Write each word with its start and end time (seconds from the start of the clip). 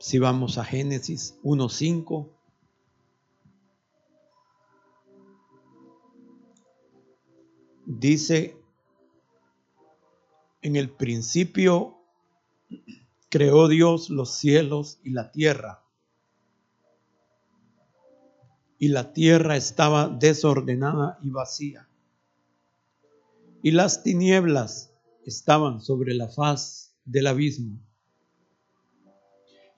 Si 0.00 0.18
vamos 0.18 0.56
a 0.56 0.64
Génesis 0.64 1.38
1.5. 1.42 2.30
Dice, 7.84 8.56
en 10.62 10.76
el 10.76 10.88
principio 10.88 11.98
creó 13.28 13.68
Dios 13.68 14.08
los 14.08 14.30
cielos 14.30 15.00
y 15.04 15.10
la 15.10 15.32
tierra. 15.32 15.84
Y 18.78 18.88
la 18.88 19.12
tierra 19.12 19.56
estaba 19.56 20.08
desordenada 20.08 21.18
y 21.22 21.28
vacía. 21.28 21.86
Y 23.62 23.72
las 23.72 24.02
tinieblas 24.02 24.94
estaban 25.26 25.82
sobre 25.82 26.14
la 26.14 26.28
faz 26.28 26.94
del 27.04 27.26
abismo. 27.26 27.89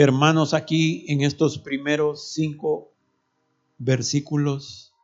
Hermanos, 0.00 0.54
aquí 0.54 1.06
en 1.08 1.22
estos 1.22 1.58
primeros 1.58 2.30
cinco 2.30 2.92
versículos 3.78 4.94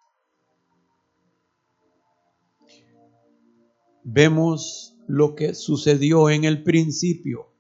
vemos 4.05 4.97
lo 5.09 5.35
que 5.35 5.55
sucedió 5.55 6.31
en 6.31 6.45
el 6.45 6.63
principio. 6.63 7.53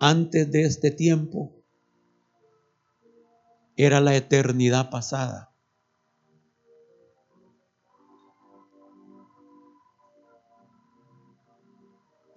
Antes 0.00 0.50
de 0.50 0.62
este 0.62 0.90
tiempo 0.90 1.52
era 3.76 4.00
la 4.00 4.16
eternidad 4.16 4.90
pasada. 4.90 5.55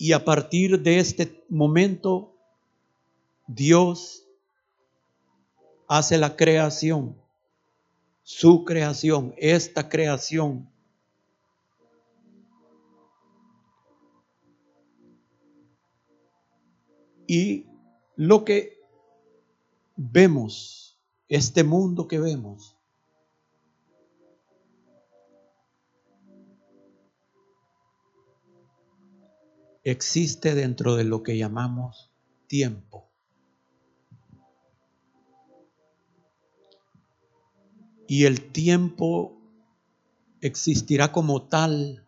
Y 0.02 0.14
a 0.14 0.23
partir 0.23 0.81
de 0.81 0.97
este 0.97 1.44
momento, 1.50 2.33
Dios 3.47 4.25
hace 5.89 6.17
la 6.17 6.38
creación, 6.38 7.22
su 8.23 8.64
creación, 8.64 9.36
esta 9.38 9.89
creación. 9.89 10.72
Y 17.27 17.66
lo 18.16 18.45
que 18.45 18.81
vemos, 19.97 20.97
este 21.27 21.66
mundo 21.66 22.08
que 22.08 22.20
vemos, 22.20 22.78
existe 29.83 30.55
dentro 30.55 30.95
de 30.95 31.03
lo 31.03 31.23
que 31.23 31.37
llamamos 31.37 32.11
tiempo. 32.47 33.09
Y 38.07 38.25
el 38.25 38.51
tiempo 38.51 39.39
existirá 40.41 41.11
como 41.11 41.47
tal 41.47 42.07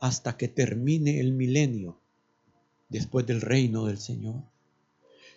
hasta 0.00 0.36
que 0.36 0.48
termine 0.48 1.20
el 1.20 1.32
milenio 1.32 2.00
después 2.88 3.26
del 3.26 3.40
reino 3.40 3.86
del 3.86 3.98
Señor. 3.98 4.42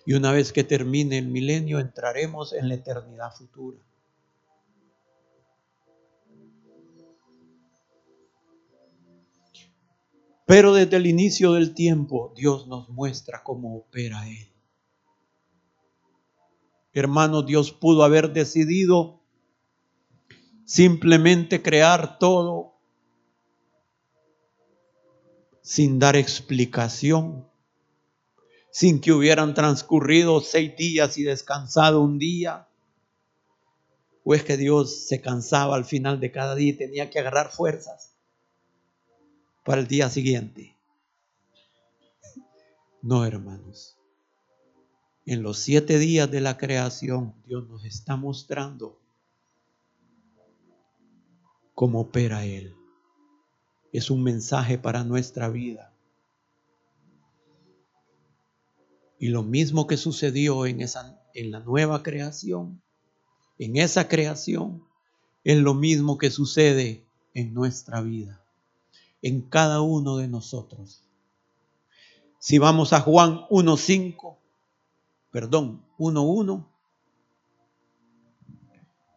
Y 0.06 0.14
una 0.14 0.32
vez 0.32 0.52
que 0.52 0.64
termine 0.64 1.18
el 1.18 1.28
milenio 1.28 1.80
entraremos 1.80 2.54
en 2.54 2.70
la 2.70 2.76
eternidad 2.76 3.32
futura. 3.32 3.85
Pero 10.46 10.74
desde 10.74 10.98
el 10.98 11.08
inicio 11.08 11.54
del 11.54 11.74
tiempo 11.74 12.34
Dios 12.36 12.68
nos 12.68 12.90
muestra 12.90 13.44
cómo 13.44 13.76
opera 13.76 14.28
Él. 14.30 14.52
Hermano, 16.94 17.42
Dios 17.42 17.72
pudo 17.72 18.04
haber 18.04 18.32
decidido 18.32 19.22
simplemente 20.64 21.62
crear 21.62 22.20
todo 22.20 22.76
sin 25.62 25.98
dar 25.98 26.16
explicación, 26.16 27.50
sin 28.72 29.02
que 29.02 29.12
hubieran 29.12 29.56
transcurrido 29.56 30.40
seis 30.42 30.78
días 30.78 31.18
y 31.18 31.24
descansado 31.24 32.02
un 32.02 32.20
día. 32.20 32.68
¿O 34.24 34.36
es 34.36 34.44
que 34.44 34.58
Dios 34.58 35.08
se 35.08 35.22
cansaba 35.22 35.76
al 35.76 35.86
final 35.86 36.20
de 36.20 36.32
cada 36.32 36.56
día 36.56 36.70
y 36.70 36.78
tenía 36.78 37.10
que 37.10 37.20
agarrar 37.20 37.52
fuerzas? 37.52 38.15
Para 39.66 39.82
el 39.82 39.88
día 39.88 40.10
siguiente. 40.12 40.78
No, 43.02 43.26
hermanos. 43.26 43.98
En 45.26 45.42
los 45.42 45.58
siete 45.58 45.98
días 45.98 46.30
de 46.30 46.40
la 46.40 46.56
creación, 46.56 47.34
Dios 47.48 47.68
nos 47.68 47.84
está 47.84 48.16
mostrando 48.16 49.02
cómo 51.74 52.02
opera 52.02 52.46
Él. 52.46 52.76
Es 53.92 54.12
un 54.12 54.22
mensaje 54.22 54.78
para 54.78 55.04
nuestra 55.04 55.50
vida. 55.50 55.92
Y 59.18 59.30
lo 59.30 59.42
mismo 59.42 59.88
que 59.88 59.98
sucedió 59.98 60.68
en, 60.68 60.82
esa, 60.82 61.20
en 61.34 61.50
la 61.50 61.60
nueva 61.60 62.04
creación, 62.04 62.84
en 63.58 63.78
esa 63.78 64.08
creación, 64.08 64.84
es 65.44 65.58
lo 65.58 65.74
mismo 65.74 66.20
que 66.20 66.30
sucede 66.30 67.04
en 67.34 67.56
nuestra 67.56 68.02
vida 68.02 68.45
en 69.26 69.42
cada 69.42 69.82
uno 69.82 70.18
de 70.18 70.28
nosotros. 70.28 71.04
Si 72.38 72.60
vamos 72.60 72.94
a 72.94 73.02
Juan 73.02 73.48
1.5, 73.50 74.38
perdón, 75.32 75.84
1.1, 75.98 76.64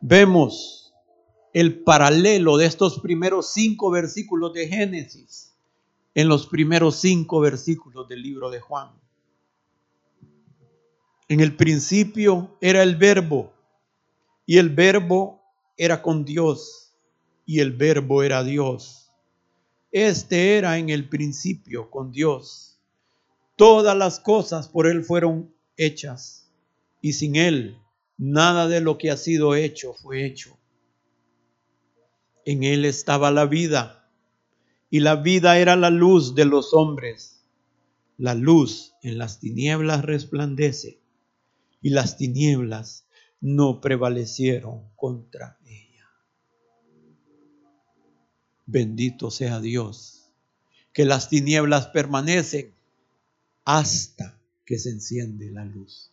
vemos 0.00 0.94
el 1.52 1.84
paralelo 1.84 2.56
de 2.56 2.64
estos 2.64 3.00
primeros 3.00 3.52
cinco 3.52 3.90
versículos 3.90 4.54
de 4.54 4.66
Génesis 4.66 5.54
en 6.14 6.28
los 6.28 6.46
primeros 6.46 6.96
cinco 6.96 7.40
versículos 7.40 8.08
del 8.08 8.22
libro 8.22 8.48
de 8.48 8.60
Juan. 8.60 8.88
En 11.28 11.40
el 11.40 11.54
principio 11.54 12.56
era 12.62 12.82
el 12.82 12.96
verbo 12.96 13.52
y 14.46 14.56
el 14.56 14.70
verbo 14.70 15.42
era 15.76 16.00
con 16.00 16.24
Dios 16.24 16.94
y 17.44 17.60
el 17.60 17.72
verbo 17.72 18.22
era 18.22 18.42
Dios. 18.42 19.07
Este 20.06 20.56
era 20.56 20.78
en 20.78 20.90
el 20.90 21.08
principio 21.08 21.90
con 21.90 22.12
Dios. 22.12 22.78
Todas 23.56 23.96
las 23.96 24.20
cosas 24.20 24.68
por 24.68 24.86
Él 24.86 25.02
fueron 25.02 25.52
hechas 25.76 26.52
y 27.02 27.14
sin 27.14 27.34
Él 27.34 27.78
nada 28.16 28.68
de 28.68 28.80
lo 28.80 28.96
que 28.96 29.10
ha 29.10 29.16
sido 29.16 29.56
hecho 29.56 29.94
fue 29.94 30.24
hecho. 30.24 30.56
En 32.44 32.62
Él 32.62 32.84
estaba 32.84 33.32
la 33.32 33.46
vida 33.46 34.08
y 34.88 35.00
la 35.00 35.16
vida 35.16 35.58
era 35.58 35.74
la 35.74 35.90
luz 35.90 36.36
de 36.36 36.44
los 36.44 36.74
hombres. 36.74 37.44
La 38.18 38.34
luz 38.34 38.94
en 39.02 39.18
las 39.18 39.40
tinieblas 39.40 40.04
resplandece 40.04 41.00
y 41.82 41.90
las 41.90 42.16
tinieblas 42.16 43.08
no 43.40 43.80
prevalecieron 43.80 44.90
contra 44.94 45.58
ella. 45.66 45.87
Bendito 48.70 49.30
sea 49.30 49.60
Dios, 49.60 50.30
que 50.92 51.06
las 51.06 51.30
tinieblas 51.30 51.86
permanecen 51.86 52.74
hasta 53.64 54.38
que 54.66 54.78
se 54.78 54.90
enciende 54.90 55.50
la 55.50 55.64
luz. 55.64 56.12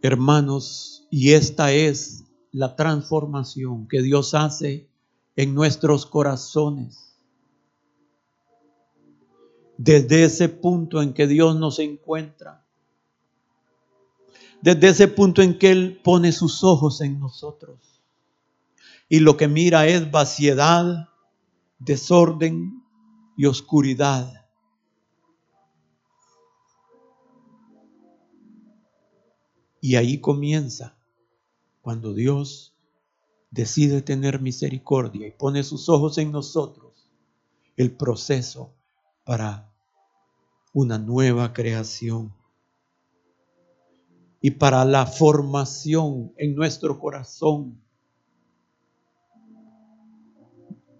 Hermanos, 0.00 1.06
y 1.10 1.32
esta 1.32 1.74
es 1.74 2.24
la 2.52 2.74
transformación 2.74 3.86
que 3.86 4.00
Dios 4.00 4.32
hace 4.32 4.88
en 5.36 5.54
nuestros 5.54 6.06
corazones. 6.06 7.11
Desde 9.84 10.22
ese 10.22 10.48
punto 10.48 11.02
en 11.02 11.12
que 11.12 11.26
Dios 11.26 11.56
nos 11.56 11.80
encuentra, 11.80 12.64
desde 14.60 14.90
ese 14.90 15.08
punto 15.08 15.42
en 15.42 15.58
que 15.58 15.72
Él 15.72 16.00
pone 16.04 16.30
sus 16.30 16.62
ojos 16.62 17.00
en 17.00 17.18
nosotros 17.18 18.00
y 19.08 19.18
lo 19.18 19.36
que 19.36 19.48
mira 19.48 19.88
es 19.88 20.08
vaciedad, 20.08 21.08
desorden 21.80 22.84
y 23.36 23.46
oscuridad. 23.46 24.46
Y 29.80 29.96
ahí 29.96 30.20
comienza 30.20 30.96
cuando 31.80 32.14
Dios 32.14 32.76
decide 33.50 34.00
tener 34.00 34.40
misericordia 34.40 35.26
y 35.26 35.32
pone 35.32 35.64
sus 35.64 35.88
ojos 35.88 36.18
en 36.18 36.30
nosotros, 36.30 37.10
el 37.76 37.90
proceso 37.96 38.72
para 39.24 39.71
una 40.72 40.98
nueva 40.98 41.52
creación 41.52 42.32
y 44.40 44.50
para 44.52 44.84
la 44.84 45.06
formación 45.06 46.32
en 46.36 46.54
nuestro 46.54 46.98
corazón 46.98 47.80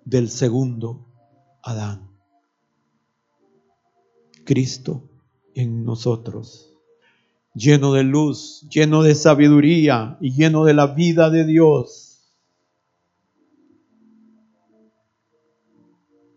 del 0.04 0.30
segundo 0.30 1.06
Adán. 1.62 2.10
Cristo 4.44 5.08
en 5.54 5.84
nosotros, 5.84 6.72
lleno 7.54 7.92
de 7.92 8.04
luz, 8.04 8.66
lleno 8.70 9.02
de 9.02 9.14
sabiduría 9.14 10.16
y 10.20 10.32
lleno 10.32 10.64
de 10.64 10.74
la 10.74 10.86
vida 10.86 11.30
de 11.30 11.44
Dios. 11.44 12.32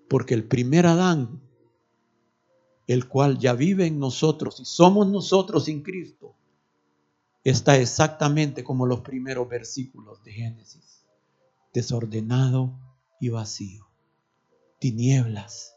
Porque 0.07 0.33
el 0.33 0.47
primer 0.47 0.85
Adán, 0.85 1.41
el 2.87 3.07
cual 3.07 3.39
ya 3.39 3.53
vive 3.53 3.87
en 3.87 3.99
nosotros 3.99 4.59
y 4.59 4.65
somos 4.65 5.07
nosotros 5.07 5.65
sin 5.65 5.81
Cristo, 5.81 6.35
está 7.43 7.77
exactamente 7.77 8.63
como 8.63 8.85
los 8.85 9.01
primeros 9.01 9.47
versículos 9.47 10.23
de 10.23 10.33
Génesis, 10.33 11.05
desordenado 11.73 12.73
y 13.19 13.29
vacío, 13.29 13.87
tinieblas. 14.79 15.75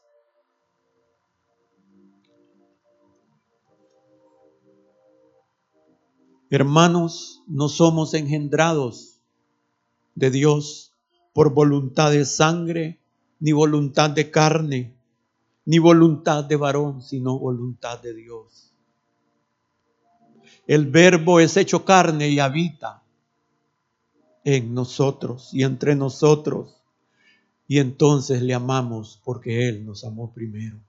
Hermanos, 6.51 7.43
no 7.47 7.69
somos 7.69 8.15
engendrados 8.15 9.21
de 10.15 10.31
Dios 10.31 10.95
por 11.35 11.53
voluntad 11.53 12.11
de 12.11 12.25
sangre, 12.25 13.01
ni 13.39 13.53
voluntad 13.53 14.11
de 14.11 14.31
carne, 14.31 14.98
ni 15.69 15.79
voluntad 15.79 16.47
de 16.47 16.57
varón, 16.57 17.03
sino 17.03 17.39
voluntad 17.39 18.01
de 18.01 18.15
Dios. 18.15 18.73
El 20.67 20.87
verbo 20.87 21.41
es 21.41 21.59
hecho 21.59 21.85
carne 21.85 22.31
y 22.31 22.39
habita 22.39 23.03
en 24.45 24.73
nosotros 24.73 25.53
y 25.53 25.65
entre 25.65 25.95
nosotros. 25.95 26.83
Y 27.67 27.81
entonces 27.81 28.41
le 28.41 28.55
amamos 28.55 29.21
porque 29.23 29.69
Él 29.69 29.85
nos 29.85 30.05
amó 30.05 30.33
primero. 30.33 30.81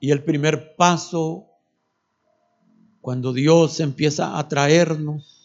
Y 0.00 0.10
el 0.10 0.24
primer 0.24 0.74
paso, 0.76 1.50
cuando 3.02 3.34
Dios 3.34 3.80
empieza 3.80 4.38
a 4.38 4.48
traernos, 4.48 5.35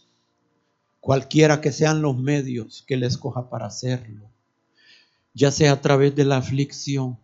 cualquiera 1.02 1.60
que 1.60 1.72
sean 1.72 2.02
los 2.02 2.18
medios 2.18 2.84
que 2.88 2.94
Él 2.94 3.04
escoja 3.04 3.50
para 3.50 3.66
hacerlo, 3.66 4.32
ya 5.34 5.52
sea 5.52 5.74
a 5.74 5.82
través 5.82 6.16
de 6.16 6.24
la 6.24 6.38
aflicción, 6.38 7.20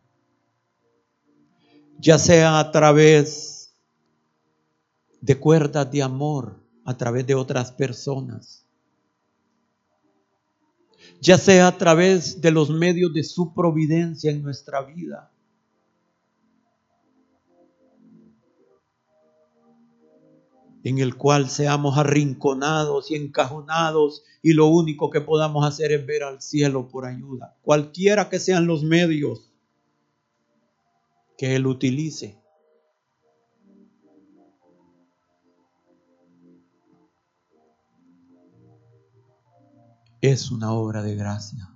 ya 1.99 2.17
sea 2.17 2.59
a 2.59 2.71
través 2.71 3.75
de 5.21 5.39
cuerdas 5.39 5.89
de 5.91 6.01
amor, 6.01 6.59
a 6.83 6.97
través 6.97 7.25
de 7.27 7.35
otras 7.35 7.71
personas, 7.71 8.65
ya 11.21 11.37
sea 11.37 11.67
a 11.67 11.77
través 11.77 12.41
de 12.41 12.51
los 12.51 12.69
medios 12.69 13.13
de 13.13 13.23
su 13.23 13.53
providencia 13.53 14.31
en 14.31 14.41
nuestra 14.41 14.81
vida. 14.81 15.31
En 20.87 20.99
el 20.99 21.17
cual 21.17 21.49
seamos 21.49 21.97
arrinconados 21.97 23.11
y 23.11 23.15
encajonados 23.15 24.23
y 24.41 24.53
lo 24.53 24.67
único 24.67 25.09
que 25.09 25.19
podamos 25.19 25.65
hacer 25.65 25.91
es 25.91 26.05
ver 26.05 26.23
al 26.23 26.41
cielo 26.41 26.87
por 26.87 27.05
ayuda, 27.05 27.57
cualquiera 27.61 28.29
que 28.29 28.39
sean 28.39 28.67
los 28.67 28.83
medios 28.83 29.51
que 31.37 31.57
Él 31.57 31.67
utilice. 31.67 32.41
Es 40.21 40.51
una 40.51 40.71
obra 40.71 41.03
de 41.03 41.15
gracia 41.15 41.69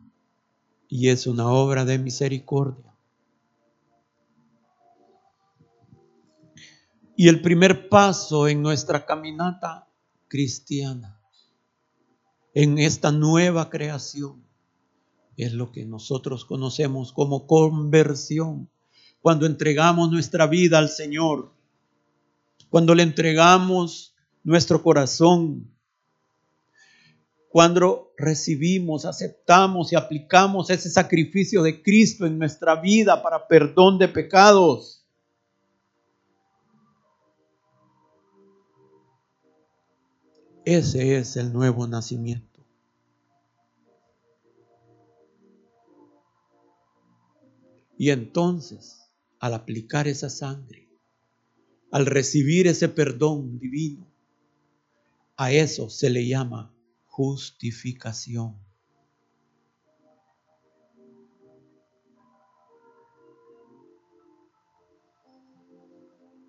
y 0.87 1.09
es 1.09 1.27
una 1.27 1.49
obra 1.49 1.83
de 1.83 1.99
misericordia. 1.99 2.90
Y 7.21 7.27
el 7.27 7.39
primer 7.39 7.87
paso 7.87 8.47
en 8.47 8.63
nuestra 8.63 9.05
caminata 9.05 9.87
cristiana, 10.27 11.21
en 12.55 12.79
esta 12.79 13.11
nueva 13.11 13.69
creación, 13.69 14.43
es 15.37 15.53
lo 15.53 15.71
que 15.71 15.85
nosotros 15.85 16.45
conocemos 16.45 17.13
como 17.13 17.45
conversión 17.45 18.71
cuando 19.19 19.45
entregamos 19.45 20.09
nuestra 20.09 20.47
vida 20.47 20.79
al 20.79 20.89
Señor, 20.89 21.53
cuando 22.71 22.95
le 22.95 23.03
entregamos 23.03 24.15
nuestro 24.43 24.81
corazón, 24.81 25.71
cuando 27.49 28.13
recibimos, 28.17 29.05
aceptamos 29.05 29.91
y 29.91 29.95
aplicamos 29.95 30.71
ese 30.71 30.89
sacrificio 30.89 31.61
de 31.61 31.83
Cristo 31.83 32.25
en 32.25 32.39
nuestra 32.39 32.81
vida 32.81 33.21
para 33.21 33.47
perdón 33.47 33.99
de 33.99 34.07
pecados. 34.07 35.00
Ese 40.65 41.17
es 41.17 41.37
el 41.37 41.51
nuevo 41.51 41.87
nacimiento. 41.87 42.63
Y 47.97 48.09
entonces 48.09 49.01
al 49.39 49.55
aplicar 49.55 50.07
esa 50.07 50.29
sangre, 50.29 50.87
al 51.91 52.05
recibir 52.05 52.67
ese 52.67 52.89
perdón 52.89 53.57
divino, 53.57 54.07
a 55.35 55.51
eso 55.51 55.89
se 55.89 56.11
le 56.11 56.27
llama 56.27 56.71
justificación. 57.07 58.55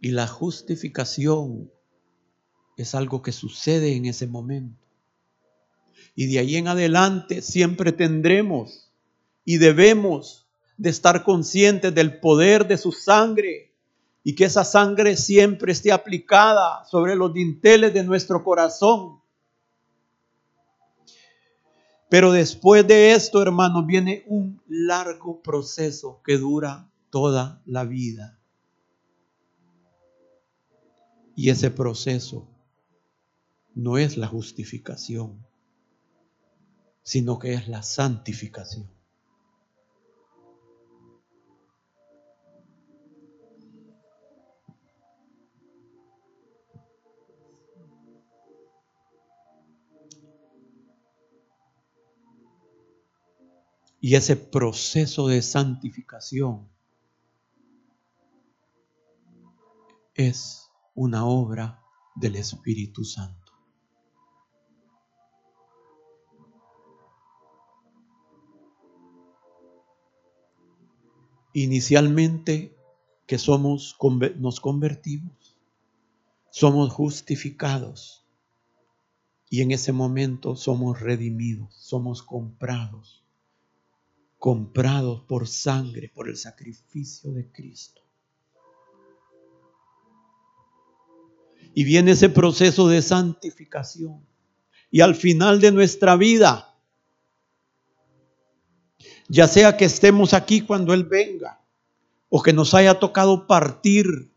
Y 0.03 0.11
la 0.11 0.27
justificación 0.27 1.71
es 2.77 2.95
algo 2.95 3.23
que 3.23 3.33
sucede 3.33 3.97
en 3.97 4.07
ese 4.07 4.27
momento. 4.27 4.83
Y 6.15 6.27
de 6.27 6.39
ahí 6.39 6.57
en 6.57 6.69
adelante 6.69 7.43
siempre 7.43 7.93
tendremos 7.93 8.91
y 9.45 9.59
debemos 9.59 10.47
de 10.77 10.91
estar 10.91 11.25
conscientes 11.25 11.95
del 11.95 12.21
poder 12.21 12.67
de 12.67 12.77
su 12.77 12.93
sangre 12.93 13.73
y 14.25 14.35
que 14.35 14.45
esa 14.45 14.65
sangre 14.65 15.17
siempre 15.17 15.73
esté 15.73 15.91
aplicada 15.93 16.85
sobre 16.85 17.17
los 17.17 17.33
dinteles 17.33 17.93
de 17.93 18.05
nuestro 18.05 18.45
corazón. 18.45 19.21
Pero 22.09 22.31
después 22.31 22.87
de 22.87 23.13
esto, 23.13 23.41
hermanos, 23.41 23.87
viene 23.87 24.25
un 24.27 24.61
largo 24.69 25.41
proceso 25.41 26.21
que 26.25 26.37
dura 26.37 26.91
toda 27.11 27.63
la 27.65 27.85
vida. 27.85 28.39
Y 31.35 31.49
ese 31.49 31.71
proceso 31.71 32.52
no 33.75 33.99
es 33.99 34.17
la 34.17 34.27
justificación, 34.27 35.47
sino 37.03 37.39
que 37.39 37.55
es 37.55 37.69
la 37.69 37.83
santificación. 37.83 38.89
Y 54.05 54.17
ese 54.17 54.35
proceso 54.35 55.29
de 55.29 55.43
santificación 55.43 56.69
es 60.15 60.69
una 60.95 61.25
obra 61.25 61.81
del 62.17 62.35
Espíritu 62.35 63.05
Santo. 63.05 63.42
Inicialmente 71.53 72.75
que 73.27 73.39
somos, 73.39 73.97
nos 74.37 74.61
convertimos, 74.61 75.57
somos 76.51 76.93
justificados 76.93 78.25
y 79.49 79.61
en 79.61 79.71
ese 79.71 79.93
momento 79.93 80.57
somos 80.57 81.01
redimidos, 81.01 81.75
somos 81.75 82.23
comprados, 82.23 83.23
comprados 84.39 85.23
por 85.23 85.47
sangre, 85.47 86.11
por 86.15 86.29
el 86.29 86.37
sacrificio 86.37 87.33
de 87.33 87.51
Cristo. 87.53 88.01
Y 91.75 91.85
viene 91.85 92.13
ese 92.13 92.29
proceso 92.29 92.89
de 92.89 93.01
santificación. 93.03 94.27
Y 94.91 95.01
al 95.01 95.15
final 95.15 95.61
de 95.61 95.73
nuestra 95.73 96.17
vida, 96.17 96.72
ya 99.33 99.49
sea 99.49 99.79
que 99.79 99.87
estemos 99.87 100.35
aquí 100.35 100.61
cuando 100.61 100.93
Él 100.93 101.05
venga 101.05 101.59
o 102.29 102.43
que 102.43 102.53
nos 102.53 102.75
haya 102.75 102.99
tocado 102.99 103.47
partir 103.47 104.31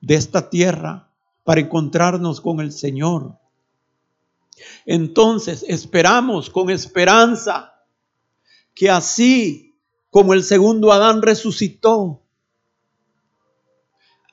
de 0.00 0.14
esta 0.14 0.48
tierra 0.48 1.10
para 1.42 1.60
encontrarnos 1.60 2.40
con 2.40 2.60
el 2.60 2.70
Señor. 2.70 3.36
Entonces 4.86 5.64
esperamos 5.66 6.50
con 6.50 6.70
esperanza 6.70 7.84
que 8.76 8.90
así 8.90 9.74
como 10.08 10.34
el 10.34 10.44
segundo 10.44 10.92
Adán 10.92 11.20
resucitó, 11.20 12.22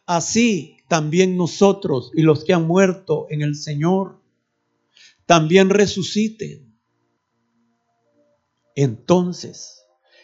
así 0.06 0.78
también 0.88 1.36
nosotros 1.36 2.12
y 2.14 2.22
los 2.22 2.46
que 2.46 2.54
han 2.54 2.68
muerto 2.68 3.26
en 3.32 3.42
el 3.42 3.56
Señor 3.56 4.22
también 5.26 5.72
resuciten 5.72 6.71
entonces 8.76 9.82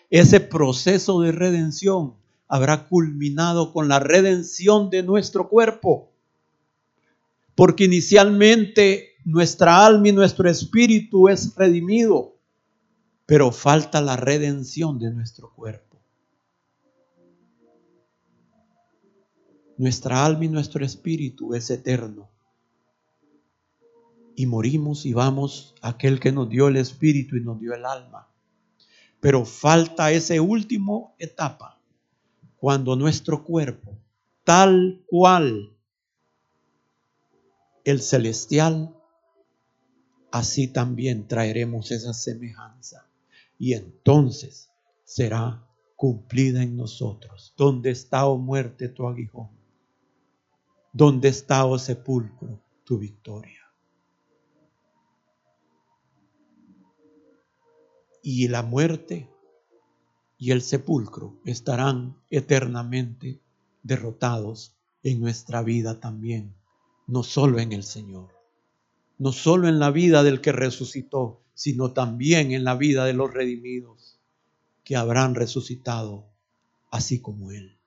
ese 0.10 0.40
proceso 0.40 1.22
de 1.22 1.32
redención 1.32 2.16
habrá 2.48 2.88
culminado 2.88 3.74
con 3.74 3.88
la 3.88 4.00
redención 4.00 4.90
de 4.90 5.04
nuestro 5.04 5.50
cuerpo. 5.50 6.12
Porque 7.56 7.86
inicialmente 7.86 9.16
nuestra 9.26 9.86
alma 9.86 10.10
y 10.10 10.12
nuestro 10.14 10.50
espíritu 10.50 11.28
es 11.28 11.56
redimido, 11.56 12.36
pero 13.26 13.52
falta 13.52 14.00
la 14.00 14.16
redención 14.16 15.00
de 15.00 15.12
nuestro 15.12 15.52
cuerpo. 15.54 15.98
Nuestra 19.78 20.26
alma 20.26 20.46
y 20.46 20.48
nuestro 20.48 20.86
espíritu 20.86 21.54
es 21.54 21.70
eterno. 21.70 22.30
Y 24.36 24.46
morimos 24.46 25.06
y 25.06 25.14
vamos 25.14 25.76
a 25.82 25.90
aquel 25.90 26.20
que 26.20 26.32
nos 26.32 26.48
dio 26.50 26.68
el 26.68 26.78
espíritu 26.78 27.36
y 27.38 27.42
nos 27.42 27.60
dio 27.60 27.74
el 27.74 27.86
alma. 27.86 28.28
Pero 29.20 29.46
falta 29.46 30.12
esa 30.12 30.40
última 30.42 31.14
etapa, 31.18 31.80
cuando 32.58 32.96
nuestro 32.96 33.44
cuerpo, 33.44 33.98
tal 34.44 35.04
cual 35.08 35.76
el 37.84 38.02
celestial, 38.02 38.94
así 40.32 40.68
también 40.68 41.28
traeremos 41.28 41.92
esa 41.92 42.14
semejanza. 42.14 43.08
Y 43.58 43.74
entonces 43.74 44.70
será 45.04 45.66
cumplida 45.96 46.62
en 46.62 46.76
nosotros. 46.76 47.54
¿Dónde 47.58 47.92
está, 47.92 48.28
oh 48.28 48.38
muerte, 48.38 48.90
tu 48.90 49.08
aguijón? 49.08 49.50
¿Dónde 50.94 51.30
está, 51.30 51.66
oh 51.66 51.80
sepulcro, 51.80 52.62
tu 52.84 52.98
victoria? 52.98 53.57
Y 58.22 58.48
la 58.48 58.64
muerte 58.64 59.30
y 60.38 60.52
el 60.52 60.62
sepulcro 60.62 61.40
estarán 61.46 62.18
eternamente 62.30 63.42
derrotados 63.84 64.76
en 65.04 65.20
nuestra 65.20 65.64
vida 65.64 66.00
también, 66.00 66.54
no 67.08 67.24
solo 67.24 67.60
en 67.60 67.72
el 67.72 67.84
Señor, 67.84 68.30
no 69.18 69.32
solo 69.32 69.68
en 69.68 69.80
la 69.80 69.92
vida 69.92 70.24
del 70.24 70.42
que 70.42 70.52
resucitó, 70.52 71.42
sino 71.54 71.94
también 71.94 72.52
en 72.52 72.64
la 72.64 72.76
vida 72.76 73.06
de 73.06 73.14
los 73.14 73.34
redimidos 73.34 74.20
que 74.84 74.96
habrán 74.96 75.34
resucitado 75.34 76.26
así 76.92 77.20
como 77.20 77.52
Él. 77.52 77.78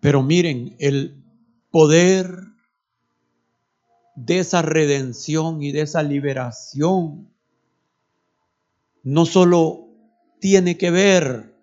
Pero 0.00 0.22
miren, 0.22 0.76
el 0.78 1.25
poder 1.70 2.30
de 4.16 4.38
esa 4.38 4.62
redención 4.62 5.62
y 5.62 5.72
de 5.72 5.82
esa 5.82 6.02
liberación 6.02 7.28
no 9.02 9.26
solo 9.26 9.88
tiene 10.40 10.76
que 10.78 10.90
ver 10.90 11.54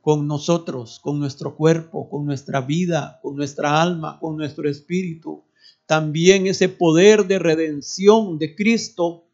con 0.00 0.28
nosotros, 0.28 1.00
con 1.00 1.18
nuestro 1.18 1.56
cuerpo, 1.56 2.08
con 2.08 2.24
nuestra 2.24 2.60
vida, 2.60 3.18
con 3.22 3.34
nuestra 3.34 3.82
alma, 3.82 4.18
con 4.20 4.36
nuestro 4.36 4.68
espíritu. 4.70 5.44
También 5.84 6.46
ese 6.46 6.68
poder 6.68 7.26
de 7.26 7.40
redención 7.40 8.38
de 8.38 8.54
Cristo, 8.54 9.26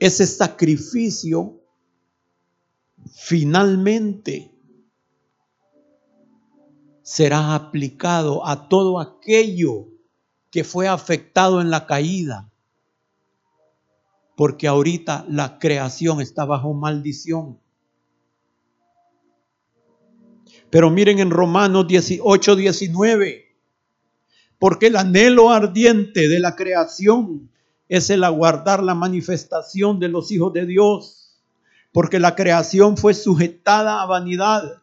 ese 0.00 0.26
sacrificio, 0.26 1.62
finalmente 3.12 4.57
será 7.08 7.54
aplicado 7.54 8.46
a 8.46 8.68
todo 8.68 9.00
aquello 9.00 9.86
que 10.50 10.62
fue 10.62 10.88
afectado 10.88 11.62
en 11.62 11.70
la 11.70 11.86
caída. 11.86 12.52
Porque 14.36 14.68
ahorita 14.68 15.24
la 15.26 15.58
creación 15.58 16.20
está 16.20 16.44
bajo 16.44 16.74
maldición. 16.74 17.58
Pero 20.68 20.90
miren 20.90 21.18
en 21.18 21.30
Romanos 21.30 21.88
18, 21.88 22.56
19. 22.56 23.56
Porque 24.58 24.88
el 24.88 24.96
anhelo 24.96 25.50
ardiente 25.50 26.28
de 26.28 26.40
la 26.40 26.56
creación 26.56 27.50
es 27.88 28.10
el 28.10 28.22
aguardar 28.22 28.82
la 28.82 28.94
manifestación 28.94 29.98
de 29.98 30.08
los 30.08 30.30
hijos 30.30 30.52
de 30.52 30.66
Dios. 30.66 31.40
Porque 31.90 32.20
la 32.20 32.34
creación 32.36 32.98
fue 32.98 33.14
sujetada 33.14 34.02
a 34.02 34.06
vanidad 34.06 34.82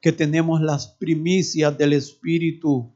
que 0.00 0.12
tenemos 0.12 0.60
las 0.60 0.88
primicias 0.88 1.76
del 1.76 1.92
Espíritu, 1.92 2.92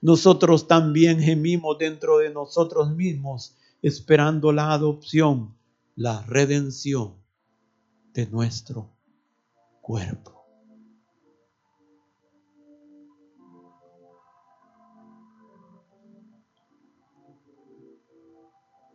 nosotros 0.00 0.68
también 0.68 1.20
gemimos 1.20 1.78
dentro 1.78 2.18
de 2.18 2.30
nosotros 2.30 2.94
mismos, 2.94 3.56
esperando 3.80 4.52
la 4.52 4.72
adopción, 4.72 5.56
la 5.96 6.22
redención 6.22 7.14
de 8.12 8.26
nuestro 8.26 8.90
cuerpo. 9.80 10.44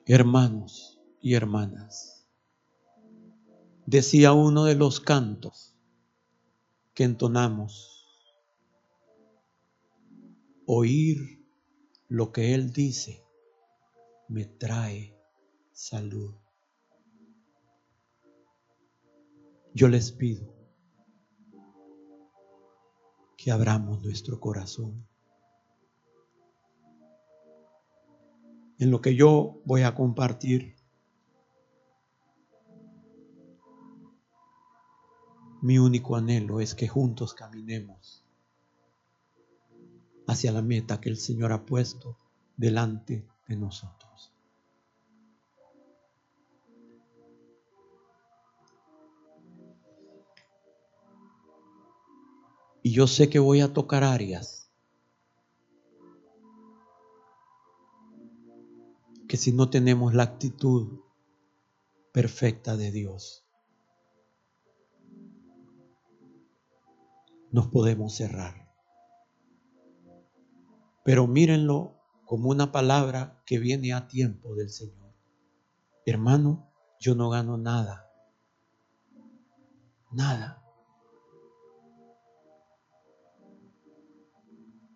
Hermanos 0.05 0.99
y 1.21 1.35
hermanas, 1.35 2.27
decía 3.85 4.33
uno 4.33 4.65
de 4.65 4.73
los 4.75 4.99
cantos, 4.99 5.68
que 6.99 7.05
entonamos. 7.05 8.05
Oír 10.65 11.47
lo 12.09 12.33
que 12.33 12.53
Él 12.53 12.73
dice 12.73 13.23
me 14.27 14.43
trae 14.43 15.17
salud. 15.71 16.35
Yo 19.73 19.87
les 19.87 20.11
pido 20.11 20.53
que 23.37 23.49
abramos 23.49 24.03
nuestro 24.03 24.41
corazón. 24.41 25.07
En 28.77 28.91
lo 28.91 28.99
que 28.99 29.15
yo 29.15 29.61
voy 29.63 29.83
a 29.83 29.95
compartir 29.95 30.75
Mi 35.61 35.77
único 35.77 36.15
anhelo 36.15 36.61
es 36.61 36.73
que 36.73 36.87
juntos 36.87 37.33
caminemos 37.33 38.23
hacia 40.27 40.51
la 40.51 40.61
meta 40.61 41.01
que 41.01 41.09
el 41.09 41.17
Señor 41.17 41.51
ha 41.51 41.65
puesto 41.65 42.17
delante 42.55 43.25
de 43.47 43.55
nosotros. 43.55 44.31
Y 52.81 52.91
yo 52.91 53.07
sé 53.07 53.29
que 53.29 53.39
voy 53.39 53.59
a 53.59 53.73
tocar 53.73 54.03
áreas 54.03 54.71
que 59.27 59.37
si 59.37 59.51
no 59.51 59.69
tenemos 59.69 60.13
la 60.13 60.23
actitud 60.23 61.01
perfecta 62.11 62.77
de 62.77 62.91
Dios, 62.91 63.45
nos 67.51 67.67
podemos 67.67 68.15
cerrar. 68.15 68.69
Pero 71.03 71.27
mírenlo 71.27 71.95
como 72.25 72.49
una 72.49 72.71
palabra 72.71 73.41
que 73.45 73.57
viene 73.57 73.93
a 73.93 74.07
tiempo 74.07 74.53
del 74.55 74.69
Señor. 74.69 75.13
Hermano, 76.05 76.71
yo 76.99 77.15
no 77.15 77.29
gano 77.29 77.57
nada. 77.57 78.11
Nada. 80.11 80.63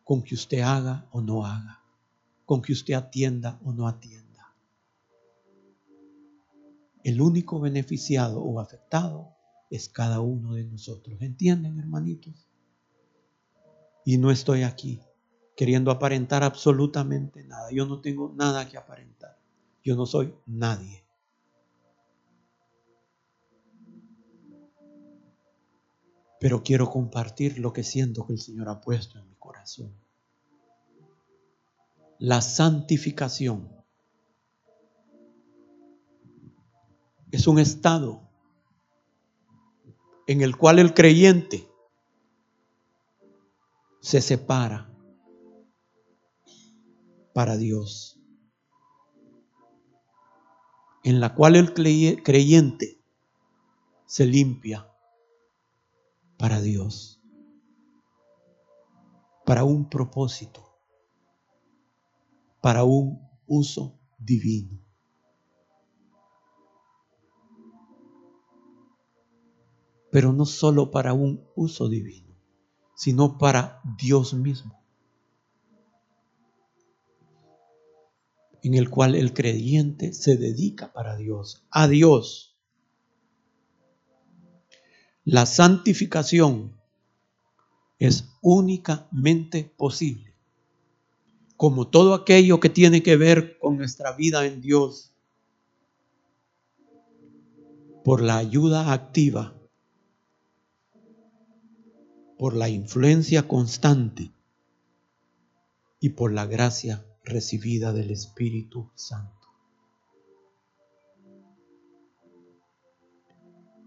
Con 0.03 0.23
que 0.23 0.35
usted 0.35 0.59
haga 0.59 1.07
o 1.11 1.21
no 1.21 1.45
haga. 1.45 1.81
Con 2.45 2.61
que 2.61 2.73
usted 2.73 2.93
atienda 2.93 3.59
o 3.63 3.73
no 3.73 3.87
atienda. 3.87 4.55
El 7.03 7.21
único 7.21 7.59
beneficiado 7.59 8.43
o 8.43 8.59
afectado 8.59 9.32
es 9.73 9.89
cada 9.89 10.19
uno 10.19 10.53
de 10.53 10.65
nosotros. 10.65 11.19
¿Entienden, 11.19 11.79
hermanitos? 11.79 12.47
Y 14.05 14.19
no 14.19 14.29
estoy 14.29 14.61
aquí 14.61 15.01
queriendo 15.55 15.89
aparentar 15.89 16.43
absolutamente 16.43 17.43
nada. 17.43 17.71
Yo 17.71 17.87
no 17.87 17.99
tengo 17.99 18.31
nada 18.35 18.69
que 18.69 18.77
aparentar. 18.77 19.35
Yo 19.83 19.95
no 19.95 20.05
soy 20.05 20.31
nadie. 20.45 21.03
Pero 26.39 26.61
quiero 26.61 26.91
compartir 26.91 27.57
lo 27.57 27.73
que 27.73 27.83
siento 27.83 28.27
que 28.27 28.33
el 28.33 28.39
Señor 28.39 28.69
ha 28.69 28.79
puesto 28.79 29.17
en 29.17 29.27
mi 29.27 29.35
corazón. 29.37 29.91
La 32.19 32.41
santificación 32.41 33.71
es 37.31 37.47
un 37.47 37.57
estado 37.57 38.22
en 40.27 40.41
el 40.41 40.57
cual 40.57 40.79
el 40.79 40.93
creyente 40.93 41.69
se 43.99 44.21
separa 44.21 44.89
para 47.33 47.57
Dios, 47.57 48.19
en 51.03 51.19
la 51.19 51.33
cual 51.33 51.55
el 51.55 51.73
creyente 51.73 53.01
se 54.05 54.25
limpia 54.25 54.89
para 56.37 56.61
Dios, 56.61 57.21
para 59.45 59.63
un 59.63 59.89
propósito, 59.89 60.77
para 62.61 62.83
un 62.83 63.27
uso 63.47 63.99
divino. 64.17 64.82
Pero 70.13 70.31
no 70.31 70.45
solo 70.45 70.91
para 70.91 71.11
un 71.11 71.43
uso 71.55 71.89
divino, 71.89 72.33
sino 72.95 73.37
para 73.37 73.81
Dios 73.97 74.33
mismo. 74.33 74.81
en 78.63 78.75
el 78.75 78.89
cual 78.89 79.15
el 79.15 79.33
creyente 79.33 80.13
se 80.13 80.37
dedica 80.37 80.93
para 80.93 81.17
Dios, 81.17 81.65
a 81.69 81.89
Dios. 81.89 82.55
La 85.25 85.45
santificación 85.45 86.73
es 87.99 88.29
únicamente 88.41 89.65
posible, 89.77 90.33
como 91.57 91.89
todo 91.89 92.13
aquello 92.13 92.61
que 92.61 92.69
tiene 92.69 93.03
que 93.03 93.17
ver 93.17 93.59
con 93.59 93.77
nuestra 93.77 94.13
vida 94.13 94.45
en 94.45 94.61
Dios, 94.61 95.11
por 98.05 98.21
la 98.21 98.37
ayuda 98.37 98.93
activa, 98.93 99.53
por 102.43 102.57
la 102.57 102.67
influencia 102.67 103.47
constante 103.47 104.33
y 106.01 106.09
por 106.09 106.33
la 106.33 106.45
gracia 106.45 107.07
recibida 107.23 107.93
del 107.93 108.11
Espíritu 108.11 108.91
Santo. 108.95 109.47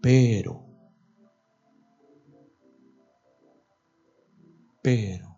Pero, 0.00 0.64
pero, 4.80 5.36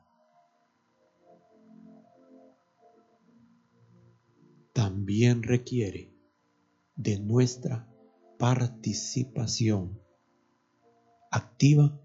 también 4.72 5.42
requiere 5.42 6.14
de 6.94 7.18
nuestra 7.18 7.92
participación 8.38 10.00
activa 11.32 12.00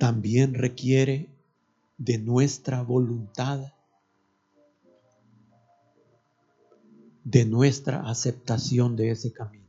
también 0.00 0.54
requiere 0.54 1.28
de 1.98 2.16
nuestra 2.16 2.80
voluntad, 2.82 3.74
de 7.22 7.44
nuestra 7.44 8.08
aceptación 8.08 8.96
de 8.96 9.10
ese 9.10 9.30
camino. 9.30 9.68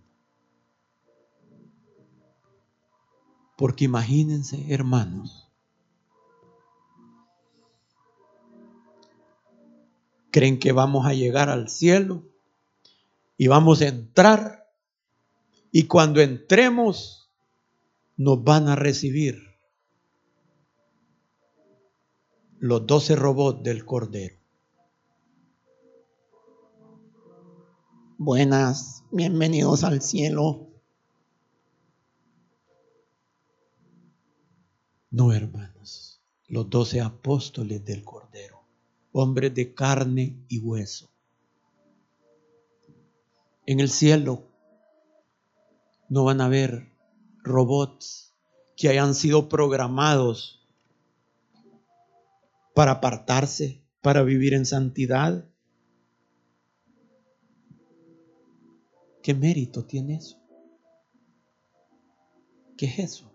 Porque 3.58 3.84
imagínense, 3.84 4.74
hermanos, 4.74 5.52
creen 10.32 10.60
que 10.60 10.72
vamos 10.72 11.06
a 11.08 11.14
llegar 11.14 11.50
al 11.50 11.68
cielo 11.68 12.24
y 13.36 13.48
vamos 13.48 13.82
a 13.82 13.90
entrar 13.90 14.72
y 15.74 15.88
cuando 15.88 16.22
entremos 16.22 17.30
nos 18.16 18.42
van 18.42 18.70
a 18.70 18.78
recibir 18.78 19.51
los 22.62 22.86
doce 22.86 23.16
robots 23.16 23.64
del 23.64 23.86
Cordero. 23.86 24.36
Buenas, 28.20 29.04
bienvenidos 29.10 29.84
al 29.84 30.04
cielo. 30.04 30.68
No, 35.10 35.34
hermanos, 35.34 36.22
los 36.50 36.70
doce 36.70 37.02
apóstoles 37.02 37.84
del 37.84 38.04
Cordero, 38.04 38.62
hombres 39.12 39.56
de 39.56 39.74
carne 39.74 40.46
y 40.48 40.60
hueso. 40.60 41.10
En 43.66 43.80
el 43.80 43.90
cielo 43.90 44.44
no 46.10 46.26
van 46.26 46.42
a 46.42 46.46
haber 46.46 46.92
robots 47.42 48.36
que 48.78 48.88
hayan 48.88 49.16
sido 49.16 49.50
programados 49.50 50.61
para 52.74 52.92
apartarse, 52.94 53.84
para 54.02 54.24
vivir 54.24 54.54
en 54.54 54.66
santidad. 54.66 55.46
¿Qué 59.22 59.34
mérito 59.34 59.86
tiene 59.86 60.16
eso? 60.16 60.38
¿Qué 62.78 62.88
es 62.88 63.00
eso? 63.00 63.32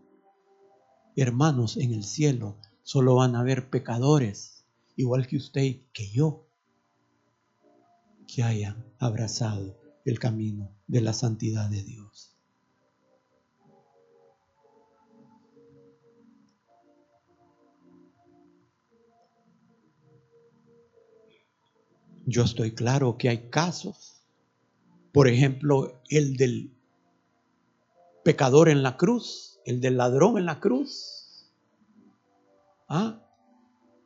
Hermanos, 1.15 1.77
en 1.77 1.93
el 1.93 2.05
cielo 2.05 2.59
solo 2.83 3.15
van 3.15 3.37
a 3.37 3.41
haber 3.41 3.71
pecadores, 3.71 4.65
igual 4.97 5.27
que 5.27 5.37
usted 5.37 5.83
que 5.93 6.11
yo, 6.11 6.49
que 8.27 8.43
hayan 8.43 8.85
abrazado 8.99 9.79
el 10.05 10.19
camino 10.19 10.77
de 10.87 11.01
la 11.01 11.13
santidad 11.13 11.71
de 11.71 11.83
Dios. 11.83 12.36
Yo 22.27 22.43
estoy 22.43 22.73
claro 22.73 23.17
que 23.17 23.29
hay 23.29 23.49
casos, 23.51 24.21
por 25.13 25.29
ejemplo, 25.29 26.03
el 26.09 26.37
del 26.37 26.73
pecador 28.25 28.69
en 28.69 28.83
la 28.83 28.97
cruz, 28.97 29.61
el 29.65 29.81
del 29.81 29.97
ladrón 29.97 30.37
en 30.37 30.45
la 30.45 30.59
cruz. 30.59 31.53
¿Ah? 32.89 33.23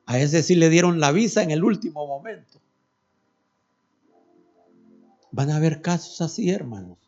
A 0.05 0.19
ese 0.19 0.43
sí 0.43 0.55
le 0.55 0.69
dieron 0.69 1.01
la 1.01 1.13
visa 1.13 1.43
en 1.43 1.51
el 1.51 1.65
último 1.65 2.07
momento. 2.07 2.61
Van 5.33 5.49
a 5.51 5.57
haber 5.57 5.81
casos 5.81 6.21
así, 6.21 6.51
hermanos. 6.51 6.99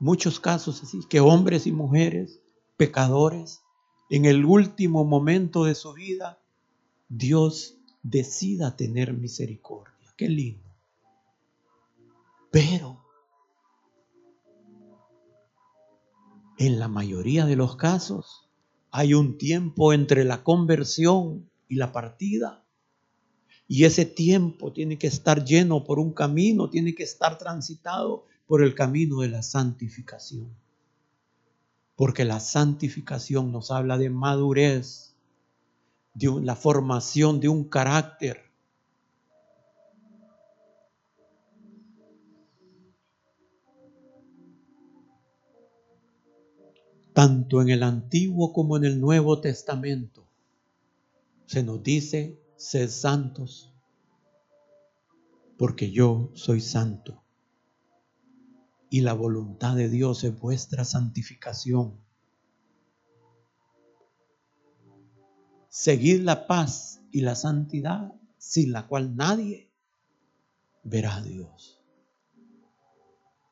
Muchos 0.00 0.40
casos 0.40 0.82
así, 0.82 1.00
que 1.08 1.20
hombres 1.20 1.68
y 1.68 1.72
mujeres, 1.72 2.40
pecadores, 2.76 3.62
en 4.08 4.24
el 4.24 4.44
último 4.44 5.04
momento 5.04 5.64
de 5.64 5.76
su 5.76 5.92
vida, 5.92 6.40
Dios 7.08 7.79
decida 8.02 8.76
tener 8.76 9.12
misericordia. 9.12 10.12
Qué 10.16 10.28
lindo. 10.28 10.68
Pero 12.50 13.00
En 16.60 16.78
la 16.78 16.88
mayoría 16.88 17.46
de 17.46 17.56
los 17.56 17.76
casos 17.76 18.50
hay 18.90 19.14
un 19.14 19.38
tiempo 19.38 19.94
entre 19.94 20.24
la 20.24 20.44
conversión 20.44 21.48
y 21.68 21.76
la 21.76 21.90
partida. 21.90 22.66
Y 23.66 23.84
ese 23.84 24.04
tiempo 24.04 24.70
tiene 24.70 24.98
que 24.98 25.06
estar 25.06 25.42
lleno 25.42 25.84
por 25.84 25.98
un 25.98 26.12
camino, 26.12 26.68
tiene 26.68 26.94
que 26.94 27.02
estar 27.02 27.38
transitado 27.38 28.26
por 28.46 28.62
el 28.62 28.74
camino 28.74 29.20
de 29.20 29.28
la 29.28 29.42
santificación. 29.42 30.54
Porque 31.96 32.26
la 32.26 32.40
santificación 32.40 33.52
nos 33.52 33.70
habla 33.70 33.96
de 33.96 34.10
madurez, 34.10 35.09
de 36.14 36.40
la 36.42 36.56
formación 36.56 37.40
de 37.40 37.48
un 37.48 37.64
carácter. 37.64 38.50
Tanto 47.12 47.60
en 47.60 47.70
el 47.70 47.82
Antiguo 47.82 48.52
como 48.52 48.76
en 48.76 48.84
el 48.84 49.00
Nuevo 49.00 49.40
Testamento 49.40 50.30
se 51.50 51.64
nos 51.64 51.82
dice, 51.82 52.40
sed 52.54 52.88
santos, 52.88 53.72
porque 55.58 55.90
yo 55.90 56.30
soy 56.34 56.60
santo. 56.60 57.24
Y 58.88 59.00
la 59.00 59.14
voluntad 59.14 59.74
de 59.74 59.88
Dios 59.88 60.22
es 60.22 60.38
vuestra 60.38 60.84
santificación. 60.84 61.98
Seguid 65.80 66.20
la 66.20 66.46
paz 66.46 67.00
y 67.10 67.22
la 67.22 67.34
santidad, 67.34 68.12
sin 68.36 68.70
la 68.70 68.86
cual 68.86 69.16
nadie 69.16 69.70
verá 70.82 71.16
a 71.16 71.22
Dios. 71.22 71.80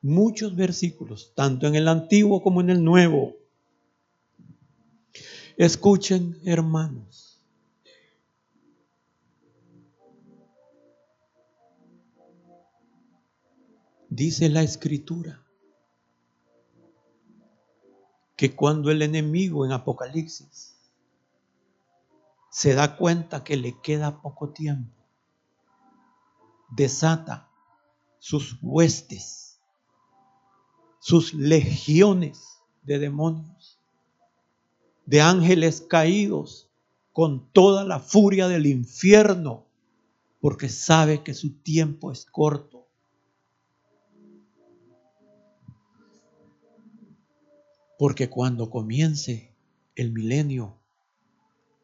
Muchos 0.03 0.55
versículos, 0.55 1.33
tanto 1.35 1.65
en 1.65 1.73
el 1.73 1.87
Antiguo 1.87 2.43
como 2.43 2.61
en 2.61 2.69
el 2.69 2.83
Nuevo. 2.83 3.35
Escuchen, 5.57 6.37
hermanos 6.45 7.41
Dice 14.07 14.49
la 14.49 14.61
escritura 14.61 15.43
que 18.35 18.55
cuando 18.55 18.91
el 18.91 19.01
enemigo 19.01 19.65
en 19.65 19.71
Apocalipsis 19.71 20.78
se 22.59 22.73
da 22.73 22.97
cuenta 22.97 23.45
que 23.45 23.55
le 23.55 23.79
queda 23.79 24.21
poco 24.21 24.49
tiempo, 24.49 24.93
desata 26.69 27.49
sus 28.17 28.57
huestes, 28.61 29.61
sus 30.99 31.33
legiones 31.33 32.59
de 32.81 32.99
demonios, 32.99 33.79
de 35.05 35.21
ángeles 35.21 35.79
caídos 35.79 36.69
con 37.13 37.49
toda 37.53 37.85
la 37.85 37.97
furia 37.97 38.49
del 38.49 38.65
infierno, 38.65 39.65
porque 40.41 40.67
sabe 40.67 41.23
que 41.23 41.33
su 41.33 41.61
tiempo 41.61 42.11
es 42.11 42.25
corto. 42.25 42.89
Porque 47.97 48.29
cuando 48.29 48.69
comience 48.69 49.55
el 49.95 50.11
milenio, 50.11 50.78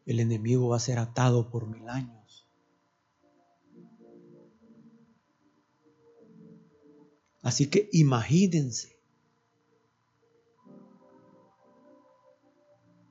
el 0.06 0.20
enemigo 0.20 0.70
va 0.70 0.78
a 0.78 0.80
ser 0.80 1.00
atado 1.00 1.50
por 1.50 1.68
mil 1.68 1.90
años. 1.90 2.48
Así 7.42 7.68
que 7.68 7.90
imagínense 7.92 8.96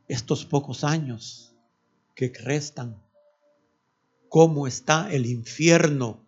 estos 0.08 0.44
pocos 0.44 0.84
años 0.84 1.54
que 2.14 2.28
restan, 2.28 3.02
cómo 4.28 4.66
está 4.66 5.12
el 5.12 5.26
infierno 5.26 6.24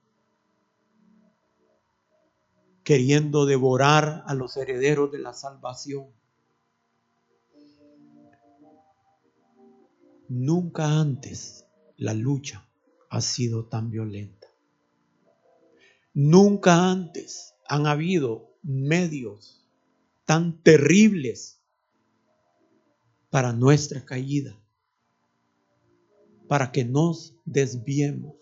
queriendo 2.84 3.46
devorar 3.46 4.22
a 4.26 4.34
los 4.34 4.56
herederos 4.56 5.10
de 5.10 5.18
la 5.18 5.32
salvación. 5.34 6.06
Nunca 10.28 11.00
antes 11.00 11.66
la 11.96 12.14
lucha 12.14 12.68
ha 13.10 13.20
sido 13.20 13.66
tan 13.66 13.90
violenta. 13.90 14.48
Nunca 16.12 16.90
antes 16.90 17.54
han 17.68 17.86
habido 17.86 18.56
medios 18.62 19.64
tan 20.24 20.62
terribles 20.62 21.60
para 23.30 23.52
nuestra 23.52 24.04
caída, 24.04 24.58
para 26.48 26.72
que 26.72 26.84
nos 26.84 27.34
desviemos. 27.44 28.34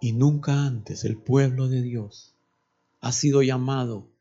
Y 0.00 0.12
nunca 0.12 0.66
antes 0.66 1.04
el 1.04 1.16
pueblo 1.16 1.68
de 1.68 1.82
Dios 1.82 2.36
ha 3.00 3.10
sido 3.12 3.42
llamado 3.42 4.15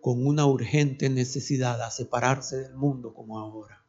con 0.00 0.26
una 0.26 0.46
urgente 0.46 1.10
necesidad 1.10 1.82
a 1.82 1.90
separarse 1.90 2.56
del 2.56 2.74
mundo 2.74 3.12
como 3.12 3.38
ahora. 3.38 3.82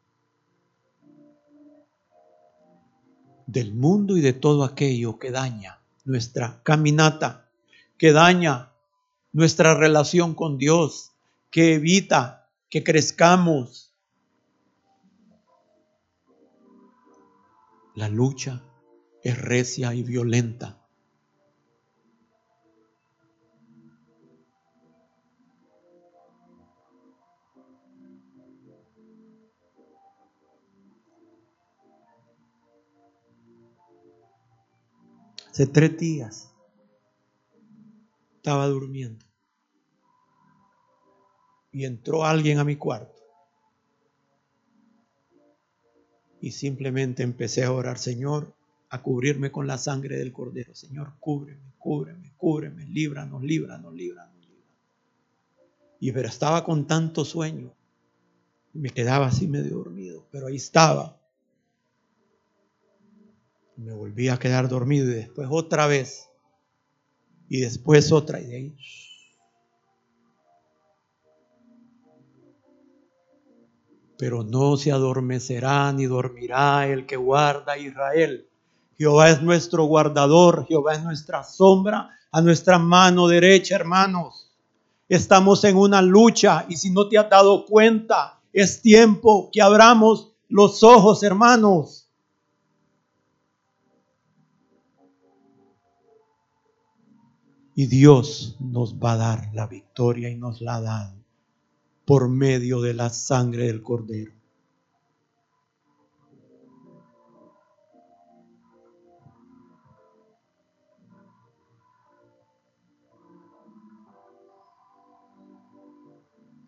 Del 3.47 3.73
mundo 3.73 4.17
y 4.17 4.21
de 4.21 4.33
todo 4.33 4.63
aquello 4.63 5.19
que 5.19 5.31
daña 5.31 5.81
nuestra 6.05 6.61
caminata, 6.63 7.49
que 7.97 8.11
daña 8.11 8.71
nuestra 9.31 9.73
relación 9.73 10.35
con 10.35 10.57
Dios, 10.57 11.11
que 11.49 11.75
evita 11.75 12.49
que 12.69 12.83
crezcamos. 12.83 13.93
La 17.95 18.09
lucha 18.09 18.63
es 19.23 19.37
recia 19.37 19.93
y 19.93 20.03
violenta 20.03 20.80
Tres 35.67 35.97
días 35.97 36.53
estaba 38.35 38.67
durmiendo 38.67 39.25
y 41.71 41.85
entró 41.85 42.25
alguien 42.25 42.59
a 42.59 42.63
mi 42.63 42.75
cuarto. 42.75 43.21
Y 46.41 46.51
simplemente 46.51 47.23
empecé 47.23 47.63
a 47.63 47.71
orar, 47.71 47.99
Señor, 47.99 48.53
a 48.89 49.01
cubrirme 49.01 49.51
con 49.51 49.67
la 49.67 49.77
sangre 49.77 50.17
del 50.17 50.33
Cordero. 50.33 50.73
Señor, 50.73 51.13
cúbreme, 51.19 51.73
cúbreme, 51.77 52.33
cúbreme, 52.35 52.85
líbranos, 52.87 53.43
líbranos, 53.43 53.93
líbranos, 53.93 54.35
líbranos. 54.39 54.71
Y 55.99 56.11
pero 56.11 56.27
estaba 56.27 56.63
con 56.63 56.87
tanto 56.87 57.23
sueño. 57.23 57.73
Me 58.73 58.89
quedaba 58.89 59.27
así 59.27 59.47
medio 59.47 59.77
dormido, 59.77 60.25
pero 60.31 60.47
ahí 60.47 60.55
estaba 60.55 61.20
me 63.77 63.93
volví 63.93 64.29
a 64.29 64.37
quedar 64.37 64.67
dormido 64.67 65.09
y 65.09 65.15
después 65.15 65.47
otra 65.51 65.87
vez. 65.87 66.29
Y 67.49 67.61
después 67.61 68.11
otra 68.11 68.39
y 68.39 68.45
de 68.45 68.55
ahí. 68.55 68.77
Pero 74.17 74.43
no 74.43 74.77
se 74.77 74.91
adormecerá 74.91 75.91
ni 75.91 76.05
dormirá 76.05 76.87
el 76.87 77.05
que 77.05 77.17
guarda 77.17 77.73
a 77.73 77.77
Israel. 77.77 78.47
Jehová 78.97 79.31
es 79.31 79.41
nuestro 79.41 79.85
guardador, 79.85 80.67
Jehová 80.67 80.93
es 80.93 81.03
nuestra 81.03 81.43
sombra 81.43 82.09
a 82.31 82.41
nuestra 82.41 82.77
mano 82.77 83.27
derecha, 83.27 83.75
hermanos. 83.75 84.51
Estamos 85.09 85.63
en 85.65 85.75
una 85.75 86.01
lucha 86.01 86.65
y 86.69 86.77
si 86.77 86.91
no 86.91 87.09
te 87.09 87.17
has 87.17 87.29
dado 87.29 87.65
cuenta, 87.65 88.39
es 88.53 88.81
tiempo 88.81 89.49
que 89.51 89.61
abramos 89.61 90.31
los 90.47 90.83
ojos, 90.83 91.23
hermanos. 91.23 92.00
Y 97.73 97.87
Dios 97.87 98.57
nos 98.59 98.95
va 98.95 99.13
a 99.13 99.17
dar 99.17 99.49
la 99.53 99.67
victoria 99.67 100.29
y 100.29 100.35
nos 100.35 100.61
la 100.61 100.75
ha 100.75 100.81
dado 100.81 101.15
por 102.05 102.27
medio 102.27 102.81
de 102.81 102.93
la 102.93 103.09
sangre 103.09 103.67
del 103.67 103.81
Cordero. 103.81 104.33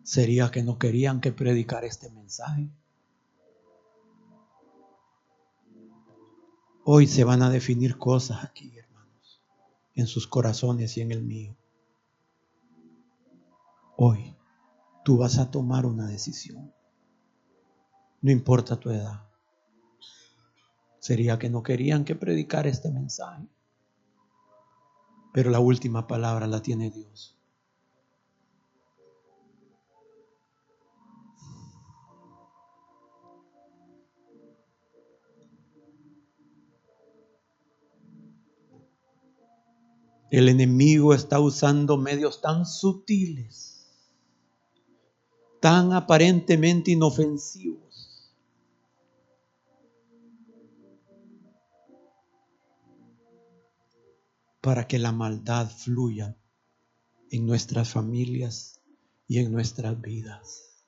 ¿Sería 0.02 0.50
que 0.50 0.62
no 0.62 0.78
querían 0.78 1.20
que 1.20 1.32
predicar 1.32 1.84
este 1.84 2.10
mensaje? 2.10 2.68
Hoy 6.84 7.06
se 7.06 7.24
van 7.24 7.42
a 7.42 7.50
definir 7.50 7.96
cosas 7.96 8.44
aquí. 8.44 8.73
En 9.94 10.06
sus 10.06 10.26
corazones 10.26 10.96
y 10.96 11.00
en 11.00 11.12
el 11.12 11.22
mío. 11.22 11.56
Hoy 13.96 14.34
tú 15.04 15.18
vas 15.18 15.38
a 15.38 15.50
tomar 15.50 15.86
una 15.86 16.06
decisión. 16.06 16.72
No 18.20 18.30
importa 18.30 18.76
tu 18.76 18.90
edad. 18.90 19.28
Sería 20.98 21.38
que 21.38 21.50
no 21.50 21.62
querían 21.62 22.04
que 22.04 22.16
predicara 22.16 22.68
este 22.68 22.90
mensaje. 22.90 23.46
Pero 25.32 25.50
la 25.50 25.60
última 25.60 26.06
palabra 26.06 26.46
la 26.46 26.62
tiene 26.62 26.90
Dios. 26.90 27.33
El 40.36 40.48
enemigo 40.48 41.14
está 41.14 41.38
usando 41.38 41.96
medios 41.96 42.40
tan 42.40 42.66
sutiles, 42.66 43.86
tan 45.60 45.92
aparentemente 45.92 46.90
inofensivos, 46.90 48.34
para 54.60 54.88
que 54.88 54.98
la 54.98 55.12
maldad 55.12 55.70
fluya 55.70 56.36
en 57.30 57.46
nuestras 57.46 57.90
familias 57.90 58.80
y 59.28 59.38
en 59.38 59.52
nuestras 59.52 60.00
vidas. 60.00 60.84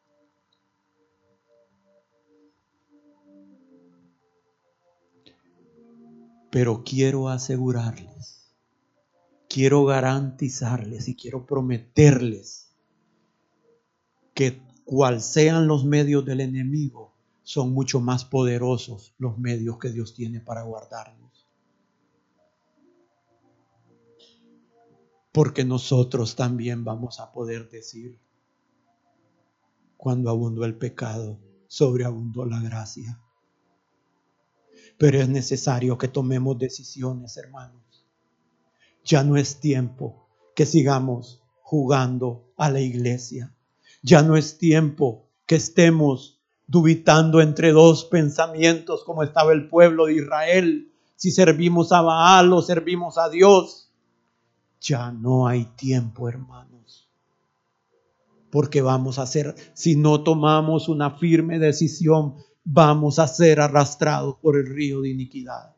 Pero 6.51 6.83
quiero 6.83 7.29
asegurarles 7.29 8.36
quiero 9.49 9.85
garantizarles 9.85 11.09
y 11.09 11.15
quiero 11.15 11.47
prometerles 11.47 12.75
que 14.35 14.61
cual 14.85 15.23
sean 15.23 15.67
los 15.67 15.85
medios 15.85 16.25
del 16.25 16.41
enemigo, 16.41 17.15
son 17.43 17.73
mucho 17.73 18.01
más 18.01 18.25
poderosos 18.25 19.15
los 19.19 19.39
medios 19.39 19.79
que 19.79 19.91
Dios 19.91 20.15
tiene 20.15 20.41
para 20.41 20.63
guardarnos. 20.63 21.47
Porque 25.33 25.65
nosotros 25.65 26.35
también 26.35 26.85
vamos 26.85 27.21
a 27.21 27.33
poder 27.33 27.69
decir, 27.69 28.19
cuando 29.97 30.31
abundó 30.31 30.65
el 30.65 30.77
pecado, 30.77 31.39
sobreabundó 31.67 32.45
la 32.47 32.61
gracia. 32.61 33.21
Pero 34.99 35.21
es 35.21 35.29
necesario 35.29 35.99
que 35.99 36.09
tomemos 36.09 36.59
decisiones, 36.59 37.37
hermanos 37.37 37.86
ya 39.07 39.23
no 39.23 39.37
es 39.37 39.61
tiempo 39.61 40.29
que 40.55 40.67
sigamos 40.67 41.41
jugando 41.63 42.53
a 42.57 42.71
la 42.71 42.81
iglesia. 42.81 43.55
Ya 44.03 44.23
no 44.23 44.37
es 44.37 44.59
tiempo 44.59 45.29
que 45.47 45.55
estemos 45.55 46.41
dubitando 46.67 47.41
entre 47.41 47.71
dos 47.71 48.05
pensamientos 48.05 49.05
como 49.05 49.23
estaba 49.23 49.53
el 49.53 49.69
pueblo 49.69 50.07
de 50.07 50.15
Israel, 50.15 50.93
si 51.15 51.31
servimos 51.31 51.93
a 51.93 52.03
Baal 52.03 52.53
o 52.53 52.61
servimos 52.61 53.17
a 53.17 53.29
Dios. 53.31 53.93
Ya 54.81 55.13
no 55.13 55.47
hay 55.47 55.65
tiempo, 55.77 56.29
hermanos. 56.29 57.09
Porque 58.51 58.83
vamos 58.83 59.19
a 59.19 59.27
ser, 59.27 59.55
si 59.75 59.97
no 59.97 60.23
tomamos 60.25 60.89
una 60.89 61.13
firme 61.13 61.59
decisión, 61.59 62.35
vamos 62.65 63.19
a 63.21 63.29
ser 63.29 63.61
arrastrados 63.61 64.37
por 64.43 64.57
el 64.57 64.67
río 64.67 65.01
de 65.01 65.11
iniquidad. 65.11 65.76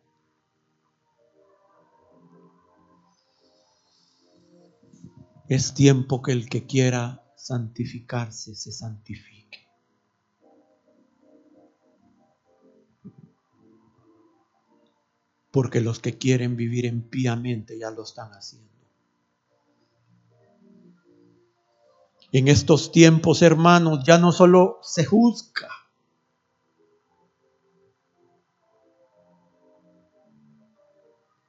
Es 5.49 5.73
tiempo 5.73 6.21
que 6.21 6.33
el 6.33 6.47
que 6.49 6.67
quiera 6.67 7.25
santificarse 7.35 8.55
se 8.55 8.71
santifique. 8.71 9.67
Porque 15.51 15.81
los 15.81 16.01
que 16.01 16.19
quieren 16.19 16.55
vivir 16.55 16.85
impíamente 16.85 17.79
ya 17.79 17.91
lo 17.91 18.03
están 18.03 18.31
haciendo. 18.33 18.69
En 22.31 22.49
estos 22.49 22.93
tiempos, 22.93 23.41
hermanos, 23.41 24.05
ya 24.07 24.19
no 24.19 24.33
solo 24.33 24.79
se 24.83 25.07
juzga, 25.07 25.71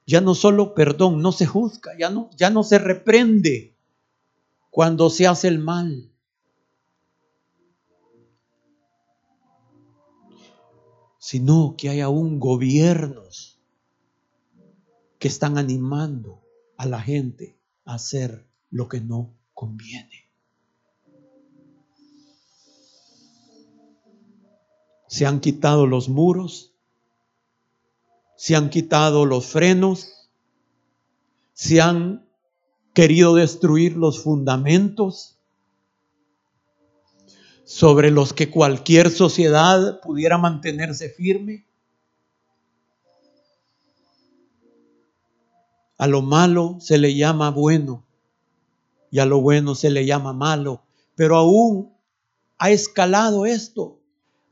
ya 0.06 0.22
no 0.22 0.34
solo 0.34 0.74
perdón, 0.74 1.20
no 1.20 1.32
se 1.32 1.44
juzga, 1.44 1.92
ya 1.98 2.08
no, 2.08 2.30
ya 2.34 2.48
no 2.48 2.64
se 2.64 2.78
reprende 2.78 3.76
cuando 4.70 5.10
se 5.10 5.26
hace 5.26 5.48
el 5.48 5.58
mal. 5.58 6.10
Sino 11.18 11.74
que 11.76 11.90
hay 11.90 12.00
aún 12.00 12.40
gobiernos 12.40 13.60
que 15.18 15.28
están 15.28 15.58
animando 15.58 16.42
a 16.76 16.86
la 16.86 17.00
gente 17.00 17.58
a 17.84 17.94
hacer 17.94 18.48
lo 18.70 18.88
que 18.88 19.00
no 19.00 19.36
conviene. 19.52 20.30
Se 25.08 25.26
han 25.26 25.40
quitado 25.40 25.86
los 25.86 26.08
muros, 26.08 26.72
se 28.36 28.56
han 28.56 28.70
quitado 28.70 29.26
los 29.26 29.44
frenos, 29.46 30.30
se 31.52 31.80
han 31.82 32.29
querido 32.94 33.34
destruir 33.34 33.96
los 33.96 34.22
fundamentos 34.22 35.38
sobre 37.64 38.10
los 38.10 38.32
que 38.32 38.50
cualquier 38.50 39.10
sociedad 39.10 40.00
pudiera 40.00 40.38
mantenerse 40.38 41.08
firme. 41.08 41.66
A 45.98 46.06
lo 46.06 46.22
malo 46.22 46.78
se 46.80 46.98
le 46.98 47.14
llama 47.14 47.50
bueno 47.50 48.06
y 49.10 49.18
a 49.18 49.26
lo 49.26 49.40
bueno 49.40 49.74
se 49.74 49.90
le 49.90 50.06
llama 50.06 50.32
malo, 50.32 50.82
pero 51.14 51.36
aún 51.36 51.92
ha 52.58 52.70
escalado 52.70 53.46
esto. 53.46 54.00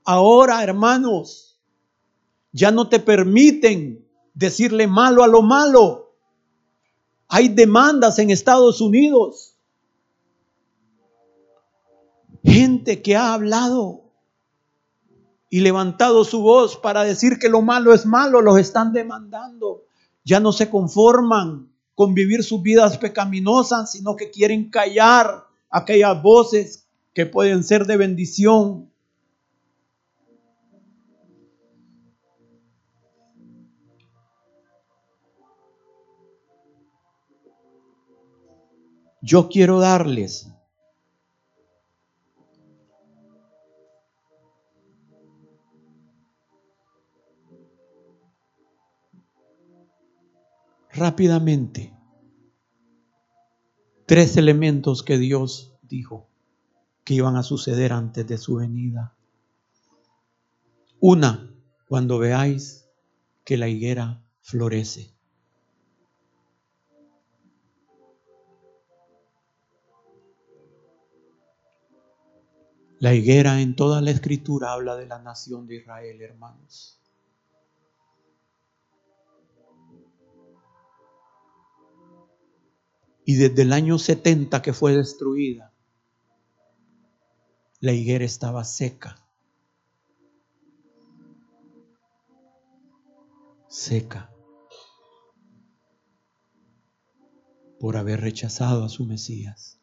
Ahora, 0.05 0.63
hermanos, 0.63 1.59
ya 2.53 2.71
no 2.71 2.89
te 2.89 3.01
permiten 3.01 4.07
decirle 4.35 4.87
malo 4.87 5.23
a 5.23 5.27
lo 5.27 5.43
malo. 5.43 6.08
Hay 7.29 7.49
demandas 7.49 8.19
en 8.19 8.31
Estados 8.31 8.81
Unidos. 8.81 9.55
Gente 12.43 13.03
que 13.03 13.17
ha 13.17 13.35
hablado 13.35 14.03
y 15.51 15.61
levantado 15.61 16.25
su 16.25 16.41
voz 16.41 16.77
para 16.77 17.05
decir 17.05 17.39
que 17.39 17.49
lo 17.49 17.63
malo 17.63 17.93
es 17.93 18.07
malo, 18.07 18.41
los 18.41 18.59
están 18.59 18.93
demandando. 18.93 19.85
Ya 20.25 20.41
no 20.41 20.53
se 20.53 20.71
conforman 20.71 21.71
con 21.95 22.15
vivir 22.15 22.45
sus 22.45 22.63
vidas 22.63 22.97
pecaminosas, 22.97 23.93
sino 23.93 24.17
que 24.17 24.31
quieren 24.31 24.71
callar 24.71 25.47
aquellas 25.71 26.23
voces 26.23 26.87
que 27.13 27.27
pueden 27.27 27.65
ser 27.65 27.87
de 27.87 27.97
bendición. 27.97 28.88
Yo 39.31 39.51
quiero 39.51 39.79
darles 39.79 40.51
rápidamente 50.91 51.95
tres 54.07 54.39
elementos 54.39 55.03
que 55.03 55.19
Dios 55.19 55.75
dijo 55.83 56.27
que 57.05 57.13
iban 57.13 57.37
a 57.37 57.43
suceder 57.43 57.93
antes 57.93 58.27
de 58.27 58.39
su 58.39 58.55
venida. 58.57 59.15
Una, 61.01 61.55
cuando 61.87 62.19
veáis 62.19 62.89
que 63.45 63.59
la 63.59 63.69
higuera 63.69 64.23
florece. 64.41 65.18
La 73.01 73.15
higuera 73.15 73.61
en 73.61 73.77
toda 73.77 74.01
la 74.01 74.11
escritura 74.11 74.73
habla 74.73 74.97
de 74.97 75.07
la 75.07 75.21
nación 75.21 75.67
de 75.67 75.77
Israel, 75.77 76.21
hermanos. 76.21 77.01
Y 83.25 83.37
desde 83.37 83.63
el 83.63 83.73
año 83.73 83.99
70 83.99 84.63
que 84.63 84.73
fue 84.73 84.97
destruida, 84.97 85.73
la 87.81 87.93
higuera 87.93 88.25
estaba 88.25 88.65
seca. 88.65 89.17
Seca. 93.69 94.33
por 97.79 97.97
haber 97.97 98.21
rechazado 98.21 98.85
a 98.85 98.89
su 98.89 99.05
Mesías. 99.05 99.79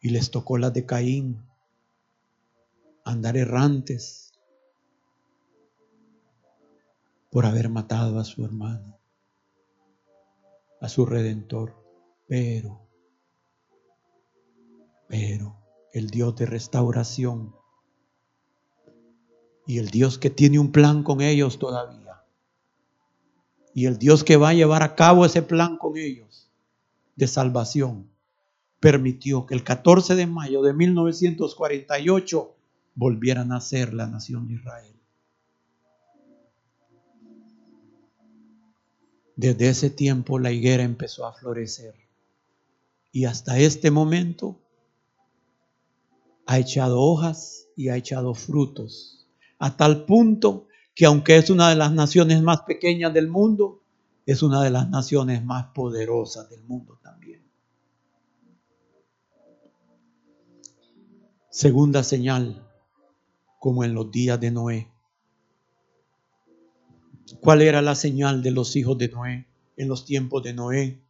Y 0.00 0.10
les 0.10 0.30
tocó 0.30 0.58
la 0.58 0.70
de 0.70 0.86
Caín, 0.86 1.44
andar 3.04 3.36
errantes 3.36 4.32
por 7.30 7.46
haber 7.46 7.68
matado 7.68 8.18
a 8.18 8.24
su 8.24 8.44
hermano, 8.44 8.98
a 10.80 10.88
su 10.88 11.04
redentor. 11.06 11.74
Pero, 12.26 12.80
pero 15.08 15.56
el 15.92 16.10
Dios 16.10 16.36
de 16.36 16.46
restauración 16.46 17.54
y 19.66 19.78
el 19.78 19.90
Dios 19.90 20.18
que 20.18 20.30
tiene 20.30 20.58
un 20.58 20.72
plan 20.72 21.02
con 21.02 21.20
ellos 21.20 21.58
todavía. 21.58 22.24
Y 23.74 23.86
el 23.86 23.98
Dios 23.98 24.24
que 24.24 24.36
va 24.36 24.50
a 24.50 24.54
llevar 24.54 24.82
a 24.82 24.94
cabo 24.94 25.24
ese 25.24 25.42
plan 25.42 25.76
con 25.76 25.96
ellos 25.96 26.50
de 27.16 27.26
salvación 27.26 28.10
permitió 28.80 29.46
que 29.46 29.54
el 29.54 29.64
14 29.64 30.14
de 30.14 30.26
mayo 30.26 30.62
de 30.62 30.72
1948 30.72 32.54
volviera 32.94 33.42
a 33.42 33.44
nacer 33.44 33.94
la 33.94 34.06
nación 34.06 34.48
de 34.48 34.54
Israel. 34.54 34.94
Desde 39.36 39.68
ese 39.68 39.90
tiempo 39.90 40.38
la 40.38 40.50
higuera 40.50 40.82
empezó 40.82 41.26
a 41.26 41.32
florecer 41.32 41.94
y 43.12 43.24
hasta 43.24 43.58
este 43.58 43.90
momento 43.90 44.58
ha 46.46 46.58
echado 46.58 47.00
hojas 47.00 47.68
y 47.76 47.88
ha 47.88 47.96
echado 47.96 48.34
frutos, 48.34 49.28
a 49.58 49.76
tal 49.76 50.04
punto 50.04 50.66
que 50.94 51.06
aunque 51.06 51.36
es 51.36 51.50
una 51.50 51.70
de 51.70 51.76
las 51.76 51.92
naciones 51.92 52.42
más 52.42 52.62
pequeñas 52.62 53.14
del 53.14 53.28
mundo, 53.28 53.82
es 54.26 54.42
una 54.42 54.62
de 54.62 54.70
las 54.70 54.88
naciones 54.90 55.44
más 55.44 55.66
poderosas 55.66 56.50
del 56.50 56.64
mundo 56.64 56.98
Segunda 61.50 62.04
señal, 62.04 62.68
como 63.58 63.82
en 63.82 63.94
los 63.94 64.10
días 64.10 64.38
de 64.38 64.50
Noé. 64.50 64.92
¿Cuál 67.40 67.62
era 67.62 67.80
la 67.80 67.94
señal 67.94 68.42
de 68.42 68.50
los 68.50 68.76
hijos 68.76 68.98
de 68.98 69.08
Noé 69.08 69.48
en 69.78 69.88
los 69.88 70.04
tiempos 70.04 70.42
de 70.42 70.52
Noé? 70.52 71.02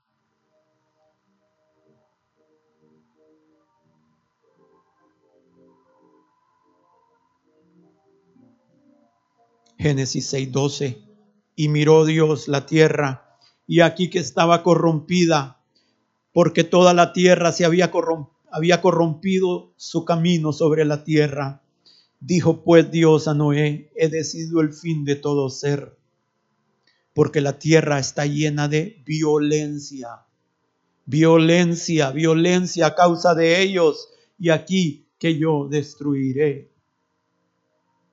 Génesis 9.77 10.33
6:12. 10.33 11.05
Y 11.57 11.68
miró 11.68 12.05
Dios 12.05 12.46
la 12.46 12.64
tierra, 12.64 13.38
y 13.66 13.81
aquí 13.81 14.09
que 14.09 14.20
estaba 14.20 14.62
corrompida, 14.62 15.64
porque 16.33 16.62
toda 16.62 16.94
la 16.94 17.12
tierra 17.12 17.51
se 17.51 17.64
había, 17.64 17.90
había 18.51 18.81
corrompido 18.81 19.73
su 19.77 20.05
camino 20.05 20.53
sobre 20.53 20.85
la 20.85 21.05
tierra. 21.05 21.63
Dijo 22.21 22.65
pues 22.65 22.91
Dios 22.91 23.29
a 23.29 23.35
Noé, 23.35 23.91
he 23.95 24.09
decidido 24.09 24.61
el 24.61 24.73
fin 24.73 25.05
de 25.05 25.17
todo 25.17 25.51
ser, 25.51 25.97
porque 27.15 27.41
la 27.41 27.59
tierra 27.59 27.99
está 27.99 28.27
llena 28.27 28.69
de 28.69 29.03
violencia, 29.07 30.25
violencia, 31.07 32.11
violencia 32.11 32.87
a 32.89 32.95
causa 32.95 33.35
de 33.35 33.63
ellos, 33.63 34.09
y 34.39 34.51
aquí 34.51 35.07
que 35.19 35.39
yo 35.39 35.69
destruiré 35.69 36.71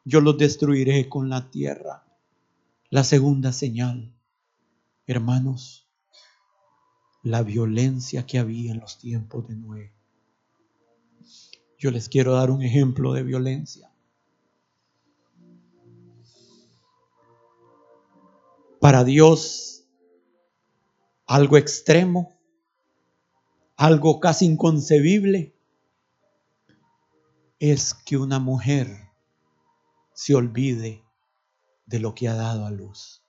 yo 0.05 0.21
los 0.21 0.37
destruiré 0.37 1.09
con 1.09 1.29
la 1.29 1.49
tierra. 1.49 2.03
La 2.91 3.03
segunda 3.03 3.51
señal, 3.51 4.13
hermanos, 5.07 5.87
la 7.23 7.41
violencia 7.41 8.25
que 8.27 8.37
había 8.37 8.71
en 8.71 8.79
los 8.79 8.99
tiempos 8.99 9.47
de 9.47 9.55
Noé. 9.55 9.94
Yo 11.85 11.91
les 11.91 12.09
quiero 12.09 12.33
dar 12.33 12.49
un 12.49 12.63
ejemplo 12.63 13.13
de 13.13 13.21
violencia. 13.21 13.91
Para 18.81 19.03
Dios, 19.03 19.85
algo 21.27 21.57
extremo, 21.57 22.35
algo 23.75 24.19
casi 24.19 24.45
inconcebible, 24.45 25.53
es 27.59 27.93
que 27.93 28.17
una 28.17 28.39
mujer 28.39 29.11
se 30.13 30.33
olvide 30.33 31.03
de 31.85 31.99
lo 31.99 32.15
que 32.15 32.29
ha 32.29 32.33
dado 32.33 32.65
a 32.65 32.71
luz. 32.71 33.21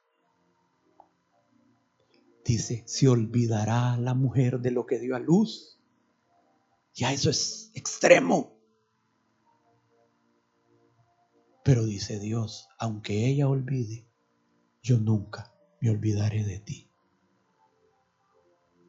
Dice, 2.42 2.84
se 2.86 3.06
olvidará 3.06 3.98
la 3.98 4.14
mujer 4.14 4.60
de 4.60 4.70
lo 4.70 4.86
que 4.86 4.98
dio 4.98 5.14
a 5.14 5.18
luz. 5.18 5.75
Ya 6.96 7.12
eso 7.12 7.28
es 7.28 7.70
extremo. 7.74 8.56
Pero 11.62 11.84
dice 11.84 12.18
Dios, 12.18 12.68
aunque 12.78 13.26
ella 13.26 13.48
olvide, 13.48 14.08
yo 14.82 14.98
nunca 14.98 15.52
me 15.80 15.90
olvidaré 15.90 16.42
de 16.42 16.58
ti. 16.58 16.90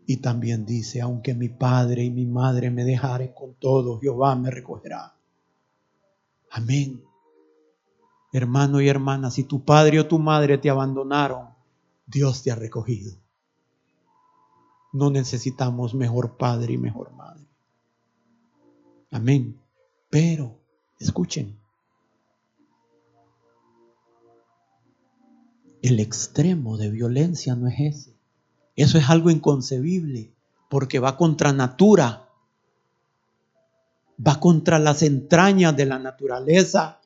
Y 0.06 0.18
también 0.18 0.66
dice, 0.66 1.02
aunque 1.02 1.34
mi 1.34 1.50
padre 1.50 2.06
y 2.06 2.10
mi 2.10 2.26
madre 2.26 2.72
me 2.72 2.86
dejaren 2.86 3.34
con 3.34 3.56
todo, 3.56 4.00
Jehová 4.00 4.38
me 4.38 4.52
recogerá. 4.52 5.18
Amén. 6.50 7.04
Hermano 8.32 8.80
y 8.80 8.88
hermana, 8.88 9.32
si 9.32 9.44
tu 9.44 9.66
padre 9.66 10.00
o 10.00 10.08
tu 10.08 10.18
madre 10.18 10.58
te 10.58 10.70
abandonaron, 10.70 11.50
Dios 12.06 12.42
te 12.42 12.52
ha 12.52 12.56
recogido. 12.56 13.12
No 14.94 15.10
necesitamos 15.10 15.94
mejor 15.94 16.38
padre 16.38 16.74
y 16.74 16.78
mejor 16.78 17.12
madre. 17.12 17.47
Amén. 19.12 19.60
Pero, 20.10 20.60
escuchen, 21.00 21.58
el 25.82 26.00
extremo 26.00 26.78
de 26.78 26.90
violencia 26.90 27.56
no 27.56 27.68
es 27.68 27.80
ese. 27.80 28.14
Eso 28.76 28.98
es 28.98 29.10
algo 29.10 29.30
inconcebible 29.30 30.32
porque 30.70 31.00
va 31.00 31.18
contra 31.18 31.54
natura, 31.54 32.30
va 34.26 34.40
contra 34.40 34.80
las 34.80 35.02
entrañas 35.04 35.76
de 35.76 35.86
la 35.86 36.00
naturaleza 36.00 37.00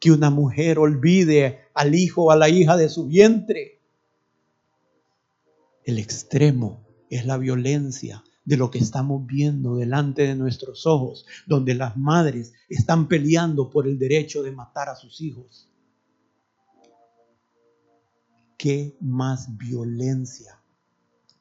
que 0.00 0.10
una 0.10 0.30
mujer 0.30 0.78
olvide 0.78 1.66
al 1.74 1.94
hijo 1.94 2.24
o 2.24 2.30
a 2.30 2.36
la 2.36 2.48
hija 2.48 2.76
de 2.76 2.88
su 2.88 3.06
vientre. 3.06 3.80
El 5.84 5.98
extremo 5.98 6.84
es 7.10 7.24
la 7.24 7.38
violencia 7.38 8.22
de 8.48 8.56
lo 8.56 8.70
que 8.70 8.78
estamos 8.78 9.26
viendo 9.26 9.76
delante 9.76 10.22
de 10.22 10.34
nuestros 10.34 10.86
ojos, 10.86 11.26
donde 11.46 11.74
las 11.74 11.98
madres 11.98 12.54
están 12.70 13.06
peleando 13.06 13.68
por 13.68 13.86
el 13.86 13.98
derecho 13.98 14.42
de 14.42 14.52
matar 14.52 14.88
a 14.88 14.96
sus 14.96 15.20
hijos. 15.20 15.68
¿Qué 18.56 18.96
más 19.00 19.58
violencia 19.58 20.58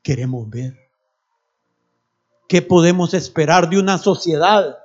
queremos 0.03 0.49
ver? 0.49 0.77
¿Qué 2.49 2.61
podemos 2.61 3.13
esperar 3.13 3.69
de 3.69 3.79
una 3.79 3.97
sociedad 3.97 4.77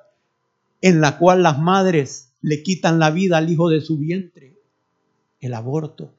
en 0.81 1.01
la 1.01 1.19
cual 1.19 1.43
las 1.43 1.59
madres 1.59 2.33
le 2.41 2.63
quitan 2.63 3.01
la 3.01 3.11
vida 3.11 3.39
al 3.39 3.51
hijo 3.51 3.69
de 3.69 3.81
su 3.81 3.99
vientre, 3.99 4.61
el 5.41 5.55
aborto. 5.55 6.14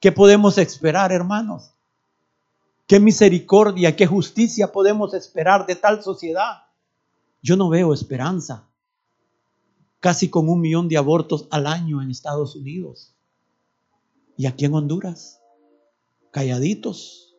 ¿Qué 0.00 0.12
podemos 0.12 0.56
esperar, 0.56 1.12
hermanos? 1.12 1.74
¿Qué 2.86 3.00
misericordia, 3.00 3.96
qué 3.96 4.06
justicia 4.06 4.72
podemos 4.72 5.14
esperar 5.14 5.66
de 5.66 5.76
tal 5.76 6.02
sociedad? 6.02 6.64
Yo 7.42 7.56
no 7.56 7.68
veo 7.68 7.94
esperanza. 7.94 8.68
Casi 10.00 10.28
con 10.28 10.48
un 10.48 10.60
millón 10.60 10.88
de 10.88 10.96
abortos 10.96 11.46
al 11.50 11.66
año 11.66 12.02
en 12.02 12.10
Estados 12.10 12.56
Unidos. 12.56 13.14
Y 14.36 14.46
aquí 14.46 14.64
en 14.64 14.74
Honduras, 14.74 15.40
calladitos. 16.32 17.36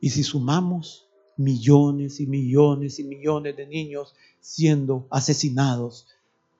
Y 0.00 0.10
si 0.10 0.22
sumamos 0.22 1.08
millones 1.36 2.20
y 2.20 2.26
millones 2.26 2.98
y 2.98 3.04
millones 3.04 3.56
de 3.56 3.66
niños 3.66 4.14
siendo 4.40 5.06
asesinados 5.10 6.06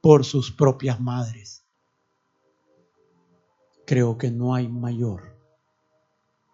por 0.01 0.25
sus 0.25 0.51
propias 0.51 1.01
madres. 1.01 1.65
Creo 3.85 4.17
que 4.17 4.31
no 4.31 4.55
hay 4.55 4.69
mayor 4.69 5.38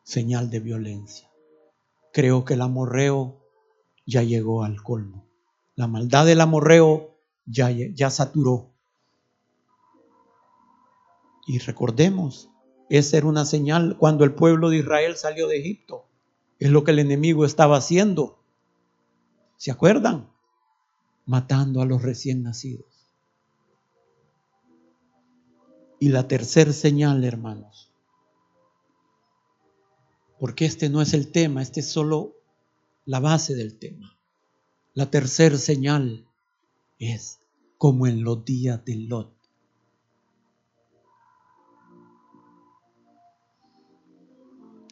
señal 0.04 0.50
de 0.50 0.60
violencia. 0.60 1.30
Creo 2.12 2.44
que 2.44 2.54
el 2.54 2.62
amorreo 2.62 3.40
ya 4.06 4.22
llegó 4.22 4.62
al 4.62 4.82
colmo. 4.82 5.26
La 5.74 5.88
maldad 5.88 6.26
del 6.26 6.40
amorreo 6.40 7.16
ya, 7.46 7.70
ya 7.70 8.10
saturó. 8.10 8.70
Y 11.46 11.58
recordemos, 11.58 12.50
esa 12.88 13.16
era 13.16 13.26
una 13.26 13.44
señal 13.44 13.96
cuando 13.98 14.24
el 14.24 14.34
pueblo 14.34 14.70
de 14.70 14.78
Israel 14.78 15.16
salió 15.16 15.48
de 15.48 15.58
Egipto. 15.58 16.06
Es 16.58 16.70
lo 16.70 16.84
que 16.84 16.92
el 16.92 17.00
enemigo 17.00 17.44
estaba 17.44 17.76
haciendo. 17.76 18.38
¿Se 19.56 19.70
acuerdan? 19.70 20.30
Matando 21.26 21.80
a 21.80 21.86
los 21.86 22.02
recién 22.02 22.42
nacidos. 22.42 22.86
Y 25.98 26.10
la 26.10 26.28
tercera 26.28 26.72
señal, 26.72 27.24
hermanos, 27.24 27.93
Porque 30.38 30.64
este 30.64 30.88
no 30.88 31.00
es 31.00 31.14
el 31.14 31.30
tema, 31.30 31.62
este 31.62 31.80
es 31.80 31.88
solo 31.88 32.34
la 33.04 33.20
base 33.20 33.54
del 33.54 33.78
tema. 33.78 34.16
La 34.94 35.10
tercera 35.10 35.56
señal 35.58 36.24
es 36.98 37.40
como 37.78 38.06
en 38.06 38.24
los 38.24 38.44
días 38.44 38.84
de 38.84 38.96
Lot. 38.96 39.32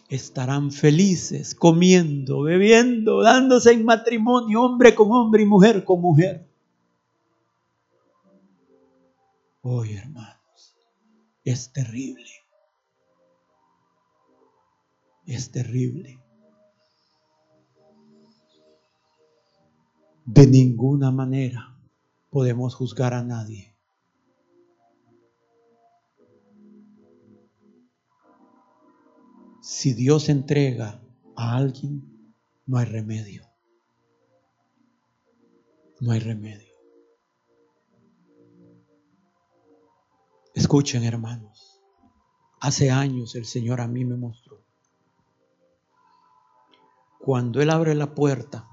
Estarán 0.08 0.72
felices 0.72 1.54
comiendo, 1.54 2.42
bebiendo, 2.42 3.22
dándose 3.22 3.72
en 3.72 3.84
matrimonio, 3.84 4.62
hombre 4.62 4.94
con 4.94 5.10
hombre 5.10 5.42
y 5.42 5.46
mujer 5.46 5.84
con 5.84 6.02
mujer. 6.02 6.46
Hoy, 9.62 9.94
hermanos, 9.94 10.76
es 11.44 11.72
terrible. 11.72 12.41
Es 15.26 15.50
terrible. 15.50 16.20
De 20.24 20.46
ninguna 20.46 21.10
manera 21.10 21.78
podemos 22.30 22.74
juzgar 22.74 23.14
a 23.14 23.22
nadie. 23.22 23.72
Si 29.60 29.94
Dios 29.94 30.28
entrega 30.28 31.00
a 31.36 31.56
alguien, 31.56 32.34
no 32.66 32.78
hay 32.78 32.86
remedio. 32.86 33.46
No 36.00 36.10
hay 36.10 36.18
remedio. 36.18 36.72
Escuchen, 40.52 41.04
hermanos. 41.04 41.80
Hace 42.60 42.90
años 42.90 43.36
el 43.36 43.44
Señor 43.44 43.80
a 43.80 43.86
mí 43.86 44.04
me 44.04 44.16
mostró. 44.16 44.41
Cuando 47.24 47.62
Él 47.62 47.70
abre 47.70 47.94
la 47.94 48.16
puerta 48.16 48.68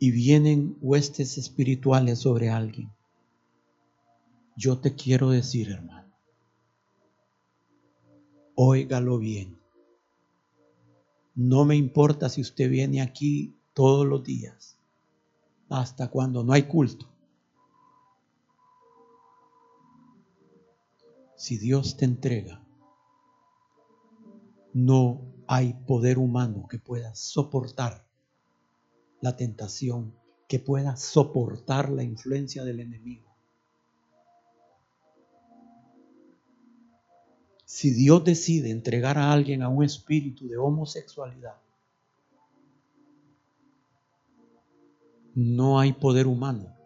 y 0.00 0.10
vienen 0.10 0.76
huestes 0.80 1.38
espirituales 1.38 2.18
sobre 2.18 2.50
alguien, 2.50 2.90
yo 4.56 4.80
te 4.80 4.96
quiero 4.96 5.30
decir, 5.30 5.70
hermano, 5.70 6.12
óigalo 8.56 9.18
bien. 9.18 9.56
No 11.36 11.64
me 11.64 11.76
importa 11.76 12.28
si 12.28 12.40
usted 12.40 12.68
viene 12.68 13.02
aquí 13.02 13.54
todos 13.72 14.04
los 14.04 14.24
días, 14.24 14.78
hasta 15.68 16.08
cuando 16.08 16.42
no 16.42 16.52
hay 16.52 16.64
culto. 16.64 17.08
Si 21.36 21.56
Dios 21.56 21.96
te 21.96 22.04
entrega, 22.04 22.61
no 24.72 25.20
hay 25.46 25.74
poder 25.86 26.18
humano 26.18 26.66
que 26.68 26.78
pueda 26.78 27.14
soportar 27.14 28.04
la 29.20 29.36
tentación, 29.36 30.14
que 30.48 30.58
pueda 30.58 30.96
soportar 30.96 31.90
la 31.90 32.02
influencia 32.02 32.64
del 32.64 32.80
enemigo. 32.80 33.32
Si 37.64 37.90
Dios 37.90 38.24
decide 38.24 38.70
entregar 38.70 39.16
a 39.16 39.32
alguien 39.32 39.62
a 39.62 39.68
un 39.68 39.82
espíritu 39.82 40.48
de 40.48 40.58
homosexualidad, 40.58 41.56
no 45.34 45.78
hay 45.78 45.94
poder 45.94 46.26
humano, 46.26 46.76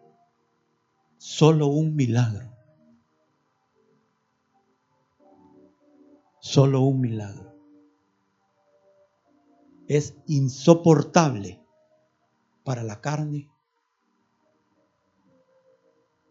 solo 1.17 1.67
un 1.67 1.95
milagro. 1.95 2.55
Solo 6.39 6.79
un 6.79 7.01
milagro. 7.01 7.46
Es 9.87 10.15
insoportable 10.27 11.63
para 12.63 12.83
la 12.83 12.99
carne. 12.99 13.49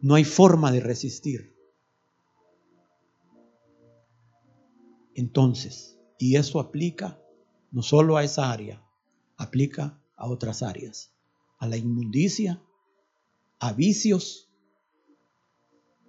No 0.00 0.14
hay 0.14 0.24
forma 0.24 0.70
de 0.70 0.80
resistir. 0.80 1.56
Entonces, 5.14 5.98
y 6.18 6.36
eso 6.36 6.60
aplica 6.60 7.18
no 7.70 7.82
solo 7.82 8.16
a 8.16 8.24
esa 8.24 8.52
área, 8.52 8.82
aplica 9.36 9.98
a 10.16 10.28
otras 10.28 10.62
áreas, 10.62 11.12
a 11.58 11.66
la 11.66 11.76
inmundicia, 11.76 12.62
a 13.58 13.72
vicios. 13.72 14.50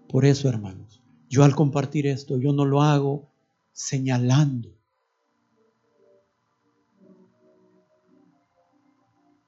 Por 0.09 0.25
eso, 0.25 0.49
hermanos, 0.49 1.01
yo 1.29 1.43
al 1.43 1.55
compartir 1.55 2.07
esto, 2.07 2.37
yo 2.37 2.51
no 2.51 2.65
lo 2.65 2.81
hago 2.81 3.31
señalando 3.71 4.76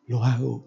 lo 0.10 0.24
hago 0.24 0.66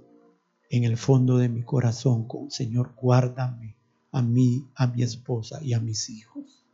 en 0.70 0.84
el 0.84 0.96
fondo 0.96 1.36
de 1.36 1.48
mi 1.48 1.64
corazón 1.64 2.28
con 2.28 2.52
Señor, 2.52 2.94
guárdame 2.94 3.74
a 4.12 4.22
mí, 4.22 4.68
a 4.76 4.86
mi 4.86 5.02
esposa 5.02 5.58
y 5.60 5.72
a 5.72 5.80
mis 5.80 6.08
hijos. 6.10 6.64